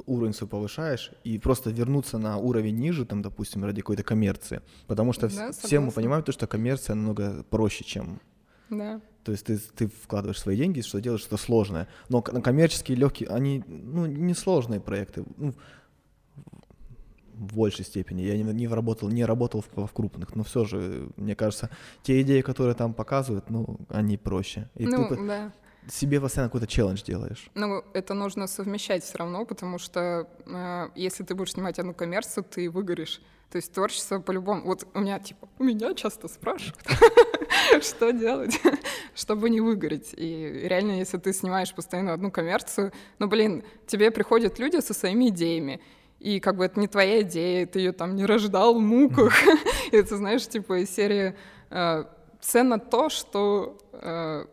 уровень 0.07 0.33
свой 0.33 0.49
повышаешь, 0.49 1.11
и 1.23 1.37
просто 1.37 1.69
вернуться 1.69 2.17
на 2.17 2.37
уровень 2.37 2.75
ниже, 2.77 3.05
там, 3.05 3.21
допустим, 3.21 3.63
ради 3.63 3.81
какой-то 3.81 4.01
коммерции. 4.01 4.61
Потому 4.87 5.13
что 5.13 5.27
Да, 5.27 5.51
все 5.51 5.79
мы 5.79 5.91
понимаем, 5.91 6.23
то, 6.23 6.31
что 6.31 6.47
коммерция 6.47 6.95
намного 6.95 7.43
проще, 7.51 7.83
чем... 7.83 8.19
Да. 8.71 8.99
То 9.23 9.33
есть 9.33 9.45
ты, 9.45 9.57
ты 9.57 9.87
вкладываешь 9.87 10.39
свои 10.39 10.57
деньги, 10.57 10.81
что 10.81 10.99
делаешь 10.99 11.21
что-то 11.21 11.37
сложное. 11.37 11.87
Но 12.09 12.21
коммерческие 12.23 12.97
легкие, 12.97 13.29
они, 13.29 13.63
ну, 13.67 14.07
не 14.07 14.33
сложные 14.33 14.79
проекты. 14.81 15.23
Ну, 15.37 15.53
в 17.37 17.55
большей 17.55 17.85
степени. 17.85 18.21
Я 18.21 18.37
не, 18.37 18.43
не 18.43 18.67
работал, 18.67 19.09
не 19.09 19.25
работал 19.25 19.61
в, 19.61 19.87
в 19.87 19.93
крупных, 19.93 20.35
но 20.35 20.43
все 20.43 20.65
же, 20.65 21.09
мне 21.17 21.35
кажется, 21.35 21.69
те 22.03 22.21
идеи, 22.21 22.41
которые 22.41 22.75
там 22.75 22.93
показывают, 22.93 23.49
ну, 23.49 23.77
они 23.89 24.17
проще. 24.17 24.69
И 24.75 24.85
ну, 24.85 25.07
ты 25.07 25.15
да. 25.25 25.51
себе 25.89 26.19
постоянно 26.19 26.49
какой-то 26.49 26.67
челлендж 26.67 27.03
делаешь. 27.03 27.49
Ну, 27.55 27.83
это 27.93 28.13
нужно 28.13 28.47
совмещать 28.47 29.03
все 29.03 29.17
равно, 29.17 29.45
потому 29.45 29.77
что 29.77 30.27
э, 30.45 30.89
если 30.95 31.23
ты 31.23 31.35
будешь 31.35 31.53
снимать 31.53 31.79
одну 31.79 31.93
коммерцию, 31.93 32.43
ты 32.43 32.69
выгоришь. 32.69 33.21
То 33.51 33.57
есть 33.57 33.71
творчество 33.71 34.19
по-любому... 34.19 34.63
Вот 34.63 34.85
у 34.93 34.99
меня, 34.99 35.19
типа, 35.19 35.47
у 35.57 35.63
меня 35.63 35.93
часто 35.93 36.27
спрашивают, 36.27 36.85
что 37.81 38.11
делать, 38.11 38.59
чтобы 39.15 39.49
не 39.49 39.61
выгореть. 39.61 40.13
И 40.17 40.67
реально, 40.67 40.99
если 40.99 41.17
ты 41.17 41.31
снимаешь 41.31 41.73
постоянно 41.73 42.13
одну 42.13 42.29
коммерцию, 42.29 42.91
ну, 43.19 43.27
блин, 43.27 43.63
тебе 43.85 44.11
приходят 44.11 44.59
люди 44.59 44.81
со 44.81 44.93
своими 44.93 45.29
идеями, 45.29 45.79
и 46.19 46.39
как 46.39 46.57
бы 46.57 46.65
это 46.65 46.79
не 46.79 46.87
твоя 46.87 47.21
идея, 47.21 47.65
ты 47.65 47.79
ее 47.79 47.91
там 47.91 48.15
не 48.15 48.25
рождал 48.25 48.75
в 48.75 48.81
муках. 48.81 49.33
Это, 49.91 50.17
знаешь, 50.17 50.47
типа 50.47 50.81
из 50.83 50.89
серии 50.89 51.35
э, 51.69 52.05
ценно 52.41 52.79
то, 52.79 53.09
что 53.09 53.77
э, 53.93 54.45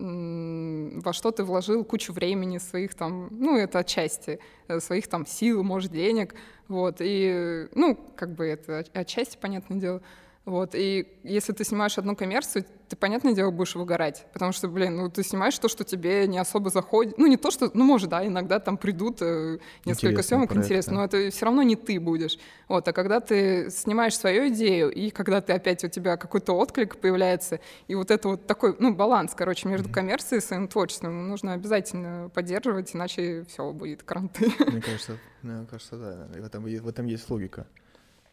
во 0.00 1.12
что 1.12 1.32
ты 1.32 1.42
вложил 1.42 1.84
кучу 1.84 2.12
времени 2.12 2.58
своих 2.58 2.94
там, 2.94 3.28
ну, 3.32 3.56
это 3.56 3.80
отчасти, 3.80 4.38
э, 4.68 4.78
своих 4.80 5.08
там 5.08 5.26
сил, 5.26 5.64
может, 5.64 5.90
денег, 5.90 6.34
вот, 6.68 6.96
и, 7.00 7.68
ну, 7.74 7.96
как 8.16 8.34
бы 8.34 8.46
это 8.46 8.80
от- 8.80 8.96
отчасти, 8.96 9.36
понятное 9.40 9.78
дело, 9.78 10.02
вот, 10.48 10.70
и 10.74 11.06
если 11.24 11.52
ты 11.52 11.62
снимаешь 11.62 11.98
одну 11.98 12.16
коммерцию, 12.16 12.64
ты, 12.88 12.96
понятное 12.96 13.34
дело, 13.34 13.50
будешь 13.50 13.74
выгорать, 13.74 14.24
потому 14.32 14.52
что, 14.52 14.66
блин, 14.66 14.96
ну, 14.96 15.10
ты 15.10 15.22
снимаешь 15.22 15.58
то, 15.58 15.68
что 15.68 15.84
тебе 15.84 16.26
не 16.26 16.38
особо 16.38 16.70
заходит, 16.70 17.18
ну, 17.18 17.26
не 17.26 17.36
то, 17.36 17.50
что, 17.50 17.70
ну, 17.74 17.84
может, 17.84 18.08
да, 18.08 18.26
иногда 18.26 18.58
там 18.58 18.78
придут 18.78 19.18
э, 19.20 19.58
несколько 19.84 20.22
съемок 20.22 20.48
проекты. 20.48 20.66
интересно, 20.66 20.94
но 20.94 21.04
это 21.04 21.30
все 21.30 21.44
равно 21.44 21.62
не 21.62 21.76
ты 21.76 22.00
будешь, 22.00 22.38
вот, 22.66 22.88
а 22.88 22.94
когда 22.94 23.20
ты 23.20 23.70
снимаешь 23.70 24.16
свою 24.16 24.48
идею, 24.48 24.90
и 24.90 25.10
когда 25.10 25.42
ты 25.42 25.52
опять 25.52 25.84
у 25.84 25.88
тебя 25.88 26.16
какой-то 26.16 26.54
отклик 26.54 26.96
появляется, 26.96 27.60
и 27.86 27.94
вот 27.94 28.10
это 28.10 28.28
вот 28.28 28.46
такой, 28.46 28.74
ну, 28.78 28.94
баланс, 28.94 29.34
короче, 29.36 29.68
между 29.68 29.90
коммерцией 29.90 30.38
и 30.38 30.42
своим 30.42 30.66
творчеством 30.66 31.28
нужно 31.28 31.52
обязательно 31.52 32.30
поддерживать, 32.30 32.96
иначе 32.96 33.44
все 33.50 33.70
будет 33.70 34.02
кранты. 34.02 34.50
Мне 34.66 34.80
кажется, 34.80 35.18
мне 35.42 35.66
кажется, 35.66 35.96
да, 35.98 36.40
в 36.40 36.46
этом, 36.46 36.64
в 36.64 36.88
этом 36.88 37.04
есть 37.04 37.28
логика. 37.28 37.66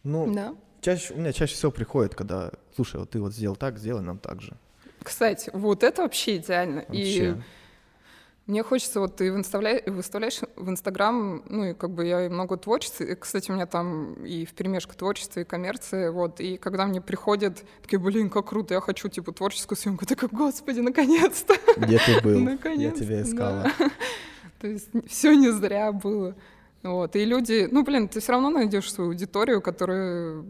Ну, 0.03 0.34
Да. 0.34 0.55
Чаще, 0.86 1.14
у 1.14 1.18
меня 1.18 1.34
чаще 1.34 1.56
всего 1.56 1.72
приходит, 1.72 2.16
когда, 2.16 2.52
слушай, 2.76 3.00
вот 3.00 3.10
ты 3.10 3.20
вот 3.20 3.34
сделал 3.34 3.56
так, 3.56 3.78
сделай 3.80 4.04
нам 4.04 4.20
так 4.20 4.42
же. 4.42 4.54
Кстати, 5.02 5.50
вот 5.54 5.84
это 5.84 6.04
вообще 6.04 6.38
идеально. 6.38 6.80
И 6.80 6.98
Вообще. 6.98 7.44
мне 8.48 8.64
хочется, 8.64 9.00
вот 9.00 9.16
ты 9.16 9.32
выставляешь, 9.32 9.84
выставляешь 9.86 10.40
в 10.56 10.70
Инстаграм, 10.70 11.44
ну 11.48 11.66
и 11.66 11.74
как 11.74 11.92
бы 11.92 12.06
я 12.06 12.26
и 12.26 12.30
много 12.30 12.58
творчества, 12.58 13.04
и, 13.04 13.16
кстати, 13.16 13.52
у 13.52 13.56
меня 13.56 13.66
там 13.66 14.14
и 14.26 14.46
в 14.46 14.54
перемешку 14.54 14.96
творчества 14.96 15.42
и 15.42 15.44
коммерции, 15.44 16.10
вот, 16.10 16.40
и 16.40 16.58
когда 16.58 16.86
мне 16.86 17.02
приходят, 17.02 17.64
такие, 17.82 18.00
блин, 18.00 18.30
как 18.30 18.48
круто, 18.48 18.74
я 18.74 18.82
хочу, 18.82 19.10
типа, 19.10 19.32
творческую 19.32 19.78
съемку, 19.78 20.06
такой, 20.06 20.30
господи, 20.32 20.80
наконец-то, 20.80 21.56
Где 21.78 22.00
ты 22.00 22.22
был? 22.22 22.40
Я 22.40 22.40
наконец 22.52 23.00
тебя 23.00 23.22
искала. 23.22 23.72
То 24.60 24.68
есть 24.68 24.90
все 25.08 25.36
не 25.36 25.52
зря 25.52 25.92
было. 25.92 26.36
Вот. 26.86 27.16
И 27.16 27.26
люди, 27.26 27.68
ну, 27.72 27.84
блин, 27.84 28.08
ты 28.08 28.20
все 28.20 28.32
равно 28.32 28.52
найдешь 28.52 28.94
свою 28.94 29.10
аудиторию, 29.10 29.60
которая, 29.60 30.46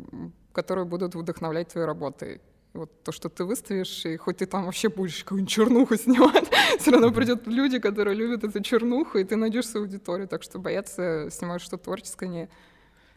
которые 0.52 0.84
будут 0.86 1.16
вдохновлять 1.16 1.70
твои 1.70 1.86
работы. 1.86 2.42
Вот 2.74 3.04
то, 3.04 3.14
что 3.14 3.30
ты 3.30 3.46
выставишь, 3.46 4.06
и 4.06 4.18
хоть 4.18 4.38
ты 4.38 4.46
там 4.46 4.66
вообще 4.66 4.90
будешь 4.90 5.24
какую-нибудь 5.24 5.50
чернуху 5.50 5.96
снимать, 6.06 6.52
все 6.78 6.92
равно 6.92 7.12
придут 7.12 7.48
люди, 7.48 7.80
которые 7.80 8.16
любят 8.16 8.44
эту 8.44 8.62
чернуху, 8.62 9.18
и 9.18 9.24
ты 9.24 9.38
найдешь 9.38 9.70
свою 9.70 9.86
аудиторию. 9.86 10.28
Так 10.28 10.44
что 10.44 10.60
бояться 10.60 11.30
снимать 11.32 11.62
что-то 11.62 11.86
творческое 11.86 12.28
не... 12.28 12.50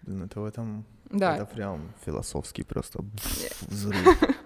Ну, 0.07 0.27
это 0.27 0.41
в 0.41 0.45
этом... 0.45 0.85
Да. 1.11 1.37
Это 1.37 1.47
прям 1.47 1.93
философский 2.07 2.63
просто 2.63 3.05
взрыв. 3.63 4.17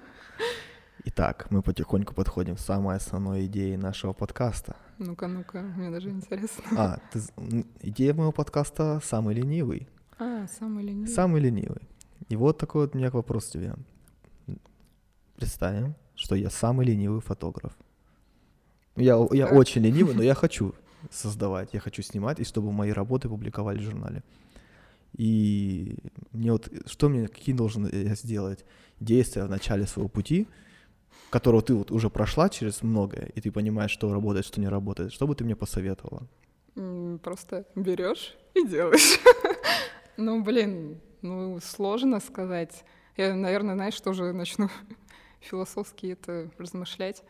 Итак, 1.05 1.49
мы 1.51 1.63
потихоньку 1.63 2.15
подходим 2.15 2.55
к 2.55 2.61
самой 2.61 2.97
основной 2.97 3.47
идее 3.47 3.77
нашего 3.77 4.13
подкаста. 4.13 4.77
Ну-ка, 4.99 5.27
ну-ка, 5.27 5.61
мне 5.61 5.91
даже 5.91 6.11
интересно. 6.11 6.63
А, 6.77 6.99
ты, 7.11 7.21
идея 7.81 8.15
моего 8.15 8.31
подкаста 8.31 9.01
«Самый 9.03 9.35
ленивый». 9.35 9.89
А, 10.21 10.47
«Самый 10.47 10.85
ленивый». 10.85 11.09
«Самый 11.09 11.41
ленивый». 11.41 11.89
И 12.29 12.37
вот 12.37 12.59
такой 12.59 12.83
вот 12.83 12.95
у 12.95 12.99
меня 12.99 13.11
вопрос 13.11 13.47
тебе. 13.47 13.75
Представим, 15.35 15.97
что 16.15 16.37
я 16.37 16.51
самый 16.51 16.87
ленивый 16.87 17.21
фотограф. 17.21 17.77
Я, 18.95 19.19
я 19.33 19.49
очень 19.49 19.83
ленивый, 19.83 20.15
но 20.15 20.23
я 20.23 20.35
хочу 20.35 20.73
создавать, 21.11 21.71
я 21.73 21.81
хочу 21.81 22.03
снимать, 22.03 22.39
и 22.39 22.45
чтобы 22.45 22.71
мои 22.71 22.93
работы 22.93 23.29
публиковали 23.29 23.79
в 23.79 23.83
журнале. 23.83 24.23
И 25.17 25.97
мне 26.31 26.53
вот, 26.53 26.71
что 26.87 27.09
мне, 27.09 27.27
какие 27.27 27.57
должен 27.57 27.89
я 27.89 28.15
сделать 28.15 28.65
действия 29.01 29.45
в 29.45 29.51
начале 29.51 29.87
своего 29.87 30.09
пути, 30.09 30.47
которого 31.33 31.63
ты 31.63 31.75
вот 31.75 31.91
уже 31.91 32.11
прошла 32.11 32.49
через 32.51 32.83
многое, 32.83 33.33
и 33.35 33.41
ты 33.41 33.51
понимаешь, 33.51 33.91
что 33.91 34.13
работает, 34.13 34.45
что 34.45 34.61
не 34.61 34.69
работает, 34.69 35.13
что 35.13 35.27
бы 35.27 35.35
ты 35.35 35.45
мне 35.45 35.57
посоветовала? 35.57 36.29
Просто 37.23 37.67
берешь 37.75 38.37
и 38.55 38.67
делаешь. 38.67 39.19
Ну, 40.19 40.43
блин, 40.43 41.01
ну, 41.23 41.59
сложно 41.63 42.21
сказать. 42.21 42.85
Я, 43.17 43.35
наверное, 43.35 43.75
знаешь, 43.75 43.99
тоже 43.99 44.35
начну 44.35 44.69
философски 45.41 46.09
это 46.09 46.51
размышлять. 46.59 47.23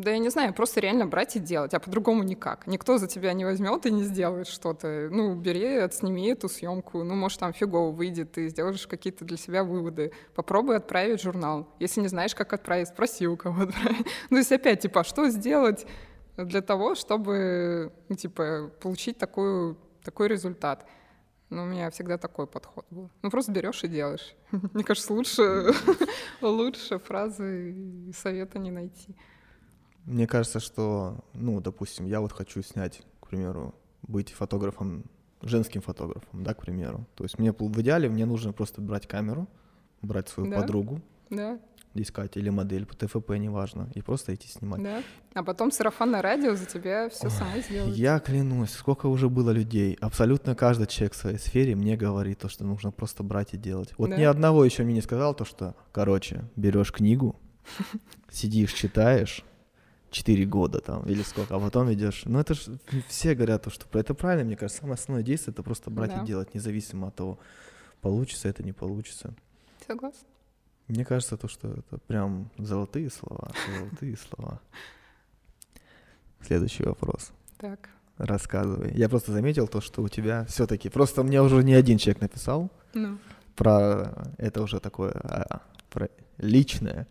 Да 0.00 0.12
я 0.12 0.18
не 0.18 0.28
знаю, 0.28 0.54
просто 0.54 0.80
реально 0.80 1.06
брать 1.06 1.34
и 1.34 1.40
делать, 1.40 1.74
а 1.74 1.80
по-другому 1.80 2.22
никак. 2.22 2.66
Никто 2.68 2.98
за 2.98 3.08
тебя 3.08 3.32
не 3.32 3.44
возьмет 3.44 3.84
и 3.84 3.90
не 3.90 4.04
сделает 4.04 4.46
что-то. 4.46 5.08
Ну, 5.10 5.34
бери, 5.34 5.76
отсними 5.76 6.28
эту 6.28 6.48
съемку. 6.48 7.02
Ну, 7.02 7.14
может, 7.16 7.40
там 7.40 7.52
фигово 7.52 7.90
выйдет, 7.90 8.32
ты 8.32 8.48
сделаешь 8.48 8.86
какие-то 8.86 9.24
для 9.24 9.36
себя 9.36 9.64
выводы. 9.64 10.12
Попробуй 10.36 10.76
отправить 10.76 11.20
журнал. 11.20 11.68
Если 11.80 12.00
не 12.00 12.08
знаешь, 12.08 12.34
как 12.34 12.52
отправить, 12.52 12.88
спроси 12.88 13.26
у 13.26 13.36
кого 13.36 13.62
отправить. 13.62 14.06
Ну, 14.30 14.42
то 14.42 14.54
опять, 14.54 14.80
типа, 14.80 15.00
а 15.00 15.04
что 15.04 15.28
сделать 15.30 15.86
для 16.36 16.62
того, 16.62 16.94
чтобы, 16.94 17.92
ну, 18.08 18.14
типа, 18.14 18.70
получить 18.80 19.18
такую, 19.18 19.76
такой 20.04 20.28
результат? 20.28 20.86
Ну, 21.50 21.62
у 21.62 21.66
меня 21.66 21.90
всегда 21.90 22.18
такой 22.18 22.46
подход 22.46 22.86
был. 22.90 23.10
Ну, 23.22 23.30
просто 23.30 23.50
берешь 23.50 23.82
и 23.82 23.88
делаешь. 23.88 24.36
Мне 24.74 24.84
кажется, 24.84 25.12
лучше, 25.12 25.72
лучше 26.40 26.98
фразы 26.98 27.72
и 27.72 28.12
совета 28.12 28.58
не 28.58 28.70
найти. 28.70 29.16
Мне 30.08 30.26
кажется, 30.26 30.58
что, 30.58 31.18
ну, 31.34 31.60
допустим, 31.60 32.06
я 32.06 32.20
вот 32.20 32.32
хочу 32.32 32.62
снять, 32.62 33.02
к 33.20 33.28
примеру, 33.28 33.74
быть 34.02 34.32
фотографом, 34.32 35.04
женским 35.42 35.82
фотографом, 35.82 36.42
да, 36.42 36.54
к 36.54 36.60
примеру. 36.62 37.06
То 37.14 37.24
есть 37.24 37.38
мне 37.38 37.52
в 37.52 37.80
идеале 37.82 38.08
мне 38.08 38.24
нужно 38.24 38.54
просто 38.54 38.80
брать 38.80 39.06
камеру, 39.06 39.46
брать 40.00 40.30
свою 40.30 40.50
да? 40.50 40.60
подругу, 40.60 41.02
да. 41.28 41.58
искать 41.92 42.38
или 42.38 42.48
модель 42.48 42.86
по 42.86 42.96
ТФП, 42.96 43.32
неважно, 43.32 43.90
и 43.94 44.00
просто 44.00 44.34
идти 44.34 44.48
снимать. 44.48 44.82
Да. 44.82 45.02
А 45.34 45.42
потом 45.42 45.70
сарафанное 45.70 46.22
радио 46.22 46.54
за 46.54 46.64
тебя 46.64 47.10
все 47.10 47.28
само 47.28 47.58
сделает. 47.60 47.94
Я 47.94 48.18
клянусь, 48.18 48.70
сколько 48.70 49.08
уже 49.08 49.28
было 49.28 49.50
людей, 49.50 49.98
абсолютно 50.00 50.54
каждый 50.54 50.86
человек 50.86 51.12
в 51.12 51.16
своей 51.16 51.38
сфере 51.38 51.74
мне 51.76 51.98
говорит 51.98 52.38
то, 52.38 52.48
что 52.48 52.64
нужно 52.64 52.92
просто 52.92 53.22
брать 53.22 53.52
и 53.52 53.58
делать. 53.58 53.92
Вот 53.98 54.08
Да. 54.08 54.16
ни 54.16 54.22
одного 54.24 54.64
еще 54.64 54.84
мне 54.84 54.94
не 54.94 55.02
сказал 55.02 55.34
то, 55.34 55.44
что, 55.44 55.74
короче, 55.92 56.44
берешь 56.56 56.92
книгу, 56.92 57.36
сидишь, 58.30 58.72
читаешь, 58.72 59.44
4 60.10 60.44
года 60.46 60.80
там 60.80 61.02
или 61.06 61.22
сколько, 61.22 61.54
а 61.54 61.60
потом 61.60 61.92
идешь. 61.92 62.22
Ну 62.24 62.38
это 62.38 62.54
же 62.54 62.78
все 63.08 63.34
говорят, 63.34 63.62
то, 63.64 63.70
что 63.70 63.86
это 63.98 64.14
правильно, 64.14 64.44
мне 64.46 64.56
кажется, 64.56 64.80
самое 64.80 64.94
основное 64.94 65.22
действие 65.24 65.52
это 65.52 65.62
просто 65.62 65.90
брать 65.90 66.10
Да. 66.14 66.22
и 66.22 66.26
делать, 66.26 66.54
независимо 66.54 67.08
от 67.08 67.14
того, 67.16 67.38
получится 68.00 68.48
это, 68.48 68.62
не 68.62 68.72
получится. 68.72 69.34
Согласна. 69.86 70.26
Мне 70.88 71.04
кажется, 71.04 71.36
то, 71.36 71.48
что 71.48 71.68
это 71.68 71.98
прям 72.06 72.50
золотые 72.56 73.10
слова, 73.10 73.50
золотые 73.78 74.16
слова. 74.16 74.60
Следующий 76.40 76.84
вопрос. 76.84 77.32
Так. 77.58 77.88
Рассказывай. 78.16 78.92
Я 78.94 79.08
просто 79.08 79.32
заметил 79.32 79.68
то, 79.68 79.80
что 79.80 80.02
у 80.02 80.08
тебя 80.08 80.44
все-таки, 80.46 80.88
просто 80.88 81.22
мне 81.22 81.40
уже 81.42 81.62
не 81.62 81.74
один 81.74 81.98
человек 81.98 82.20
написал 82.22 82.70
Ну. 82.94 83.18
про 83.54 84.26
это 84.38 84.62
уже 84.62 84.80
такое 84.80 85.12
а, 85.12 85.62
про 85.90 86.08
личное. 86.38 87.06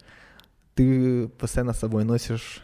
Ты 0.76 1.28
постоянно 1.30 1.74
с 1.74 1.80
собой 1.80 2.04
носишь 2.04 2.62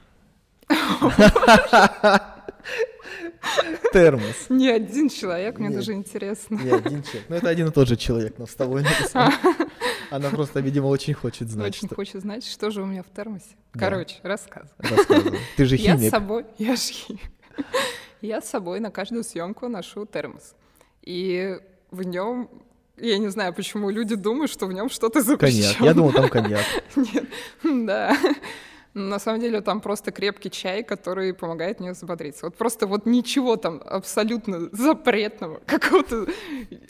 термос. 3.92 4.46
Не 4.50 4.70
один 4.70 5.10
человек, 5.10 5.60
мне 5.60 5.68
Нет. 5.70 5.78
даже 5.78 5.94
интересно. 5.94 6.56
Не 6.56 6.72
один 6.72 7.04
человек. 7.04 7.26
Ну, 7.30 7.36
это 7.36 7.50
один 7.50 7.68
и 7.68 7.72
тот 7.72 7.88
же 7.88 7.96
человек, 7.96 8.36
но 8.38 8.48
с 8.48 8.56
тобой. 8.56 8.86
Она 10.10 10.30
просто, 10.30 10.60
видимо, 10.60 10.88
очень 10.88 11.14
хочет 11.14 11.50
знать, 11.50 11.70
Очень 11.76 11.88
что... 11.88 11.96
хочет 11.96 12.22
знать, 12.22 12.46
что 12.46 12.70
же 12.70 12.82
у 12.82 12.86
меня 12.86 13.04
в 13.04 13.10
термосе. 13.10 13.56
Да. 13.74 13.80
Короче, 13.80 14.18
рассказывай. 14.24 14.74
Рассказывай. 14.78 15.40
Ты 15.58 15.66
же 15.66 15.76
Я 15.76 15.96
с 15.96 16.00
химик. 16.00 16.12
собой, 16.12 16.46
я 16.58 16.76
ж 16.76 16.80
химик. 16.80 17.22
Я 18.22 18.42
с 18.42 18.50
собой 18.50 18.80
на 18.80 18.92
каждую 18.92 19.24
съемку 19.24 19.68
ношу 19.68 20.06
термос. 20.06 20.56
И 21.02 21.58
в 21.92 22.04
нем, 22.04 22.50
я 22.98 23.18
не 23.18 23.30
знаю, 23.30 23.54
почему 23.54 23.90
люди 23.90 24.16
думают, 24.16 24.52
что 24.52 24.68
в 24.68 24.74
нем 24.74 24.90
что-то 24.90 25.22
запрещено. 25.22 25.64
Коньяк. 25.64 25.82
Я 25.82 25.94
думал, 25.94 26.12
там 26.14 26.30
коньяк. 26.30 26.64
Нет, 26.96 27.26
да. 27.64 28.16
На 28.94 29.18
самом 29.18 29.40
деле 29.40 29.62
там 29.62 29.82
просто 29.82 30.12
крепкий 30.12 30.52
чай, 30.52 30.84
который 30.84 31.34
помогает 31.34 31.80
мне 31.80 31.94
взбодриться. 31.94 32.46
Вот 32.46 32.56
просто 32.56 32.86
вот 32.86 33.08
ничего 33.08 33.56
там 33.56 33.82
абсолютно 33.84 34.70
запретного, 34.72 35.60
какого-то 35.66 36.28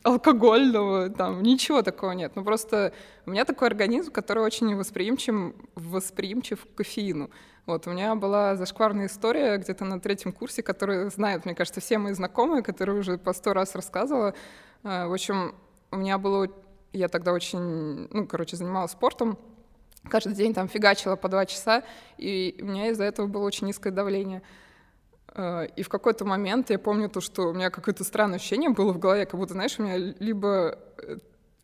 алкогольного, 0.04 1.10
там 1.10 1.41
ничего 1.41 1.82
такого 1.82 2.12
нет. 2.12 2.34
Ну 2.36 2.43
просто 2.43 2.93
у 3.26 3.32
меня 3.32 3.45
такой 3.45 3.70
организм, 3.70 4.12
который 4.12 4.43
очень 4.43 4.76
восприимчив, 4.76 5.54
восприимчив 5.76 6.66
к 6.66 6.76
кофеину. 6.76 7.30
Вот, 7.66 7.88
у 7.88 7.91
меня 7.91 8.14
была 8.16 8.58
зашкварная 8.58 9.06
история 9.06 9.58
где-то 9.58 9.86
на 9.86 10.01
третьем 10.01 10.34
курсе, 10.34 10.62
которую 10.62 11.10
знают, 11.10 11.45
мне 11.45 11.56
кажется, 11.56 11.80
все 11.80 11.97
мои 11.97 12.12
знакомые, 12.12 12.62
которые 12.62 12.99
уже 12.99 13.18
по 13.18 13.32
сто 13.32 13.54
раз 13.54 13.76
рассказывала. 13.76 14.34
Э, 14.84 15.08
В 15.08 15.14
общем, 15.14 15.56
у 15.91 15.95
меня 15.95 16.18
было... 16.18 16.49
Я 16.91 17.08
тогда 17.08 17.32
очень, 17.32 18.10
ну, 18.12 18.28
короче, 18.28 18.58
занималась 18.58 18.91
спортом, 18.91 19.39
каждый 20.10 20.34
день 20.34 20.54
там 20.54 20.68
фигачила 20.68 21.16
по 21.16 21.30
два 21.30 21.45
часа, 21.45 21.84
и 22.18 22.56
у 22.62 22.66
меня 22.66 22.88
из-за 22.89 23.04
этого 23.04 23.28
было 23.28 23.43
очень 23.43 23.68
низкое 23.68 23.91
давление. 23.93 24.41
Э, 25.36 25.68
И 25.76 25.84
в 25.84 25.89
какой-то 25.89 26.26
момент 26.26 26.70
я 26.70 26.80
помню 26.80 27.10
то, 27.10 27.22
что 27.22 27.49
у 27.49 27.54
меня 27.54 27.70
какое-то 27.70 28.04
странное 28.04 28.36
ощущение 28.38 28.70
было 28.70 28.91
в 28.93 28.99
голове, 28.99 29.26
как 29.26 29.39
будто, 29.39 29.54
знаешь, 29.54 29.80
у 29.80 29.84
меня 29.84 29.97
либо 29.97 30.78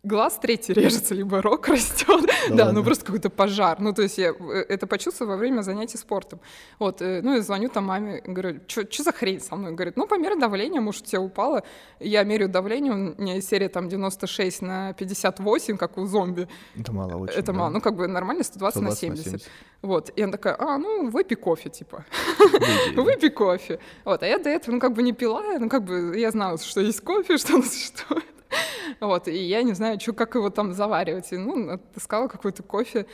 глаз 0.04 0.40
третий 0.42 0.74
режется, 0.74 1.14
либо 1.14 1.42
рог 1.42 1.68
растет. 1.68 2.22
Да 2.50 2.56
Да, 2.56 2.72
ну 2.72 2.84
просто 2.84 3.06
какой-то 3.06 3.30
пожар. 3.30 3.80
Ну, 3.80 3.94
то 3.94 4.02
есть 4.02 4.18
я 4.18 4.30
э, 4.30 4.66
это 4.70 4.88
почувствовала 4.88 5.34
во 5.34 5.38
время 5.38 5.62
занятий 5.62 5.98
спортом. 5.98 6.40
Вот, 6.80 7.02
э, 7.02 7.22
ну, 7.22 7.38
и 7.38 7.42
звоню 7.42 7.70
там 7.70 7.86
маме, 7.86 8.22
говорю, 8.26 8.60
что 8.68 9.04
за 9.04 9.12
хрень 9.12 9.42
со 9.42 9.56
мной? 9.56 9.74
Говорит, 9.74 9.98
ну, 9.98 10.08
померь 10.08 10.40
давление, 10.40 10.82
может, 10.82 11.04
у 11.04 11.06
тебя 11.06 11.22
упало. 11.22 11.64
Я 12.00 12.24
меряю 12.24 12.50
давление, 12.50 12.94
у 12.94 13.22
меня 13.22 13.42
серия 13.42 13.70
там 13.70 13.90
96 13.90 14.62
на 14.62 14.94
58, 14.94 15.78
как 15.78 15.98
у 15.98 16.06
зомби. 16.06 16.48
Это 16.78 16.94
мало 16.94 17.16
очень. 17.16 17.34
Это 17.34 17.52
да? 17.52 17.54
мало, 17.54 17.70
ну, 17.70 17.82
как 17.82 17.96
бы 17.96 18.08
нормально 18.08 18.44
120, 18.44 18.82
на 18.82 18.92
120 18.92 19.26
70. 19.26 19.50
Вот, 19.82 20.10
и 20.16 20.22
она 20.22 20.32
такая, 20.32 20.56
а, 20.60 20.78
ну, 20.78 21.10
выпей 21.10 21.38
кофе, 21.38 21.70
типа. 21.70 22.06
Выпей 22.96 23.30
кофе. 23.30 23.80
Вот, 24.06 24.24
а 24.24 24.28
я 24.28 24.38
до 24.38 24.50
этого, 24.50 24.76
ну, 24.76 24.82
как 24.82 24.94
бы 24.94 25.04
не 25.04 25.14
пила, 25.14 25.42
ну, 25.60 25.70
как 25.70 25.84
бы 25.84 26.18
я 26.18 26.32
знала, 26.32 26.58
что 26.58 26.82
есть 26.82 27.02
кофе, 27.02 27.38
что 27.38 27.56
оно 27.56 27.64
существует. 27.64 28.39
Вот, 29.00 29.28
и 29.28 29.36
я 29.36 29.64
не 29.64 29.74
знаю, 29.74 29.98
чё, 29.98 30.14
как 30.14 30.36
его 30.36 30.50
там 30.50 30.74
заваривать. 30.74 31.32
И, 31.32 31.38
ну, 31.38 31.72
отыскала 31.72 32.28
какой-то 32.28 32.64
кофе, 32.64 33.06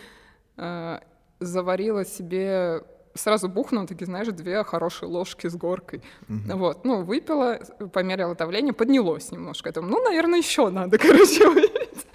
э, 0.58 1.00
заварила 1.40 2.06
себе 2.06 2.84
сразу 3.16 3.48
бухнула, 3.48 3.88
такие, 3.88 4.06
знаешь, 4.06 4.28
две 4.28 4.64
хорошие 4.64 5.10
ложки 5.10 5.48
с 5.48 5.56
горкой. 5.56 6.02
Мгм. 6.28 6.58
Вот, 6.58 6.86
ну, 6.86 7.04
выпила, 7.04 7.60
померила 7.94 8.36
давление, 8.36 8.74
поднялось 8.74 9.32
немножко. 9.32 9.70
Я 9.70 9.74
думаю, 9.74 9.92
ну, 9.92 10.04
наверное, 10.04 10.40
еще 10.40 10.70
надо, 10.70 10.98
короче, 11.00 11.50
выпить. 11.50 12.06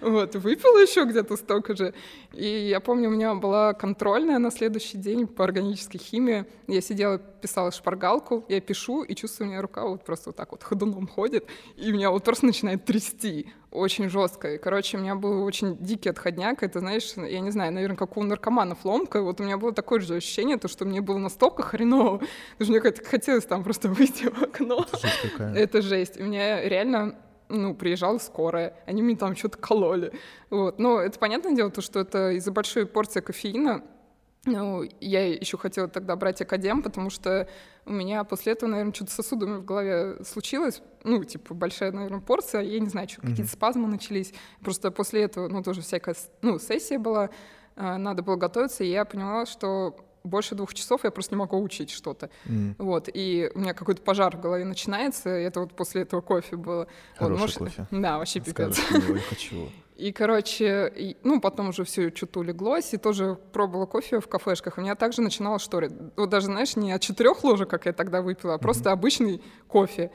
Вот, 0.00 0.34
выпила 0.36 0.78
еще 0.78 1.04
где-то 1.04 1.36
столько 1.36 1.76
же. 1.76 1.94
И 2.32 2.46
я 2.46 2.80
помню, 2.80 3.08
у 3.08 3.12
меня 3.12 3.34
была 3.34 3.72
контрольная 3.74 4.38
на 4.38 4.50
следующий 4.50 4.98
день 4.98 5.26
по 5.26 5.44
органической 5.44 5.98
химии. 5.98 6.44
Я 6.66 6.80
сидела, 6.80 7.18
писала 7.18 7.70
шпаргалку, 7.70 8.44
я 8.48 8.60
пишу, 8.60 9.02
и 9.02 9.14
чувствую, 9.14 9.48
у 9.48 9.50
меня 9.50 9.62
рука 9.62 9.86
вот 9.86 10.04
просто 10.04 10.30
вот 10.30 10.36
так 10.36 10.52
вот 10.52 10.62
ходуном 10.62 11.06
ходит, 11.06 11.46
и 11.76 11.92
меня 11.92 12.10
вот 12.10 12.24
просто 12.24 12.46
начинает 12.46 12.84
трясти 12.84 13.52
очень 13.72 14.08
жестко. 14.08 14.54
И, 14.54 14.58
короче, 14.58 14.98
у 14.98 15.00
меня 15.00 15.14
был 15.14 15.44
очень 15.44 15.76
дикий 15.78 16.10
отходняк. 16.10 16.62
Это, 16.62 16.80
знаешь, 16.80 17.12
я 17.16 17.40
не 17.40 17.50
знаю, 17.50 17.72
наверное, 17.72 17.96
как 17.96 18.16
у 18.16 18.22
наркоманов 18.22 18.84
ломка. 18.84 19.22
Вот 19.22 19.40
у 19.40 19.44
меня 19.44 19.56
было 19.56 19.72
такое 19.72 20.00
же 20.00 20.16
ощущение, 20.16 20.58
то, 20.58 20.68
что 20.68 20.84
мне 20.84 21.00
было 21.00 21.18
настолько 21.18 21.62
хреново, 21.62 22.20
что 22.60 22.70
мне 22.70 22.80
хотелось 22.80 23.44
там 23.44 23.64
просто 23.64 23.88
выйти 23.88 24.28
в 24.28 24.42
окно. 24.42 24.84
Это 24.84 24.98
жесть. 24.98 25.56
Это 25.56 25.82
жесть. 25.82 26.20
У 26.20 26.24
меня 26.24 26.68
реально 26.68 27.16
ну, 27.52 27.74
приезжала 27.74 28.18
скорая, 28.18 28.74
они 28.86 29.02
мне 29.02 29.16
там 29.16 29.36
что-то 29.36 29.58
кололи. 29.58 30.12
Вот. 30.50 30.78
Но 30.78 31.00
это 31.00 31.18
понятное 31.18 31.54
дело, 31.54 31.70
то, 31.70 31.80
что 31.80 32.00
это 32.00 32.30
из-за 32.32 32.50
большой 32.50 32.86
порции 32.86 33.20
кофеина, 33.20 33.84
ну, 34.44 34.82
я 35.00 35.28
еще 35.28 35.56
хотела 35.56 35.86
тогда 35.86 36.16
брать 36.16 36.42
академ, 36.42 36.82
потому 36.82 37.10
что 37.10 37.48
у 37.84 37.92
меня 37.92 38.24
после 38.24 38.54
этого, 38.54 38.70
наверное, 38.70 38.92
что-то 38.92 39.12
с 39.12 39.14
сосудами 39.14 39.58
в 39.58 39.64
голове 39.64 40.16
случилось. 40.24 40.82
Ну, 41.04 41.22
типа, 41.22 41.54
большая, 41.54 41.92
наверное, 41.92 42.20
порция. 42.20 42.62
Я 42.62 42.80
не 42.80 42.88
знаю, 42.88 43.08
что, 43.08 43.20
mm-hmm. 43.20 43.30
какие-то 43.30 43.52
спазмы 43.52 43.86
начались. 43.86 44.34
Просто 44.60 44.90
после 44.90 45.22
этого, 45.22 45.46
ну, 45.48 45.62
тоже 45.62 45.82
всякая, 45.82 46.16
ну, 46.40 46.58
сессия 46.58 46.98
была, 46.98 47.30
э, 47.76 47.96
надо 47.96 48.22
было 48.22 48.36
готовиться, 48.36 48.82
и 48.82 48.88
я 48.88 49.04
поняла, 49.04 49.46
что 49.46 49.96
больше 50.24 50.54
двух 50.54 50.74
часов 50.74 51.04
я 51.04 51.10
просто 51.10 51.34
не 51.34 51.38
могу 51.38 51.60
учить 51.60 51.90
что-то. 51.90 52.30
Mm. 52.46 52.74
Вот, 52.78 53.08
и 53.12 53.50
у 53.54 53.58
меня 53.58 53.74
какой-то 53.74 54.02
пожар 54.02 54.36
в 54.36 54.40
голове 54.40 54.64
начинается, 54.64 55.30
это 55.30 55.60
вот 55.60 55.74
после 55.74 56.02
этого 56.02 56.20
кофе 56.20 56.56
было. 56.56 56.86
Хороший 57.16 57.32
вот, 57.32 57.40
может... 57.40 57.58
кофе. 57.58 57.86
Да, 57.90 58.18
вообще 58.18 58.40
пипец. 58.40 58.78
Скажешь, 58.78 59.22
хочу. 59.28 59.68
И, 59.96 60.10
короче, 60.10 60.92
и, 60.96 61.16
ну, 61.22 61.40
потом 61.40 61.68
уже 61.68 61.84
все 61.84 62.10
что-то 62.14 62.40
улеглось, 62.40 62.94
и 62.94 62.96
тоже 62.96 63.38
пробовала 63.52 63.86
кофе 63.86 64.20
в 64.20 64.26
кафешках. 64.26 64.78
У 64.78 64.80
меня 64.80 64.94
также 64.94 65.22
начинало 65.22 65.58
шторить. 65.58 65.92
Вот 66.16 66.30
даже, 66.30 66.46
знаешь, 66.46 66.76
не 66.76 66.92
от 66.92 67.02
четырех 67.02 67.44
ложек, 67.44 67.68
как 67.68 67.86
я 67.86 67.92
тогда 67.92 68.22
выпила, 68.22 68.54
а 68.54 68.56
mm-hmm. 68.56 68.60
просто 68.60 68.90
обычный 68.90 69.42
кофе. 69.68 70.10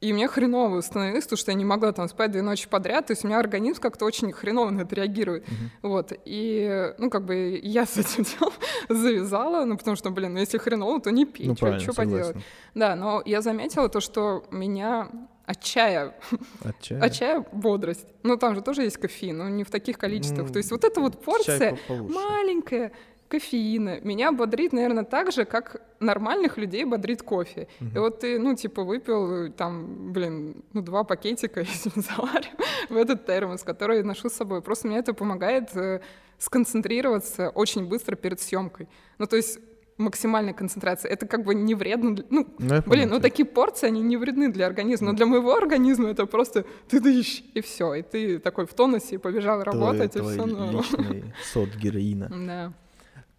И 0.00 0.12
мне 0.12 0.28
хреново 0.28 0.80
становилось, 0.80 1.24
потому 1.24 1.38
что 1.38 1.50
я 1.50 1.56
не 1.56 1.64
могла 1.64 1.92
там 1.92 2.08
спать 2.08 2.30
две 2.30 2.42
ночи 2.42 2.68
подряд, 2.68 3.06
то 3.06 3.12
есть 3.12 3.24
у 3.24 3.26
меня 3.26 3.40
организм 3.40 3.80
как-то 3.80 4.04
очень 4.04 4.30
хреново 4.30 4.70
на 4.70 4.82
это 4.82 4.94
реагирует. 4.94 5.44
Uh-huh. 5.44 5.88
Вот, 5.88 6.12
и, 6.24 6.94
ну, 6.98 7.10
как 7.10 7.24
бы 7.24 7.58
я 7.60 7.84
с 7.84 7.96
этим 7.96 8.22
делом 8.22 8.54
завязала, 8.88 9.64
ну, 9.64 9.76
потому 9.76 9.96
что, 9.96 10.10
блин, 10.10 10.34
ну, 10.34 10.40
если 10.40 10.58
хреново, 10.58 11.00
то 11.00 11.10
не 11.10 11.26
пей, 11.26 11.48
ну, 11.48 11.56
что, 11.56 11.94
поделать. 11.94 12.36
Да, 12.74 12.94
но 12.94 13.22
я 13.24 13.42
заметила 13.42 13.88
то, 13.88 14.00
что 14.00 14.44
меня 14.52 15.10
отчая, 15.46 16.14
отчая, 16.62 17.00
отчая 17.00 17.44
бодрость. 17.52 18.06
Ну, 18.22 18.36
там 18.36 18.54
же 18.54 18.60
тоже 18.60 18.82
есть 18.82 18.98
кофеин, 18.98 19.38
но 19.38 19.48
не 19.48 19.64
в 19.64 19.70
таких 19.70 19.98
количествах. 19.98 20.46
Ну, 20.46 20.52
то 20.52 20.58
есть 20.58 20.70
вот 20.70 20.84
эта 20.84 21.00
вот 21.00 21.24
порция 21.24 21.76
маленькая, 21.88 22.92
кофеина 23.28 24.00
меня 24.00 24.32
бодрит, 24.32 24.72
наверное, 24.72 25.04
так 25.04 25.32
же, 25.32 25.44
как 25.44 25.82
нормальных 26.00 26.58
людей 26.58 26.84
бодрит 26.84 27.22
кофе. 27.22 27.68
Угу. 27.80 27.90
И 27.94 27.98
вот 27.98 28.20
ты, 28.20 28.38
ну, 28.38 28.54
типа, 28.54 28.82
выпил 28.82 29.52
там, 29.52 30.12
блин, 30.12 30.62
ну, 30.72 30.82
два 30.82 31.04
пакетика, 31.04 31.60
если 31.74 31.90
заварим, 31.94 32.56
в 32.88 32.96
этот 32.96 33.26
термос, 33.26 33.62
который 33.62 33.98
я 33.98 34.04
ношу 34.04 34.28
с 34.28 34.34
собой. 34.34 34.62
Просто 34.62 34.88
мне 34.88 34.98
это 34.98 35.14
помогает 35.14 35.76
э, 35.76 36.00
сконцентрироваться 36.38 37.50
очень 37.50 37.86
быстро 37.86 38.16
перед 38.16 38.40
съемкой. 38.40 38.88
Ну, 39.18 39.26
то 39.26 39.36
есть 39.36 39.58
максимальная 39.98 40.54
концентрация. 40.54 41.10
Это 41.10 41.26
как 41.26 41.44
бы 41.44 41.54
не 41.54 41.74
вредно. 41.74 42.14
Для... 42.14 42.24
Ну, 42.30 42.46
ну 42.58 42.82
блин, 42.86 43.10
ну 43.10 43.20
такие 43.20 43.44
порции, 43.44 43.88
они 43.88 44.00
не 44.00 44.16
вредны 44.16 44.50
для 44.50 44.66
организма. 44.66 45.08
Но 45.08 45.16
для 45.16 45.26
моего 45.26 45.54
организма 45.54 46.08
это 46.08 46.26
просто 46.26 46.64
ты 46.88 47.00
дышишь, 47.00 47.42
и 47.54 47.60
все. 47.60 47.94
И 47.94 48.02
ты 48.02 48.38
такой 48.38 48.66
в 48.66 48.74
тонусе, 48.74 49.16
и 49.16 49.18
побежал 49.18 49.62
работать, 49.62 50.12
твой, 50.12 50.34
и 50.34 50.38
все. 50.38 50.46
Твой 50.46 50.72
личный 50.72 51.34
сот 51.52 51.68
героина. 51.76 52.30
Да. 52.48 52.72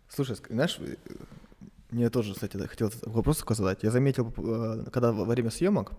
Слушай, 0.09 0.37
знаешь, 0.49 0.79
мне 1.91 2.09
тоже, 2.09 2.33
кстати, 2.33 2.57
хотел 2.57 2.91
вопрос 3.03 3.37
такой 3.37 3.55
задать. 3.55 3.83
Я 3.83 3.91
заметил, 3.91 4.33
э, 4.37 4.85
когда 4.91 5.11
во 5.11 5.25
время 5.25 5.49
съемок 5.49 5.91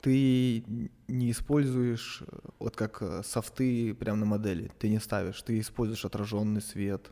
ты 0.00 0.64
не 1.08 1.30
используешь 1.30 2.22
э, 2.26 2.38
вот 2.58 2.76
как 2.76 3.02
э, 3.02 3.22
софты 3.24 3.94
прямо 3.94 4.18
на 4.18 4.26
модели, 4.26 4.70
ты 4.78 4.88
не 4.88 4.98
ставишь, 4.98 5.40
ты 5.42 5.58
используешь 5.60 6.04
отраженный 6.04 6.60
свет, 6.60 7.10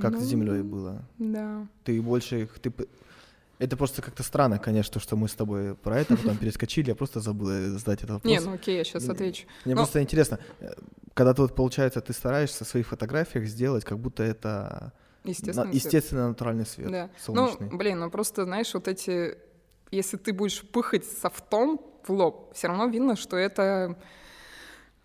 как 0.00 0.12
ну, 0.14 0.20
с 0.20 0.24
землей 0.24 0.62
было. 0.62 1.08
Да. 1.18 1.66
Ты 1.84 2.02
больше 2.02 2.42
их, 2.42 2.58
ты 2.58 2.72
это 3.58 3.76
просто 3.76 4.02
как-то 4.02 4.22
странно, 4.22 4.58
конечно, 4.58 5.00
что 5.00 5.16
мы 5.16 5.28
с 5.28 5.34
тобой 5.34 5.76
про 5.76 6.00
это 6.00 6.16
потом 6.16 6.36
перескочили, 6.36 6.88
я 6.88 6.94
просто 6.94 7.20
забыл 7.20 7.46
задать 7.78 8.00
этот 8.00 8.10
вопрос. 8.10 8.30
Не, 8.30 8.40
ну 8.40 8.54
окей, 8.54 8.76
я 8.76 8.84
сейчас 8.84 9.08
отвечу. 9.08 9.46
Мне 9.64 9.74
Но... 9.74 9.82
просто 9.82 10.02
интересно, 10.02 10.40
когда 11.14 11.32
тут, 11.32 11.54
получается, 11.54 12.00
ты 12.00 12.12
стараешься 12.12 12.64
в 12.64 12.68
своих 12.68 12.88
фотографиях 12.88 13.46
сделать, 13.46 13.84
как 13.84 13.98
будто 13.98 14.22
это 14.22 14.92
Естественно, 15.24 15.68
На, 15.68 15.72
естественно 15.72 16.28
натуральный 16.28 16.66
свет. 16.66 16.90
Да. 16.90 17.10
Солнечный. 17.18 17.68
Ну, 17.70 17.76
блин, 17.76 18.00
ну 18.00 18.10
просто, 18.10 18.44
знаешь, 18.44 18.72
вот 18.74 18.88
эти... 18.88 19.38
Если 19.90 20.16
ты 20.16 20.32
будешь 20.32 20.62
пыхать 20.62 21.04
софтом 21.04 21.80
в 22.06 22.10
лоб, 22.10 22.52
все 22.54 22.68
равно 22.68 22.86
видно, 22.86 23.16
что 23.16 23.36
это... 23.36 23.96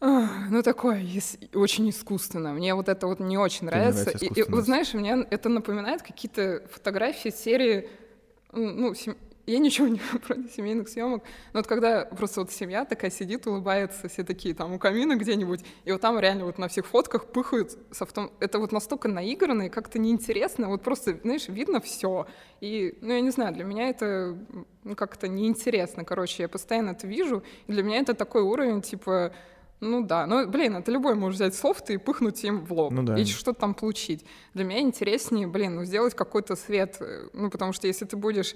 Ну, 0.02 0.64
такое 0.64 1.06
очень 1.54 1.90
искусственно. 1.90 2.54
Мне 2.54 2.74
вот 2.74 2.88
это 2.88 3.08
вот 3.08 3.20
не 3.20 3.38
очень 3.38 3.66
нравится. 3.66 4.06
нравится 4.06 4.26
и, 4.26 4.40
и 4.40 4.44
вот 4.44 4.64
знаешь, 4.64 4.94
мне 4.94 5.26
это 5.30 5.50
напоминает 5.50 6.02
какие-то 6.02 6.64
фотографии 6.72 7.30
серии 7.30 7.90
ну, 8.52 8.94
я 9.52 9.60
ничего 9.60 9.88
не 9.88 10.00
против 10.28 10.52
семейных 10.52 10.90
съемок, 10.90 11.24
но 11.54 11.60
вот 11.60 11.68
когда 11.68 12.06
просто 12.06 12.42
вот 12.42 12.52
семья 12.52 12.86
такая 12.86 13.12
сидит, 13.12 13.48
улыбается, 13.48 14.08
все 14.10 14.24
такие 14.24 14.54
там 14.54 14.74
у 14.74 14.80
камина 14.80 15.16
где-нибудь, 15.16 15.62
и 15.86 15.92
вот 15.92 16.02
там 16.02 16.20
реально 16.20 16.46
вот 16.46 16.58
на 16.58 16.68
всех 16.68 16.86
фотках 16.86 17.26
пыхают 17.26 17.78
софтом. 17.92 18.32
Это 18.40 18.60
вот 18.60 18.72
настолько 18.72 19.08
наигранно 19.08 19.64
и 19.64 19.70
как-то 19.70 20.00
неинтересно, 20.00 20.68
вот 20.68 20.84
просто, 20.84 21.18
знаешь, 21.24 21.48
видно 21.48 21.80
все. 21.80 22.28
И, 22.62 22.98
ну, 23.02 23.14
я 23.14 23.22
не 23.22 23.32
знаю, 23.32 23.54
для 23.54 23.64
меня 23.64 23.90
это 23.90 24.38
ну, 24.84 24.96
как-то 24.96 25.28
неинтересно, 25.28 26.04
короче, 26.04 26.44
я 26.44 26.50
постоянно 26.50 26.92
это 26.92 27.08
вижу, 27.08 27.44
и 27.68 27.72
для 27.72 27.84
меня 27.84 28.00
это 28.00 28.14
такой 28.14 28.42
уровень, 28.42 28.82
типа, 28.82 29.34
ну 29.80 30.06
да, 30.06 30.28
ну 30.28 30.48
блин, 30.48 30.76
это 30.76 30.92
любой 30.92 31.16
может 31.16 31.40
взять 31.40 31.56
софт 31.56 31.90
и 31.90 31.98
пыхнуть 31.98 32.44
им 32.44 32.66
в 32.66 32.74
лоб, 32.74 32.92
ну, 32.92 33.04
да. 33.04 33.18
и 33.18 33.24
что-то 33.26 33.62
там 33.62 33.74
получить. 33.74 34.26
Для 34.54 34.66
меня 34.66 34.82
интереснее, 34.82 35.48
блин, 35.48 35.76
ну 35.76 35.86
сделать 35.86 36.16
какой-то 36.16 36.56
свет, 36.56 36.98
э, 37.00 37.30
ну 37.34 37.50
потому 37.50 37.72
что 37.72 37.88
если 37.88 38.06
ты 38.06 38.18
будешь 38.18 38.56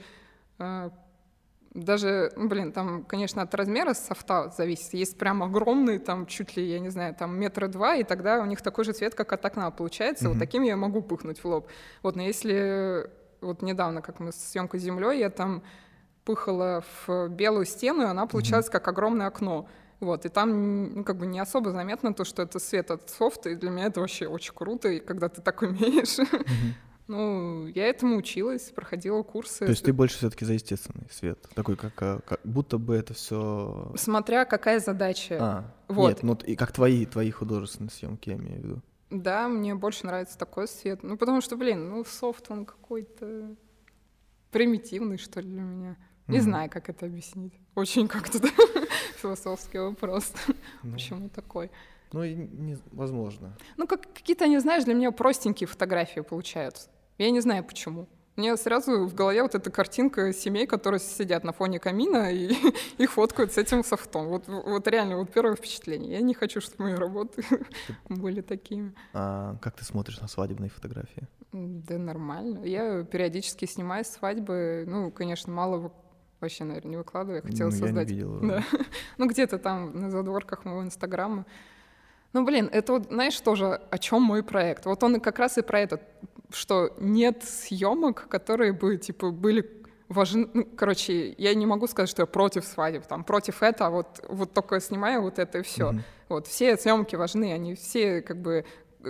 даже, 1.73 2.31
ну, 2.35 2.47
блин, 2.47 2.71
там, 2.71 3.03
конечно, 3.03 3.41
от 3.41 3.53
размера 3.55 3.93
софта 3.93 4.53
зависит. 4.55 4.93
Есть 4.93 5.17
прям 5.17 5.41
огромные, 5.41 5.99
там, 5.99 6.27
чуть 6.27 6.55
ли, 6.55 6.63
я 6.63 6.79
не 6.79 6.89
знаю, 6.89 7.15
там, 7.15 7.35
метра 7.39 7.67
два, 7.67 7.95
и 7.95 8.03
тогда 8.03 8.41
у 8.41 8.45
них 8.45 8.61
такой 8.61 8.85
же 8.85 8.93
цвет, 8.93 9.15
как 9.15 9.33
от 9.33 9.43
окна 9.43 9.71
получается. 9.71 10.25
Mm-hmm. 10.25 10.29
Вот 10.29 10.39
таким 10.39 10.63
я 10.63 10.77
могу 10.77 11.01
пыхнуть 11.01 11.43
в 11.43 11.45
лоб. 11.45 11.67
Вот, 12.03 12.15
но 12.15 12.21
если 12.21 13.09
вот 13.41 13.61
недавно, 13.61 14.01
как 14.01 14.19
мы 14.19 14.31
с 14.31 14.35
съемкой 14.35 14.79
землей, 14.79 15.19
я 15.19 15.29
там 15.29 15.63
пыхала 16.25 16.83
в 17.05 17.27
белую 17.29 17.65
стену, 17.65 18.03
и 18.03 18.05
она 18.05 18.27
получалась 18.27 18.67
mm-hmm. 18.67 18.71
как 18.71 18.87
огромное 18.87 19.27
окно. 19.27 19.67
Вот, 19.99 20.25
и 20.25 20.29
там 20.29 20.95
ну, 20.95 21.03
как 21.03 21.17
бы 21.17 21.25
не 21.25 21.39
особо 21.39 21.71
заметно 21.71 22.13
то, 22.13 22.23
что 22.23 22.43
это 22.43 22.59
свет 22.59 22.91
от 22.91 23.09
софта, 23.09 23.49
и 23.49 23.55
для 23.55 23.71
меня 23.71 23.85
это 23.87 23.99
вообще 23.99 24.27
очень 24.27 24.53
круто, 24.53 24.89
и 24.89 24.99
когда 24.99 25.27
ты 25.27 25.41
так 25.41 25.61
умеешь. 25.63 26.19
Mm-hmm. 26.19 26.73
Ну, 27.07 27.67
я 27.67 27.87
этому 27.87 28.17
училась, 28.17 28.71
проходила 28.71 29.23
курсы. 29.23 29.65
То 29.65 29.71
есть 29.71 29.83
ты 29.83 29.91
больше 29.91 30.17
все-таки 30.17 30.45
за 30.45 30.53
естественный 30.53 31.07
свет, 31.11 31.39
такой 31.53 31.75
как, 31.75 31.93
а, 32.01 32.19
как 32.25 32.39
будто 32.43 32.77
бы 32.77 32.95
это 32.95 33.13
все. 33.13 33.91
Смотря 33.97 34.45
какая 34.45 34.79
задача. 34.79 35.37
А, 35.39 35.73
вот. 35.89 36.09
Нет, 36.09 36.23
ну 36.23 36.35
и 36.45 36.55
как 36.55 36.71
твои 36.71 37.05
твои 37.05 37.29
художественные 37.29 37.91
съемки, 37.91 38.29
я 38.29 38.35
имею 38.35 38.61
в 38.61 38.63
виду. 38.63 38.81
Да, 39.09 39.47
мне 39.47 39.75
больше 39.75 40.05
нравится 40.05 40.37
такой 40.37 40.67
свет. 40.67 41.03
Ну, 41.03 41.17
потому 41.17 41.41
что, 41.41 41.55
блин, 41.55 41.89
ну, 41.89 42.03
софт, 42.03 42.49
он 42.49 42.65
какой-то 42.65 43.55
примитивный, 44.49 45.17
что 45.17 45.39
ли, 45.39 45.47
для 45.47 45.61
меня. 45.61 45.97
Не 46.27 46.37
mm 46.37 46.41
знаю, 46.41 46.69
как 46.69 46.89
это 46.89 47.05
объяснить. 47.05 47.53
Очень 47.75 48.07
как-то 48.07 48.39
философский 49.17 49.79
вопрос. 49.79 50.31
Ну. 50.83 50.93
Почему 50.93 51.29
такой? 51.29 51.69
Ну, 52.13 52.23
и 52.23 52.33
невозможно. 52.33 53.57
Ну, 53.75 53.87
как 53.87 54.01
какие-то, 54.13 54.47
не 54.47 54.59
знаешь, 54.59 54.83
для 54.83 54.93
меня 54.93 55.11
простенькие 55.11 55.67
фотографии 55.67 56.21
получаются. 56.21 56.89
Я 57.23 57.31
не 57.31 57.39
знаю 57.39 57.63
почему. 57.63 58.09
Мне 58.35 58.57
сразу 58.57 59.05
в 59.05 59.13
голове 59.15 59.43
вот 59.43 59.55
эта 59.55 59.71
картинка 59.71 60.33
семей, 60.33 60.67
которые 60.67 60.99
сидят 60.99 61.45
на 61.45 61.53
фоне 61.53 61.79
камина 61.79 62.33
и 62.33 62.53
их 62.97 63.13
фоткают 63.13 63.53
с 63.53 63.57
этим 63.57 63.81
софтом. 63.81 64.27
Вот, 64.27 64.49
вот 64.49 64.87
реально, 64.89 65.17
вот 65.17 65.31
первое 65.31 65.55
впечатление. 65.55 66.11
Я 66.11 66.21
не 66.21 66.33
хочу, 66.33 66.59
чтобы 66.59 66.83
мои 66.83 66.95
работы 66.95 67.45
были 68.09 68.41
такими. 68.41 68.93
А 69.13 69.55
как 69.61 69.77
ты 69.77 69.85
смотришь 69.85 70.19
на 70.19 70.27
свадебные 70.27 70.69
фотографии? 70.69 71.29
Да 71.53 71.97
нормально. 71.97 72.65
Я 72.65 73.03
периодически 73.03 73.63
снимаю 73.63 74.03
свадьбы. 74.03 74.83
Ну, 74.85 75.09
конечно, 75.09 75.53
мало 75.53 75.93
вообще, 76.41 76.65
наверное, 76.65 76.89
не 76.89 76.97
выкладываю. 76.97 77.41
Я 77.41 77.49
хотела 77.49 77.69
ну, 77.69 77.77
создать. 77.77 78.09
Я 78.09 78.15
не 78.15 78.21
видел. 78.21 78.39
Да. 78.41 78.63
ну, 79.17 79.27
где-то 79.29 79.59
там 79.59 79.97
на 79.97 80.11
задворках 80.11 80.65
моего 80.65 80.83
инстаграма. 80.83 81.45
Ну, 82.33 82.43
блин, 82.43 82.67
это 82.71 82.93
вот, 82.93 83.05
знаешь, 83.05 83.39
тоже 83.39 83.79
о 83.91 83.97
чем 83.99 84.23
мой 84.23 84.43
проект. 84.43 84.85
Вот 84.85 85.03
он 85.03 85.21
как 85.21 85.37
раз 85.37 85.59
и 85.59 85.61
про 85.61 85.79
это, 85.79 86.01
что 86.55 86.93
нет 86.99 87.43
съемок, 87.43 88.27
которые 88.27 88.73
бы, 88.73 88.97
типа, 88.97 89.31
были 89.31 89.83
важны. 90.09 90.49
Ну, 90.53 90.65
короче, 90.75 91.33
я 91.37 91.53
не 91.53 91.65
могу 91.65 91.87
сказать, 91.87 92.09
что 92.09 92.23
я 92.23 92.25
против 92.25 92.65
свадеб, 92.65 93.05
там, 93.05 93.23
против 93.23 93.63
этого, 93.63 93.87
а 93.87 93.91
вот, 93.91 94.25
вот 94.27 94.53
только 94.53 94.79
снимаю 94.79 95.21
вот 95.21 95.39
это 95.39 95.59
и 95.59 95.61
все. 95.61 95.91
Mm-hmm. 95.91 96.01
Вот, 96.29 96.47
все 96.47 96.77
съемки 96.77 97.15
важны, 97.15 97.53
они 97.53 97.75
все, 97.75 98.21
как 98.21 98.41
бы, 98.41 98.65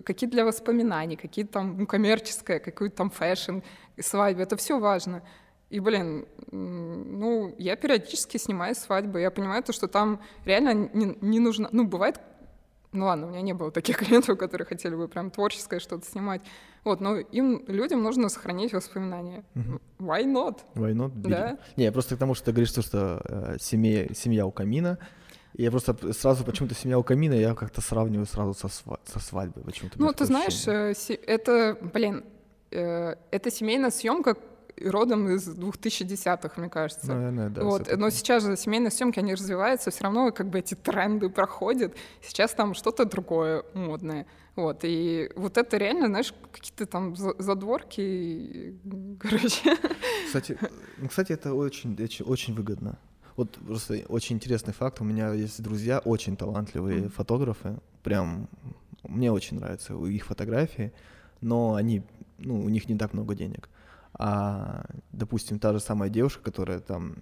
какие 0.05 0.29
для 0.29 0.45
воспоминаний, 0.45 1.15
какие 1.15 1.45
там 1.45 1.77
ну, 1.77 1.87
коммерческое, 1.87 2.59
какой-то 2.59 2.97
там 2.97 3.09
fashion, 3.09 3.59
свадьбы, 3.99 4.41
это 4.41 4.55
все 4.55 4.79
важно. 4.79 5.21
И, 5.69 5.79
блин, 5.79 6.27
ну, 6.51 7.55
я 7.57 7.75
периодически 7.75 8.37
снимаю 8.37 8.75
свадьбы, 8.75 9.21
я 9.21 9.31
понимаю 9.31 9.63
то, 9.63 9.73
что 9.73 9.87
там 9.87 10.21
реально 10.45 10.89
не, 10.93 11.17
не 11.21 11.39
нужно, 11.39 11.69
ну, 11.71 11.85
бывает 11.85 12.19
ну 12.93 13.05
ладно, 13.05 13.25
у 13.25 13.29
меня 13.31 13.41
не 13.41 13.53
было 13.53 13.71
таких 13.71 13.97
клиентов, 14.05 14.37
которые 14.37 14.65
хотели 14.67 14.95
бы 14.95 15.07
прям 15.07 15.31
творческое 15.31 15.79
что-то 15.79 16.05
снимать. 16.05 16.41
Вот, 16.83 17.01
но 17.01 17.17
им, 17.17 17.63
людям 17.67 18.03
нужно 18.03 18.29
сохранить 18.29 18.73
воспоминания. 18.73 19.43
Uh-huh. 19.55 19.79
Why 19.99 20.25
not? 20.25 20.59
Why 20.75 20.93
not? 20.93 21.11
Да. 21.15 21.57
Не, 21.77 21.91
просто 21.91 22.15
к 22.15 22.19
тому, 22.19 22.33
что 22.35 22.45
ты 22.45 22.51
говоришь, 22.51 22.69
что, 22.69 22.81
что 22.81 23.21
э, 23.23 23.57
семья, 23.59 24.07
семья 24.13 24.45
у 24.45 24.51
камина, 24.51 24.97
Я 25.55 25.69
просто 25.69 26.13
сразу 26.13 26.43
почему-то 26.43 26.75
семья 26.75 26.97
у 26.97 27.03
камина, 27.03 27.35
я 27.35 27.53
как-то 27.53 27.79
сравниваю 27.81 28.25
сразу 28.25 28.53
со, 28.53 28.67
сва- 28.67 28.99
со 29.05 29.19
свадьбой. 29.19 29.63
Почему-то 29.63 30.01
ну, 30.01 30.11
ты 30.11 30.25
знаешь, 30.25 30.67
э, 30.67 30.93
это, 31.27 31.77
блин, 31.93 32.23
э, 32.71 33.15
это 33.31 33.51
семейная 33.51 33.91
съемка 33.91 34.35
родом 34.89 35.29
из 35.29 35.47
2010-х, 35.47 36.59
мне 36.59 36.69
кажется. 36.69 37.07
Наверное, 37.07 37.49
да. 37.49 37.63
Вот. 37.63 37.89
Но 37.97 38.09
сейчас 38.09 38.43
же 38.43 38.57
семейные 38.57 38.91
съемки, 38.91 39.19
они 39.19 39.33
развиваются, 39.33 39.91
все 39.91 40.03
равно 40.03 40.31
как 40.31 40.49
бы 40.49 40.59
эти 40.59 40.75
тренды 40.75 41.29
проходят. 41.29 41.95
Сейчас 42.21 42.53
там 42.53 42.73
что-то 42.73 43.05
другое 43.05 43.63
модное. 43.73 44.25
Вот, 44.55 44.81
и 44.83 45.31
вот 45.35 45.57
это 45.57 45.77
реально, 45.77 46.07
знаешь, 46.07 46.31
какие-то 46.51 46.85
там 46.85 47.15
задворки, 47.15 48.77
короче. 49.19 49.77
Кстати, 50.27 50.57
ну, 50.97 51.07
кстати, 51.07 51.31
это 51.31 51.53
очень, 51.55 51.95
очень, 51.99 52.25
очень 52.25 52.53
выгодно. 52.53 52.99
Вот 53.35 53.57
просто 53.65 54.03
очень 54.09 54.35
интересный 54.35 54.73
факт. 54.73 55.01
У 55.01 55.03
меня 55.03 55.33
есть 55.33 55.61
друзья, 55.61 55.99
очень 55.99 56.37
талантливые 56.37 57.05
mm. 57.05 57.09
фотографы. 57.09 57.79
Прям 58.03 58.47
мне 59.03 59.31
очень 59.31 59.57
нравятся 59.57 59.95
их 60.05 60.25
фотографии, 60.25 60.93
но 61.41 61.73
они, 61.73 62.03
ну, 62.37 62.63
у 62.63 62.69
них 62.69 62.87
не 62.87 62.95
так 62.95 63.13
много 63.13 63.35
денег. 63.35 63.69
А, 64.19 64.85
допустим, 65.11 65.59
та 65.59 65.73
же 65.73 65.79
самая 65.79 66.09
девушка, 66.09 66.43
которая 66.43 66.79
там 66.79 67.15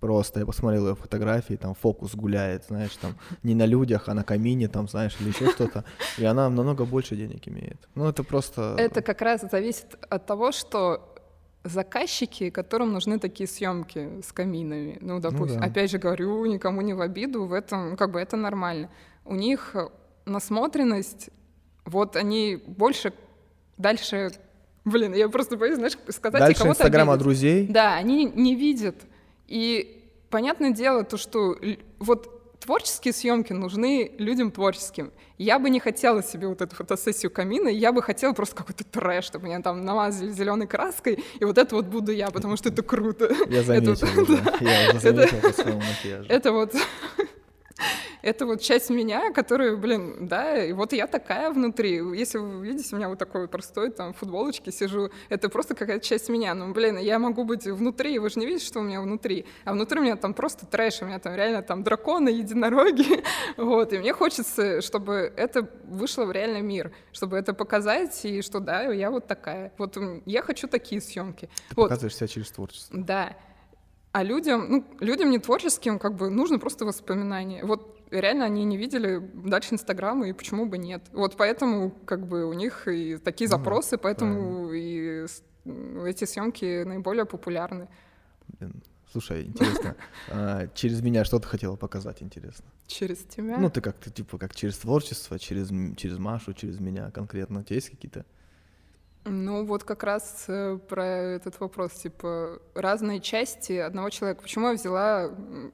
просто, 0.00 0.40
я 0.40 0.46
посмотрел 0.46 0.88
ее 0.88 0.94
фотографии, 0.96 1.54
там 1.54 1.74
фокус 1.74 2.16
гуляет, 2.16 2.64
знаешь, 2.64 2.96
там 2.96 3.14
не 3.44 3.54
на 3.54 3.66
людях, 3.66 4.08
а 4.08 4.14
на 4.14 4.24
камине, 4.24 4.68
там, 4.68 4.88
знаешь, 4.88 5.16
или 5.20 5.28
еще 5.28 5.50
что-то, 5.50 5.84
и 6.18 6.24
она 6.24 6.50
намного 6.50 6.84
больше 6.84 7.16
денег 7.16 7.46
имеет. 7.46 7.88
Ну, 7.94 8.08
это 8.08 8.24
просто... 8.24 8.74
Это 8.78 9.00
как 9.00 9.22
раз 9.22 9.42
зависит 9.42 9.96
от 10.10 10.26
того, 10.26 10.50
что 10.50 11.08
заказчики, 11.64 12.50
которым 12.50 12.92
нужны 12.92 13.20
такие 13.20 13.46
съемки 13.46 14.20
с 14.22 14.32
каминами. 14.32 14.98
Ну, 15.00 15.20
допустим, 15.20 15.60
ну, 15.60 15.60
да. 15.60 15.66
опять 15.66 15.90
же 15.90 15.98
говорю, 15.98 16.44
никому 16.46 16.80
не 16.80 16.94
в 16.94 17.00
обиду, 17.00 17.44
в 17.44 17.52
этом, 17.52 17.96
как 17.96 18.10
бы 18.10 18.20
это 18.20 18.36
нормально. 18.36 18.88
У 19.24 19.36
них 19.36 19.76
насмотренность, 20.24 21.30
вот 21.84 22.16
они 22.16 22.56
больше 22.66 23.12
дальше 23.76 24.32
Блин, 24.84 25.14
я 25.14 25.28
просто 25.28 25.56
боюсь, 25.56 25.76
знаешь, 25.76 25.96
сказать 26.08 26.40
Дальше 26.40 26.58
кого-то 26.62 26.80
Инстаграма 26.80 27.16
друзей. 27.16 27.66
Да, 27.68 27.94
они 27.94 28.24
не 28.24 28.56
видят. 28.56 28.96
И 29.46 30.08
понятное 30.28 30.70
дело, 30.70 31.04
то, 31.04 31.16
что 31.16 31.56
вот 31.98 32.58
творческие 32.62 33.12
съемки 33.12 33.52
нужны 33.52 34.12
людям 34.18 34.50
творческим. 34.50 35.12
Я 35.36 35.58
бы 35.58 35.70
не 35.70 35.80
хотела 35.80 36.22
себе 36.22 36.46
вот 36.46 36.62
эту 36.62 36.76
фотосессию 36.76 37.30
камина, 37.30 37.68
я 37.68 37.92
бы 37.92 38.02
хотела 38.02 38.32
просто 38.32 38.54
какой-то 38.54 38.84
трэш, 38.84 39.24
чтобы 39.24 39.46
меня 39.46 39.60
там 39.60 39.84
намазали 39.84 40.30
зеленой 40.30 40.66
краской, 40.66 41.24
и 41.40 41.44
вот 41.44 41.58
это 41.58 41.74
вот 41.74 41.86
буду 41.86 42.12
я, 42.12 42.30
потому 42.30 42.56
что 42.56 42.68
это 42.68 42.82
круто. 42.82 43.34
Я 43.48 43.62
заметил, 43.64 43.92
это, 43.92 44.42
да. 44.42 44.56
я 44.60 45.00
заметил 45.00 45.38
это, 45.38 45.48
по 45.48 45.52
своему 45.52 45.80
макияжу. 45.80 46.26
Это 46.28 46.52
вот 46.52 46.74
это 48.22 48.46
вот 48.46 48.60
часть 48.60 48.90
меня, 48.90 49.32
которая, 49.32 49.76
блин, 49.76 50.28
да, 50.28 50.64
и 50.64 50.72
вот 50.72 50.92
я 50.92 51.06
такая 51.06 51.50
внутри. 51.50 51.96
Если 52.16 52.38
вы 52.38 52.66
видите, 52.66 52.94
у 52.94 52.98
меня 52.98 53.08
вот 53.08 53.18
такой 53.18 53.48
простой 53.48 53.90
там 53.90 54.12
футболочки 54.14 54.70
сижу, 54.70 55.10
это 55.28 55.48
просто 55.48 55.74
какая-то 55.74 56.04
часть 56.04 56.28
меня. 56.28 56.54
Ну, 56.54 56.72
блин, 56.72 56.98
я 56.98 57.18
могу 57.18 57.44
быть 57.44 57.64
внутри, 57.66 58.18
вы 58.18 58.30
же 58.30 58.38
не 58.40 58.46
видите, 58.46 58.66
что 58.66 58.80
у 58.80 58.82
меня 58.82 59.00
внутри. 59.00 59.46
А 59.64 59.72
внутри 59.72 60.00
у 60.00 60.02
меня 60.02 60.16
там 60.16 60.34
просто 60.34 60.66
трэш, 60.66 61.02
у 61.02 61.06
меня 61.06 61.18
там 61.18 61.34
реально 61.34 61.62
там 61.62 61.82
драконы, 61.82 62.28
единороги. 62.42 63.22
вот, 63.56 63.92
и 63.92 63.98
мне 63.98 64.12
хочется, 64.12 64.80
чтобы 64.80 65.32
это 65.36 65.68
вышло 65.84 66.24
в 66.24 66.32
реальный 66.32 66.62
мир, 66.62 66.92
чтобы 67.12 67.36
это 67.36 67.54
показать, 67.54 68.24
и 68.24 68.42
что 68.42 68.60
да, 68.60 68.84
я 68.92 69.10
вот 69.10 69.26
такая. 69.26 69.72
Вот 69.78 69.96
я 70.26 70.42
хочу 70.42 70.68
такие 70.68 71.00
съемки. 71.00 71.48
Ты 71.68 71.74
вот. 71.76 71.84
показываешь 71.84 72.16
себя 72.16 72.28
через 72.28 72.50
творчество. 72.50 72.98
Да. 72.98 73.36
А 74.12 74.22
людям, 74.22 74.66
ну, 74.68 74.84
людям 75.00 75.30
не 75.30 75.38
творческим, 75.38 75.98
как 75.98 76.16
бы 76.16 76.28
нужно 76.28 76.58
просто 76.58 76.84
воспоминания. 76.84 77.64
Вот 77.64 77.98
реально 78.10 78.44
они 78.44 78.64
не 78.64 78.76
видели 78.76 79.18
дальше 79.34 79.74
Инстаграма, 79.74 80.28
и 80.28 80.32
почему 80.32 80.66
бы 80.66 80.76
нет. 80.76 81.02
Вот 81.12 81.36
поэтому 81.36 81.90
как 82.04 82.26
бы 82.26 82.44
у 82.44 82.52
них 82.52 82.88
и 82.88 83.16
такие 83.16 83.48
ну, 83.48 83.56
запросы, 83.56 83.96
поэтому 83.96 84.70
и 84.72 85.26
эти 86.04 86.24
съемки 86.24 86.84
наиболее 86.84 87.24
популярны. 87.24 87.88
Слушай, 89.10 89.44
интересно, 89.44 89.94
а, 90.30 90.68
через 90.74 91.02
меня 91.02 91.24
что 91.24 91.38
ты 91.38 91.46
хотела 91.46 91.76
показать, 91.76 92.22
интересно? 92.22 92.64
Через 92.86 93.18
тебя? 93.18 93.58
Ну, 93.58 93.68
ты 93.68 93.82
как-то, 93.82 94.10
типа, 94.10 94.38
как 94.38 94.54
через 94.54 94.78
творчество, 94.78 95.38
через, 95.38 95.68
через 95.96 96.18
Машу, 96.18 96.54
через 96.54 96.80
меня 96.80 97.10
конкретно. 97.10 97.60
У 97.60 97.62
тебя 97.62 97.76
есть 97.76 97.90
какие-то? 97.90 98.24
Ну, 99.24 99.64
вот 99.64 99.84
как 99.84 100.02
раз 100.02 100.46
э, 100.48 100.78
про 100.88 101.04
этот 101.04 101.60
вопрос, 101.60 101.92
типа, 101.92 102.60
разные 102.74 103.20
части 103.20 103.74
одного 103.74 104.10
человека. 104.10 104.42
Почему 104.42 104.68
я 104.68 104.74
взяла, 104.74 105.30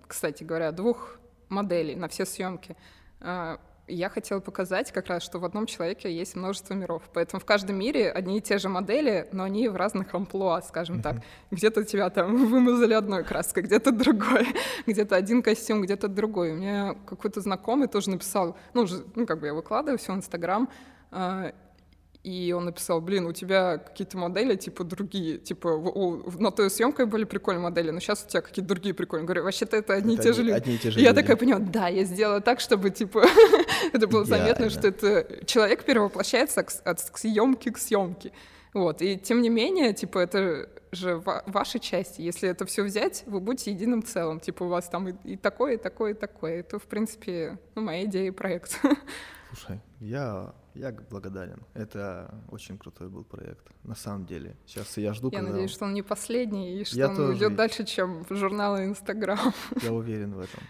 кстати 0.06 0.44
говоря, 0.44 0.70
двух 0.70 1.18
моделей 1.48 1.96
на 1.96 2.08
все 2.08 2.26
съемки. 2.26 2.76
А, 3.20 3.58
я 3.86 4.10
хотела 4.10 4.40
показать 4.40 4.92
как 4.92 5.06
раз, 5.06 5.22
что 5.22 5.38
в 5.38 5.44
одном 5.44 5.64
человеке 5.64 6.14
есть 6.14 6.36
множество 6.36 6.74
миров. 6.74 7.02
Поэтому 7.14 7.40
в 7.40 7.44
каждом 7.44 7.76
мире 7.76 8.10
одни 8.10 8.38
и 8.38 8.40
те 8.40 8.58
же 8.58 8.68
модели, 8.68 9.28
но 9.32 9.44
они 9.44 9.68
в 9.68 9.76
разных 9.76 10.14
амплуа, 10.14 10.60
скажем 10.60 11.00
так. 11.00 11.16
Где-то 11.50 11.84
тебя 11.84 12.10
там 12.10 12.36
вымазали 12.50 12.92
одной 12.92 13.24
краской, 13.24 13.62
где-то 13.62 13.92
другой, 13.92 14.46
где-то 14.86 15.16
один 15.16 15.42
костюм, 15.42 15.80
где-то 15.82 16.08
другой. 16.08 16.52
У 16.52 16.56
меня 16.56 16.96
какой-то 17.06 17.40
знакомый 17.40 17.88
тоже 17.88 18.10
написал, 18.10 18.56
ну, 18.74 18.86
ну 19.14 19.26
как 19.26 19.40
бы 19.40 19.46
я 19.46 19.54
выкладываю 19.54 19.98
все 19.98 20.12
в 20.12 20.16
Инстаграм, 20.16 20.68
а, 21.10 21.52
и 22.28 22.52
он 22.52 22.66
написал, 22.66 23.00
блин, 23.00 23.24
у 23.24 23.32
тебя 23.32 23.78
какие-то 23.78 24.18
модели, 24.18 24.54
типа, 24.54 24.84
другие, 24.84 25.38
типа, 25.38 25.68
о, 25.68 26.30
на 26.38 26.50
той 26.50 26.68
съемкой 26.68 27.06
были 27.06 27.24
прикольные 27.24 27.62
модели, 27.62 27.90
но 27.90 28.00
сейчас 28.00 28.22
у 28.22 28.28
тебя 28.28 28.42
какие-то 28.42 28.68
другие 28.68 28.94
прикольные. 28.94 29.24
Говорю, 29.24 29.44
вообще-то 29.44 29.78
это 29.78 29.94
одни 29.94 30.14
это 30.14 30.22
и 30.22 30.26
те 30.26 30.32
же 30.34 30.42
люди. 30.42 30.56
Одни 30.56 30.74
и 30.74 30.78
те 30.78 30.90
же 30.90 30.98
и 30.98 31.02
люди. 31.02 31.04
я 31.06 31.14
такая 31.14 31.36
поняла, 31.36 31.60
да, 31.60 31.88
я 31.88 32.04
сделала 32.04 32.42
так, 32.42 32.60
чтобы, 32.60 32.90
типа, 32.90 33.24
это 33.94 34.06
было 34.06 34.26
заметно, 34.26 34.68
что 34.68 34.88
это 34.88 35.46
человек 35.46 35.84
перевоплощается 35.84 36.66
от 36.84 37.00
съемки 37.00 37.70
к 37.70 37.78
съемке. 37.78 38.32
Вот, 38.74 39.00
и 39.00 39.16
тем 39.16 39.40
не 39.40 39.48
менее, 39.48 39.94
типа, 39.94 40.18
это 40.18 40.68
же 40.92 41.22
ваша 41.24 41.78
часть. 41.78 42.18
Если 42.18 42.46
это 42.46 42.66
все 42.66 42.82
взять, 42.82 43.24
вы 43.26 43.40
будете 43.40 43.70
единым 43.70 44.02
целым. 44.02 44.38
Типа, 44.38 44.64
у 44.64 44.68
вас 44.68 44.86
там 44.90 45.08
и, 45.08 45.14
и 45.24 45.36
такое, 45.36 45.74
и 45.74 45.76
такое, 45.78 46.10
и 46.10 46.14
такое. 46.14 46.60
Это, 46.60 46.78
в 46.78 46.84
принципе, 46.84 47.58
ну, 47.74 47.80
моя 47.80 48.04
идея 48.04 48.28
и 48.28 48.32
проект. 48.32 48.78
Слушай, 49.48 49.80
я 50.00 50.52
я 50.78 50.92
благодарен. 51.10 51.62
Это 51.74 52.34
очень 52.50 52.78
крутой 52.78 53.08
был 53.08 53.24
проект, 53.24 53.66
на 53.84 53.94
самом 53.94 54.26
деле. 54.26 54.56
Сейчас 54.66 54.96
я 54.96 55.12
жду, 55.12 55.28
Я 55.30 55.38
когда... 55.38 55.52
надеюсь, 55.52 55.70
что 55.70 55.84
он 55.84 55.94
не 55.94 56.02
последний, 56.02 56.80
и 56.80 56.84
что 56.84 56.96
я 56.96 57.08
он 57.08 57.16
тоже... 57.16 57.38
идет 57.38 57.56
дальше, 57.56 57.84
чем 57.84 58.24
журналы 58.30 58.84
Инстаграм. 58.84 59.52
Я 59.82 59.92
уверен 59.92 60.34
в 60.34 60.38
этом. 60.38 60.62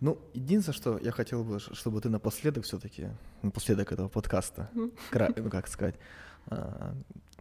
Ну, 0.00 0.18
единственное, 0.34 0.76
что 0.76 0.98
я 0.98 1.12
хотел 1.12 1.44
бы, 1.44 1.58
чтобы 1.60 2.00
ты 2.00 2.10
напоследок 2.10 2.64
все-таки, 2.64 3.08
напоследок 3.42 3.92
этого 3.92 4.08
подкаста, 4.08 4.68
ну, 4.74 4.92
как 5.50 5.68
сказать, 5.68 5.94
а, 6.46 6.94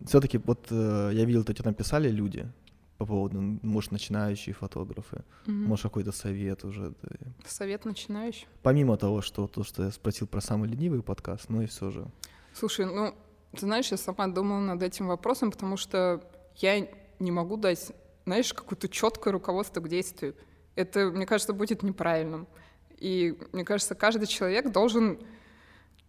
все-таки 0.06 0.38
вот 0.38 0.68
э, 0.70 1.12
я 1.14 1.26
видел, 1.26 1.44
что 1.44 1.54
тебе 1.54 1.70
написали 1.70 2.10
люди, 2.10 2.48
по 3.04 3.08
поводу, 3.08 3.42
может, 3.62 3.92
начинающие 3.92 4.56
фотографы, 4.56 5.24
mm-hmm. 5.46 5.52
может, 5.68 5.84
какой-то 5.84 6.12
совет 6.12 6.64
уже. 6.64 6.94
Да. 7.02 7.16
Совет 7.46 7.86
начинающий? 7.86 8.48
Помимо 8.62 8.96
того, 8.98 9.22
что 9.22 9.48
то, 9.48 9.64
что 9.64 9.84
я 9.84 9.92
спросил 9.92 10.26
про 10.26 10.40
самый 10.40 10.70
ленивый 10.70 11.02
подкаст, 11.04 11.50
ну 11.50 11.62
и 11.62 11.66
все 11.66 11.92
же. 11.92 12.08
Слушай, 12.54 12.86
ну, 12.86 13.14
ты 13.52 13.60
знаешь, 13.60 13.92
я 13.92 13.98
сама 13.98 14.28
думала 14.28 14.60
над 14.60 14.82
этим 14.82 15.08
вопросом, 15.08 15.52
потому 15.52 15.76
что 15.76 16.24
я 16.56 16.88
не 17.20 17.32
могу 17.32 17.58
дать, 17.58 17.92
знаешь, 18.26 18.54
какое-то 18.54 18.88
четкое 18.88 19.34
руководство 19.34 19.82
к 19.82 19.90
действию. 19.90 20.34
Это, 20.76 21.12
мне 21.12 21.26
кажется, 21.26 21.54
будет 21.54 21.84
неправильным. 21.84 22.48
И 22.98 23.38
мне 23.52 23.66
кажется, 23.66 23.96
каждый 23.96 24.28
человек 24.28 24.72
должен 24.72 25.20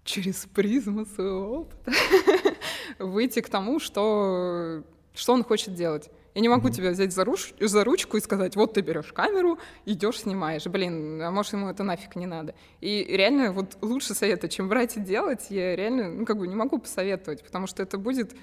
через 0.04 0.46
призму 0.46 1.06
своего 1.06 1.60
опыта 1.60 1.92
выйти 3.00 3.40
к 3.40 3.48
тому, 3.48 3.80
что, 3.80 4.84
что 5.12 5.32
он 5.32 5.42
хочет 5.42 5.74
делать. 5.74 6.08
Я 6.34 6.40
не 6.40 6.48
могу 6.48 6.68
mm-hmm. 6.68 6.72
тебя 6.72 6.90
взять 6.90 7.12
за, 7.12 7.24
руч, 7.24 7.54
за 7.60 7.84
ручку 7.84 8.16
и 8.16 8.20
сказать, 8.20 8.56
вот 8.56 8.74
ты 8.74 8.80
берешь 8.80 9.12
камеру, 9.12 9.58
идешь, 9.86 10.20
снимаешь. 10.20 10.66
Блин, 10.66 11.22
а 11.22 11.30
может 11.30 11.52
ему 11.52 11.68
это 11.68 11.84
нафиг 11.84 12.16
не 12.16 12.26
надо. 12.26 12.54
И 12.80 13.04
реально 13.08 13.52
вот 13.52 13.78
лучше 13.82 14.14
совета, 14.14 14.48
чем 14.48 14.68
брать 14.68 14.96
и 14.96 15.00
делать, 15.00 15.46
я 15.50 15.76
реально, 15.76 16.10
ну 16.10 16.26
как 16.26 16.38
бы 16.38 16.48
не 16.48 16.56
могу 16.56 16.78
посоветовать, 16.78 17.44
потому 17.44 17.68
что 17.68 17.84
это 17.84 17.98
будет 17.98 18.34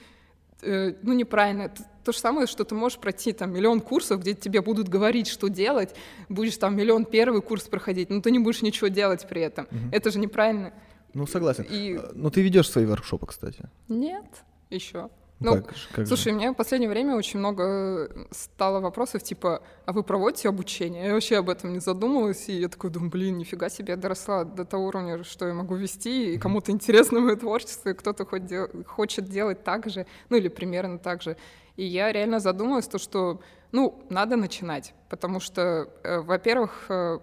э, 0.62 0.94
ну, 1.02 1.12
неправильно. 1.12 1.64
Это 1.64 1.84
то 2.06 2.14
же 2.14 2.20
самое, 2.20 2.48
что 2.48 2.64
ты 2.64 2.76
можешь 2.76 2.98
пройти 2.98 3.34
там 3.34 3.52
миллион 3.52 3.82
курсов, 3.82 4.22
где 4.22 4.36
тебе 4.36 4.62
будут 4.62 4.88
говорить, 4.88 5.28
что 5.28 5.50
делать, 5.50 5.94
будешь 6.30 6.58
там 6.58 6.78
миллион 6.78 7.04
первый 7.04 7.42
курс 7.42 7.64
проходить, 7.64 8.10
но 8.10 8.22
ты 8.22 8.32
не 8.32 8.40
будешь 8.40 8.62
ничего 8.62 8.88
делать 8.88 9.28
при 9.28 9.42
этом. 9.42 9.66
Угу. 9.66 9.90
Это 9.92 10.12
же 10.12 10.20
неправильно. 10.20 10.74
Ну, 11.14 11.28
согласен. 11.28 11.66
И... 11.70 11.98
А, 11.98 12.12
но 12.16 12.30
ты 12.30 12.42
ведешь 12.42 12.70
свои 12.70 12.86
воркшопы, 12.86 13.28
кстати. 13.28 13.70
Нет, 13.90 14.26
еще. 14.70 15.10
Ну, 15.42 15.56
как, 15.56 15.74
как 15.92 16.08
слушай, 16.08 16.30
же? 16.30 16.32
у 16.32 16.34
меня 16.36 16.54
в 16.54 16.56
последнее 16.56 16.90
время 16.90 17.16
очень 17.16 17.40
много 17.40 18.28
стало 18.30 18.80
вопросов, 18.80 19.24
типа, 19.24 19.64
а 19.86 19.92
вы 19.92 20.04
проводите 20.04 20.48
обучение? 20.48 21.08
Я 21.08 21.14
вообще 21.14 21.38
об 21.38 21.50
этом 21.50 21.74
не 21.74 21.80
задумывалась, 21.80 22.48
и 22.48 22.54
я 22.54 22.70
такой 22.70 22.92
думаю, 22.92 23.10
блин, 23.10 23.38
нифига 23.38 23.70
себе, 23.70 23.94
я 23.94 23.98
доросла 23.98 24.44
до 24.44 24.66
того 24.66 24.86
уровня, 24.86 25.24
что 25.24 25.48
я 25.48 25.54
могу 25.54 25.76
вести, 25.76 26.36
и 26.36 26.38
кому-то 26.38 26.72
интересно 26.72 27.20
мое 27.20 27.36
творчество, 27.36 27.90
и 27.90 27.94
кто-то 27.94 28.24
хоть 28.26 28.46
дел- 28.46 28.70
хочет 28.86 29.26
делать 29.26 29.64
так 29.64 29.90
же, 29.90 30.06
ну 30.30 30.38
или 30.38 30.48
примерно 30.48 31.00
так 31.00 31.24
же. 31.24 31.38
И 31.76 31.86
я 31.86 32.12
реально 32.12 32.40
задумалась, 32.40 32.88
то, 32.88 33.00
что, 33.00 33.42
ну, 33.72 34.04
надо 34.10 34.36
начинать, 34.36 34.94
потому 35.10 35.40
что, 35.40 35.90
э, 36.04 36.20
во-первых, 36.20 36.86
э, 36.90 37.18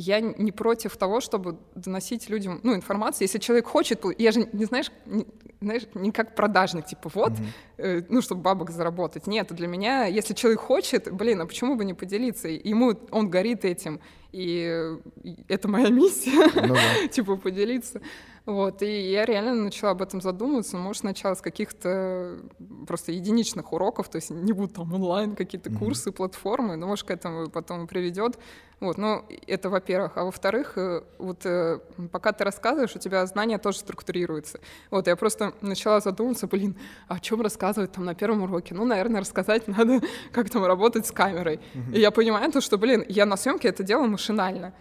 я 0.00 0.20
не 0.20 0.52
против 0.52 0.96
того, 0.96 1.20
чтобы 1.20 1.58
доносить 1.74 2.30
людям 2.30 2.60
ну, 2.62 2.72
информацию. 2.72 3.24
Если 3.24 3.38
человек 3.38 3.66
хочет, 3.66 4.04
я 4.16 4.30
же 4.30 4.48
не 4.52 4.64
знаешь, 4.64 4.92
не, 5.06 5.26
знаешь, 5.60 5.82
не 5.94 6.12
как 6.12 6.36
продажник, 6.36 6.86
типа 6.86 7.10
вот, 7.12 7.32
mm-hmm. 7.32 7.44
э, 7.78 8.02
ну, 8.08 8.22
чтобы 8.22 8.42
бабок 8.42 8.70
заработать. 8.70 9.26
Нет, 9.26 9.52
для 9.52 9.66
меня, 9.66 10.04
если 10.04 10.34
человек 10.34 10.60
хочет, 10.60 11.12
блин, 11.12 11.40
а 11.40 11.46
почему 11.46 11.74
бы 11.74 11.84
не 11.84 11.94
поделиться? 11.94 12.46
Ему 12.46 12.94
он 13.10 13.28
горит 13.28 13.64
этим, 13.64 13.98
и, 14.30 14.96
это 15.48 15.66
моя 15.66 15.88
миссия, 15.88 16.48
ну, 16.54 16.74
да. 16.74 17.08
типа 17.10 17.36
поделиться. 17.36 18.00
Вот, 18.48 18.80
и 18.80 19.10
я 19.10 19.26
реально 19.26 19.52
начала 19.64 19.90
об 19.90 20.00
этом 20.00 20.22
задумываться, 20.22 20.78
может, 20.78 21.00
сначала 21.00 21.34
с 21.34 21.42
каких-то 21.42 22.38
просто 22.86 23.12
единичных 23.12 23.74
уроков, 23.74 24.08
то 24.08 24.16
есть 24.16 24.30
не 24.30 24.54
будут 24.54 24.72
там 24.72 24.90
онлайн 24.94 25.36
какие-то 25.36 25.68
mm-hmm. 25.68 25.78
курсы, 25.78 26.12
платформы, 26.12 26.76
но, 26.76 26.86
может, 26.86 27.06
к 27.06 27.10
этому 27.10 27.50
потом 27.50 27.86
приведет. 27.86 28.38
Вот, 28.80 28.96
ну, 28.96 29.22
это 29.46 29.68
во-первых. 29.68 30.12
А 30.16 30.24
во-вторых, 30.24 30.78
э, 30.78 31.02
вот 31.18 31.44
э, 31.44 31.80
пока 32.10 32.32
ты 32.32 32.44
рассказываешь, 32.44 32.96
у 32.96 32.98
тебя 32.98 33.26
знания 33.26 33.58
тоже 33.58 33.80
структурируются. 33.80 34.60
Вот, 34.90 35.08
я 35.08 35.16
просто 35.16 35.52
начала 35.60 36.00
задумываться, 36.00 36.46
блин, 36.46 36.74
а 37.06 37.16
о 37.16 37.20
чем 37.20 37.42
рассказывать 37.42 37.92
там 37.92 38.06
на 38.06 38.14
первом 38.14 38.44
уроке? 38.44 38.74
Ну, 38.74 38.86
наверное, 38.86 39.20
рассказать 39.20 39.68
надо, 39.68 40.00
как 40.32 40.48
там 40.48 40.64
работать 40.64 41.06
с 41.06 41.12
камерой. 41.12 41.60
Mm-hmm. 41.74 41.96
И 41.96 42.00
я 42.00 42.10
понимаю 42.10 42.50
то, 42.50 42.62
что, 42.62 42.78
блин, 42.78 43.04
я 43.08 43.26
на 43.26 43.36
съемке 43.36 43.68
это 43.68 43.82
делаю 43.82 44.08
машинально. 44.08 44.72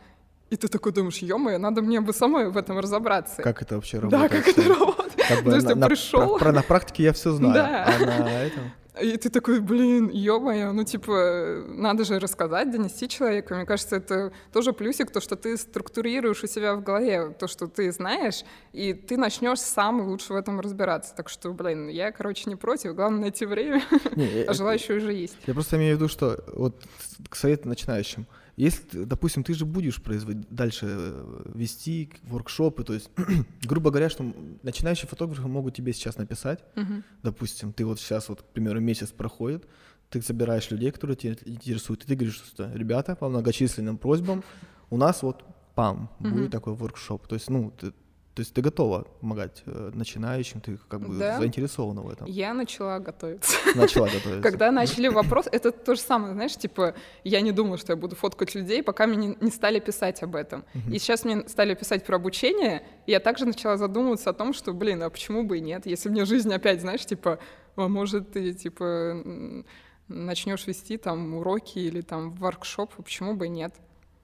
И 0.49 0.55
ты 0.55 0.67
такой 0.67 0.93
думаешь, 0.93 1.17
ё 1.17 1.37
надо 1.57 1.81
мне 1.81 1.99
бы 1.99 2.13
самой 2.13 2.49
в 2.49 2.57
этом 2.57 2.79
разобраться. 2.79 3.41
Как 3.41 3.61
это 3.61 3.75
вообще 3.75 3.99
работает? 3.99 4.31
Да, 4.31 4.37
как 4.37 4.47
это 4.47 4.63
работает. 4.63 5.27
Как 5.27 5.43
бы 5.43 5.55
на, 5.55 5.75
на, 5.75 5.87
пришел. 5.87 6.37
Про, 6.37 6.53
на 6.53 6.61
практике 6.61 7.03
я 7.03 7.13
все 7.13 7.31
знаю. 7.33 7.53
Да. 7.53 7.85
А 7.85 8.23
на 8.23 8.43
этом... 8.43 8.63
И 9.01 9.15
ты 9.17 9.29
такой, 9.29 9.59
блин, 9.59 10.09
ё-моё, 10.09 10.71
ну 10.71 10.83
типа, 10.83 11.63
надо 11.67 12.03
же 12.03 12.19
рассказать, 12.19 12.71
донести 12.71 13.07
человеку. 13.07 13.53
Мне 13.53 13.65
кажется, 13.65 13.97
это 13.97 14.31
тоже 14.51 14.73
плюсик, 14.73 15.11
то, 15.11 15.21
что 15.21 15.35
ты 15.35 15.55
структурируешь 15.57 16.43
у 16.43 16.47
себя 16.47 16.73
в 16.73 16.81
голове 16.81 17.35
то, 17.37 17.47
что 17.47 17.67
ты 17.67 17.91
знаешь, 17.91 18.43
и 18.73 18.93
ты 18.93 19.17
начнешь 19.17 19.59
сам 19.59 20.01
лучше 20.01 20.33
в 20.33 20.35
этом 20.35 20.59
разбираться. 20.59 21.13
Так 21.15 21.29
что, 21.29 21.51
блин, 21.51 21.89
я, 21.89 22.11
короче, 22.11 22.49
не 22.49 22.55
против, 22.55 22.95
главное 22.95 23.21
найти 23.21 23.45
время, 23.45 23.83
не, 24.15 24.43
а 24.47 24.53
желающие 24.53 24.97
уже 24.97 25.13
есть. 25.13 25.37
Я 25.45 25.53
просто 25.53 25.77
имею 25.77 25.95
в 25.95 25.99
виду, 25.99 26.09
что 26.09 26.43
вот 26.53 26.81
к 27.29 27.35
совету 27.35 27.67
начинающим— 27.67 28.25
если, 28.57 29.03
допустим, 29.03 29.43
ты 29.43 29.53
же 29.53 29.65
будешь 29.65 30.01
производить, 30.01 30.49
дальше 30.49 30.87
э, 30.89 31.51
вести 31.53 32.11
воркшопы, 32.23 32.83
то 32.83 32.93
есть, 32.93 33.11
грубо 33.61 33.91
говоря, 33.91 34.09
что 34.09 34.33
начинающие 34.63 35.07
фотографы 35.07 35.47
могут 35.47 35.75
тебе 35.75 35.93
сейчас 35.93 36.17
написать, 36.17 36.63
uh-huh. 36.75 37.03
допустим, 37.21 37.71
ты 37.71 37.85
вот 37.85 37.99
сейчас, 37.99 38.29
вот, 38.29 38.41
к 38.41 38.45
примеру, 38.45 38.79
месяц 38.81 39.09
проходит, 39.11 39.67
ты 40.09 40.23
собираешь 40.23 40.71
людей, 40.71 40.89
которые 40.89 41.15
тебя 41.15 41.35
интересуют, 41.45 42.03
и 42.03 42.07
ты 42.07 42.15
говоришь, 42.15 42.41
что, 42.43 42.71
ребята, 42.73 43.15
по 43.15 43.29
многочисленным 43.29 43.99
просьбам 43.99 44.43
у 44.89 44.97
нас 44.97 45.21
вот 45.21 45.43
пам, 45.75 46.09
uh-huh. 46.19 46.31
будет 46.31 46.51
такой 46.51 46.73
воркшоп. 46.73 47.27
То 47.27 47.35
есть, 47.35 47.51
ну, 47.51 47.71
ты, 47.79 47.93
то 48.37 48.41
есть 48.41 48.53
ты 48.53 48.61
готова 48.61 49.07
помогать 49.19 49.63
э, 49.65 49.89
начинающим, 49.95 50.61
ты 50.61 50.77
как 50.87 51.01
бы 51.01 51.17
да. 51.17 51.39
заинтересована 51.39 52.03
в 52.03 52.11
этом. 52.11 52.27
Я 52.27 52.53
начала 52.53 52.99
готовиться. 52.99 53.57
Начала 53.73 54.07
готовиться. 54.13 54.43
Когда 54.43 54.71
начали 54.71 55.07
вопрос, 55.07 55.47
это 55.51 55.71
то 55.71 55.95
же 55.95 56.01
самое, 56.01 56.35
знаешь, 56.35 56.55
типа, 56.55 56.93
я 57.23 57.41
не 57.41 57.51
думала, 57.51 57.79
что 57.79 57.93
я 57.93 57.97
буду 57.97 58.15
фоткать 58.15 58.53
людей, 58.53 58.83
пока 58.83 59.07
мне 59.07 59.35
не, 59.41 59.49
стали 59.49 59.79
писать 59.79 60.21
об 60.21 60.35
этом. 60.35 60.65
И 60.91 60.99
сейчас 60.99 61.25
мне 61.25 61.49
стали 61.49 61.73
писать 61.73 62.05
про 62.05 62.17
обучение, 62.17 62.83
и 63.07 63.11
я 63.11 63.19
также 63.19 63.47
начала 63.47 63.75
задумываться 63.75 64.29
о 64.29 64.33
том, 64.33 64.53
что, 64.53 64.71
блин, 64.71 65.01
а 65.01 65.09
почему 65.09 65.43
бы 65.43 65.57
и 65.57 65.59
нет? 65.59 65.87
Если 65.87 66.07
мне 66.07 66.23
жизнь 66.25 66.53
опять, 66.53 66.81
знаешь, 66.81 67.03
типа, 67.07 67.39
а 67.75 67.87
может 67.87 68.33
ты, 68.33 68.53
типа, 68.53 69.63
начнешь 70.09 70.67
вести 70.67 70.97
там 70.97 71.33
уроки 71.33 71.79
или 71.79 72.01
там 72.01 72.35
воркшоп, 72.35 72.93
почему 73.03 73.35
бы 73.35 73.47
и 73.47 73.49
нет? 73.49 73.73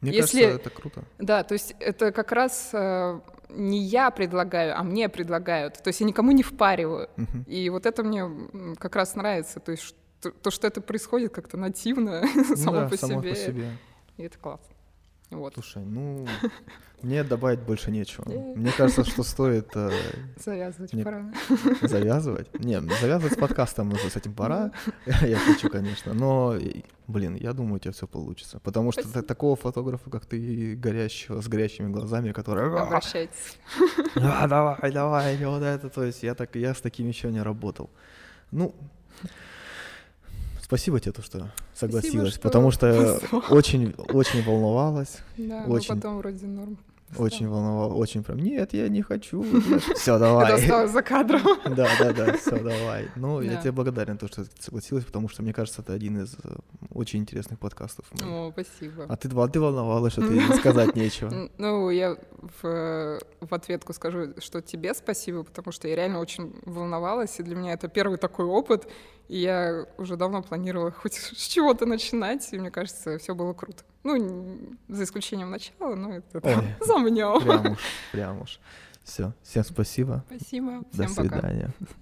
Мне 0.01 0.11
Если... 0.11 0.41
кажется, 0.41 0.61
это 0.61 0.69
круто. 0.69 1.03
Да, 1.17 1.43
то 1.43 1.53
есть 1.53 1.75
это 1.79 2.11
как 2.11 2.33
раз 2.33 2.71
э, 2.73 3.21
не 3.49 3.79
я 3.79 4.11
предлагаю, 4.11 4.77
а 4.77 4.83
мне 4.83 5.09
предлагают. 5.09 5.81
То 5.83 5.89
есть 5.89 6.01
я 6.01 6.07
никому 6.07 6.31
не 6.31 6.43
впариваю. 6.43 7.09
Uh-huh. 7.17 7.45
И 7.47 7.69
вот 7.69 7.85
это 7.85 8.03
мне 8.03 8.29
как 8.77 8.95
раз 8.95 9.15
нравится. 9.15 9.59
То 9.59 9.71
есть 9.71 9.95
то, 10.21 10.31
то 10.31 10.51
что 10.51 10.67
это 10.67 10.81
происходит 10.81 11.33
как-то 11.33 11.57
нативно, 11.57 12.23
ну 12.35 12.55
само, 12.55 12.77
да, 12.77 12.89
по, 12.89 12.97
само 12.97 13.21
себе. 13.21 13.29
по 13.29 13.35
себе. 13.35 13.77
И 14.17 14.23
это 14.23 14.37
классно. 14.37 14.72
Вот. 15.33 15.53
Слушай, 15.53 15.83
ну, 15.83 16.27
мне 17.01 17.23
добавить 17.23 17.59
больше 17.59 17.91
нечего. 17.91 18.23
Мне 18.55 18.71
кажется, 18.71 19.03
что 19.03 19.23
стоит... 19.23 19.69
Э, 19.75 19.91
завязывать 20.37 20.91
пора. 21.03 21.31
Завязывать? 21.81 22.59
Не, 22.59 22.79
завязывать 23.01 23.33
с 23.33 23.37
подкастом 23.37 23.91
уже 23.91 24.09
с 24.09 24.15
этим 24.15 24.33
пора. 24.33 24.71
Я 25.21 25.37
хочу, 25.37 25.69
конечно. 25.69 26.13
Но, 26.13 26.55
блин, 27.07 27.35
я 27.35 27.53
думаю, 27.53 27.75
у 27.75 27.79
тебя 27.79 27.91
все 27.91 28.07
получится. 28.07 28.59
Потому 28.59 28.91
что 28.91 29.21
такого 29.23 29.55
фотографа, 29.55 30.09
как 30.09 30.25
ты, 30.25 30.75
горящего, 30.75 31.41
с 31.41 31.47
горящими 31.47 31.91
глазами, 31.91 32.31
который... 32.31 32.79
Обращайтесь. 32.79 33.57
Давай, 34.15 34.91
давай, 34.91 35.45
вот 35.45 35.63
это. 35.63 35.89
То 35.89 36.03
есть 36.03 36.23
я, 36.23 36.35
так, 36.35 36.55
я 36.55 36.73
с 36.73 36.81
таким 36.81 37.07
еще 37.07 37.31
не 37.31 37.41
работал. 37.41 37.89
Ну, 38.51 38.73
Спасибо 40.73 40.99
тебе, 40.99 41.11
то, 41.11 41.21
что 41.21 41.51
согласилась, 41.75 42.09
Спасибо, 42.09 42.31
что 42.31 42.41
потому 42.41 42.71
что 42.71 43.19
очень, 43.51 43.93
очень 44.09 44.41
волновалась. 44.41 45.17
Да, 45.37 45.65
очень... 45.67 45.93
но 45.93 46.01
потом 46.01 46.17
вроде 46.17 46.47
норм. 46.47 46.79
Очень 47.17 47.47
волновал, 47.47 47.97
очень 47.97 48.23
прям, 48.23 48.39
нет, 48.39 48.73
я 48.73 48.89
не 48.89 49.01
хочу. 49.01 49.43
Все, 49.95 50.17
давай. 50.19 50.63
Это 50.63 50.87
за 50.87 51.01
кадром. 51.01 51.41
Да, 51.73 51.89
да, 51.99 52.13
да, 52.13 52.33
все, 52.33 52.59
давай. 52.59 53.09
Ну, 53.15 53.41
я 53.41 53.55
тебе 53.55 53.71
благодарен, 53.71 54.17
то, 54.17 54.27
что 54.27 54.43
ты 54.43 54.49
согласилась, 54.59 55.05
потому 55.05 55.27
что, 55.27 55.41
мне 55.41 55.53
кажется, 55.53 55.81
это 55.81 55.93
один 55.93 56.21
из 56.21 56.35
э, 56.43 56.55
очень 56.93 57.19
интересных 57.19 57.57
подкастов. 57.57 58.05
О, 58.23 58.51
спасибо. 58.51 59.05
А 59.09 59.15
ты, 59.15 59.29
ты 59.29 59.59
волновалась, 59.59 60.13
что 60.13 60.21
ты 60.21 60.39
сказать 60.57 60.95
нечего. 60.95 61.49
Ну, 61.57 61.89
я 61.89 62.17
в, 62.61 63.19
в 63.39 63.53
ответку 63.53 63.93
скажу, 63.93 64.33
что 64.39 64.61
тебе 64.61 64.93
спасибо, 64.93 65.43
потому 65.43 65.71
что 65.71 65.87
я 65.87 65.95
реально 65.95 66.19
очень 66.19 66.53
волновалась, 66.65 67.39
и 67.39 67.43
для 67.43 67.55
меня 67.55 67.73
это 67.73 67.87
первый 67.87 68.17
такой 68.17 68.45
опыт, 68.45 68.87
и 69.27 69.37
я 69.37 69.87
уже 69.97 70.15
давно 70.15 70.41
планировала 70.41 70.91
хоть 70.91 71.13
с 71.13 71.47
чего-то 71.47 71.85
начинать, 71.85 72.47
и 72.51 72.59
мне 72.59 72.71
кажется, 72.71 73.17
все 73.17 73.33
было 73.33 73.53
круто. 73.53 73.83
Ну, 74.03 74.75
за 74.89 75.03
исключением 75.03 75.49
начала, 75.51 75.95
но 75.95 76.13
это 76.13 76.39
Ой, 76.43 76.75
замнем. 76.85 77.41
Прям 77.41 77.71
уж, 77.71 77.79
прям 78.11 78.41
уж. 78.41 78.59
Все, 79.03 79.33
всем 79.43 79.63
спасибо. 79.63 80.23
Спасибо. 80.27 80.83
Всем 80.91 81.07
До 81.07 81.13
свидания. 81.13 81.73
Пока. 81.79 81.93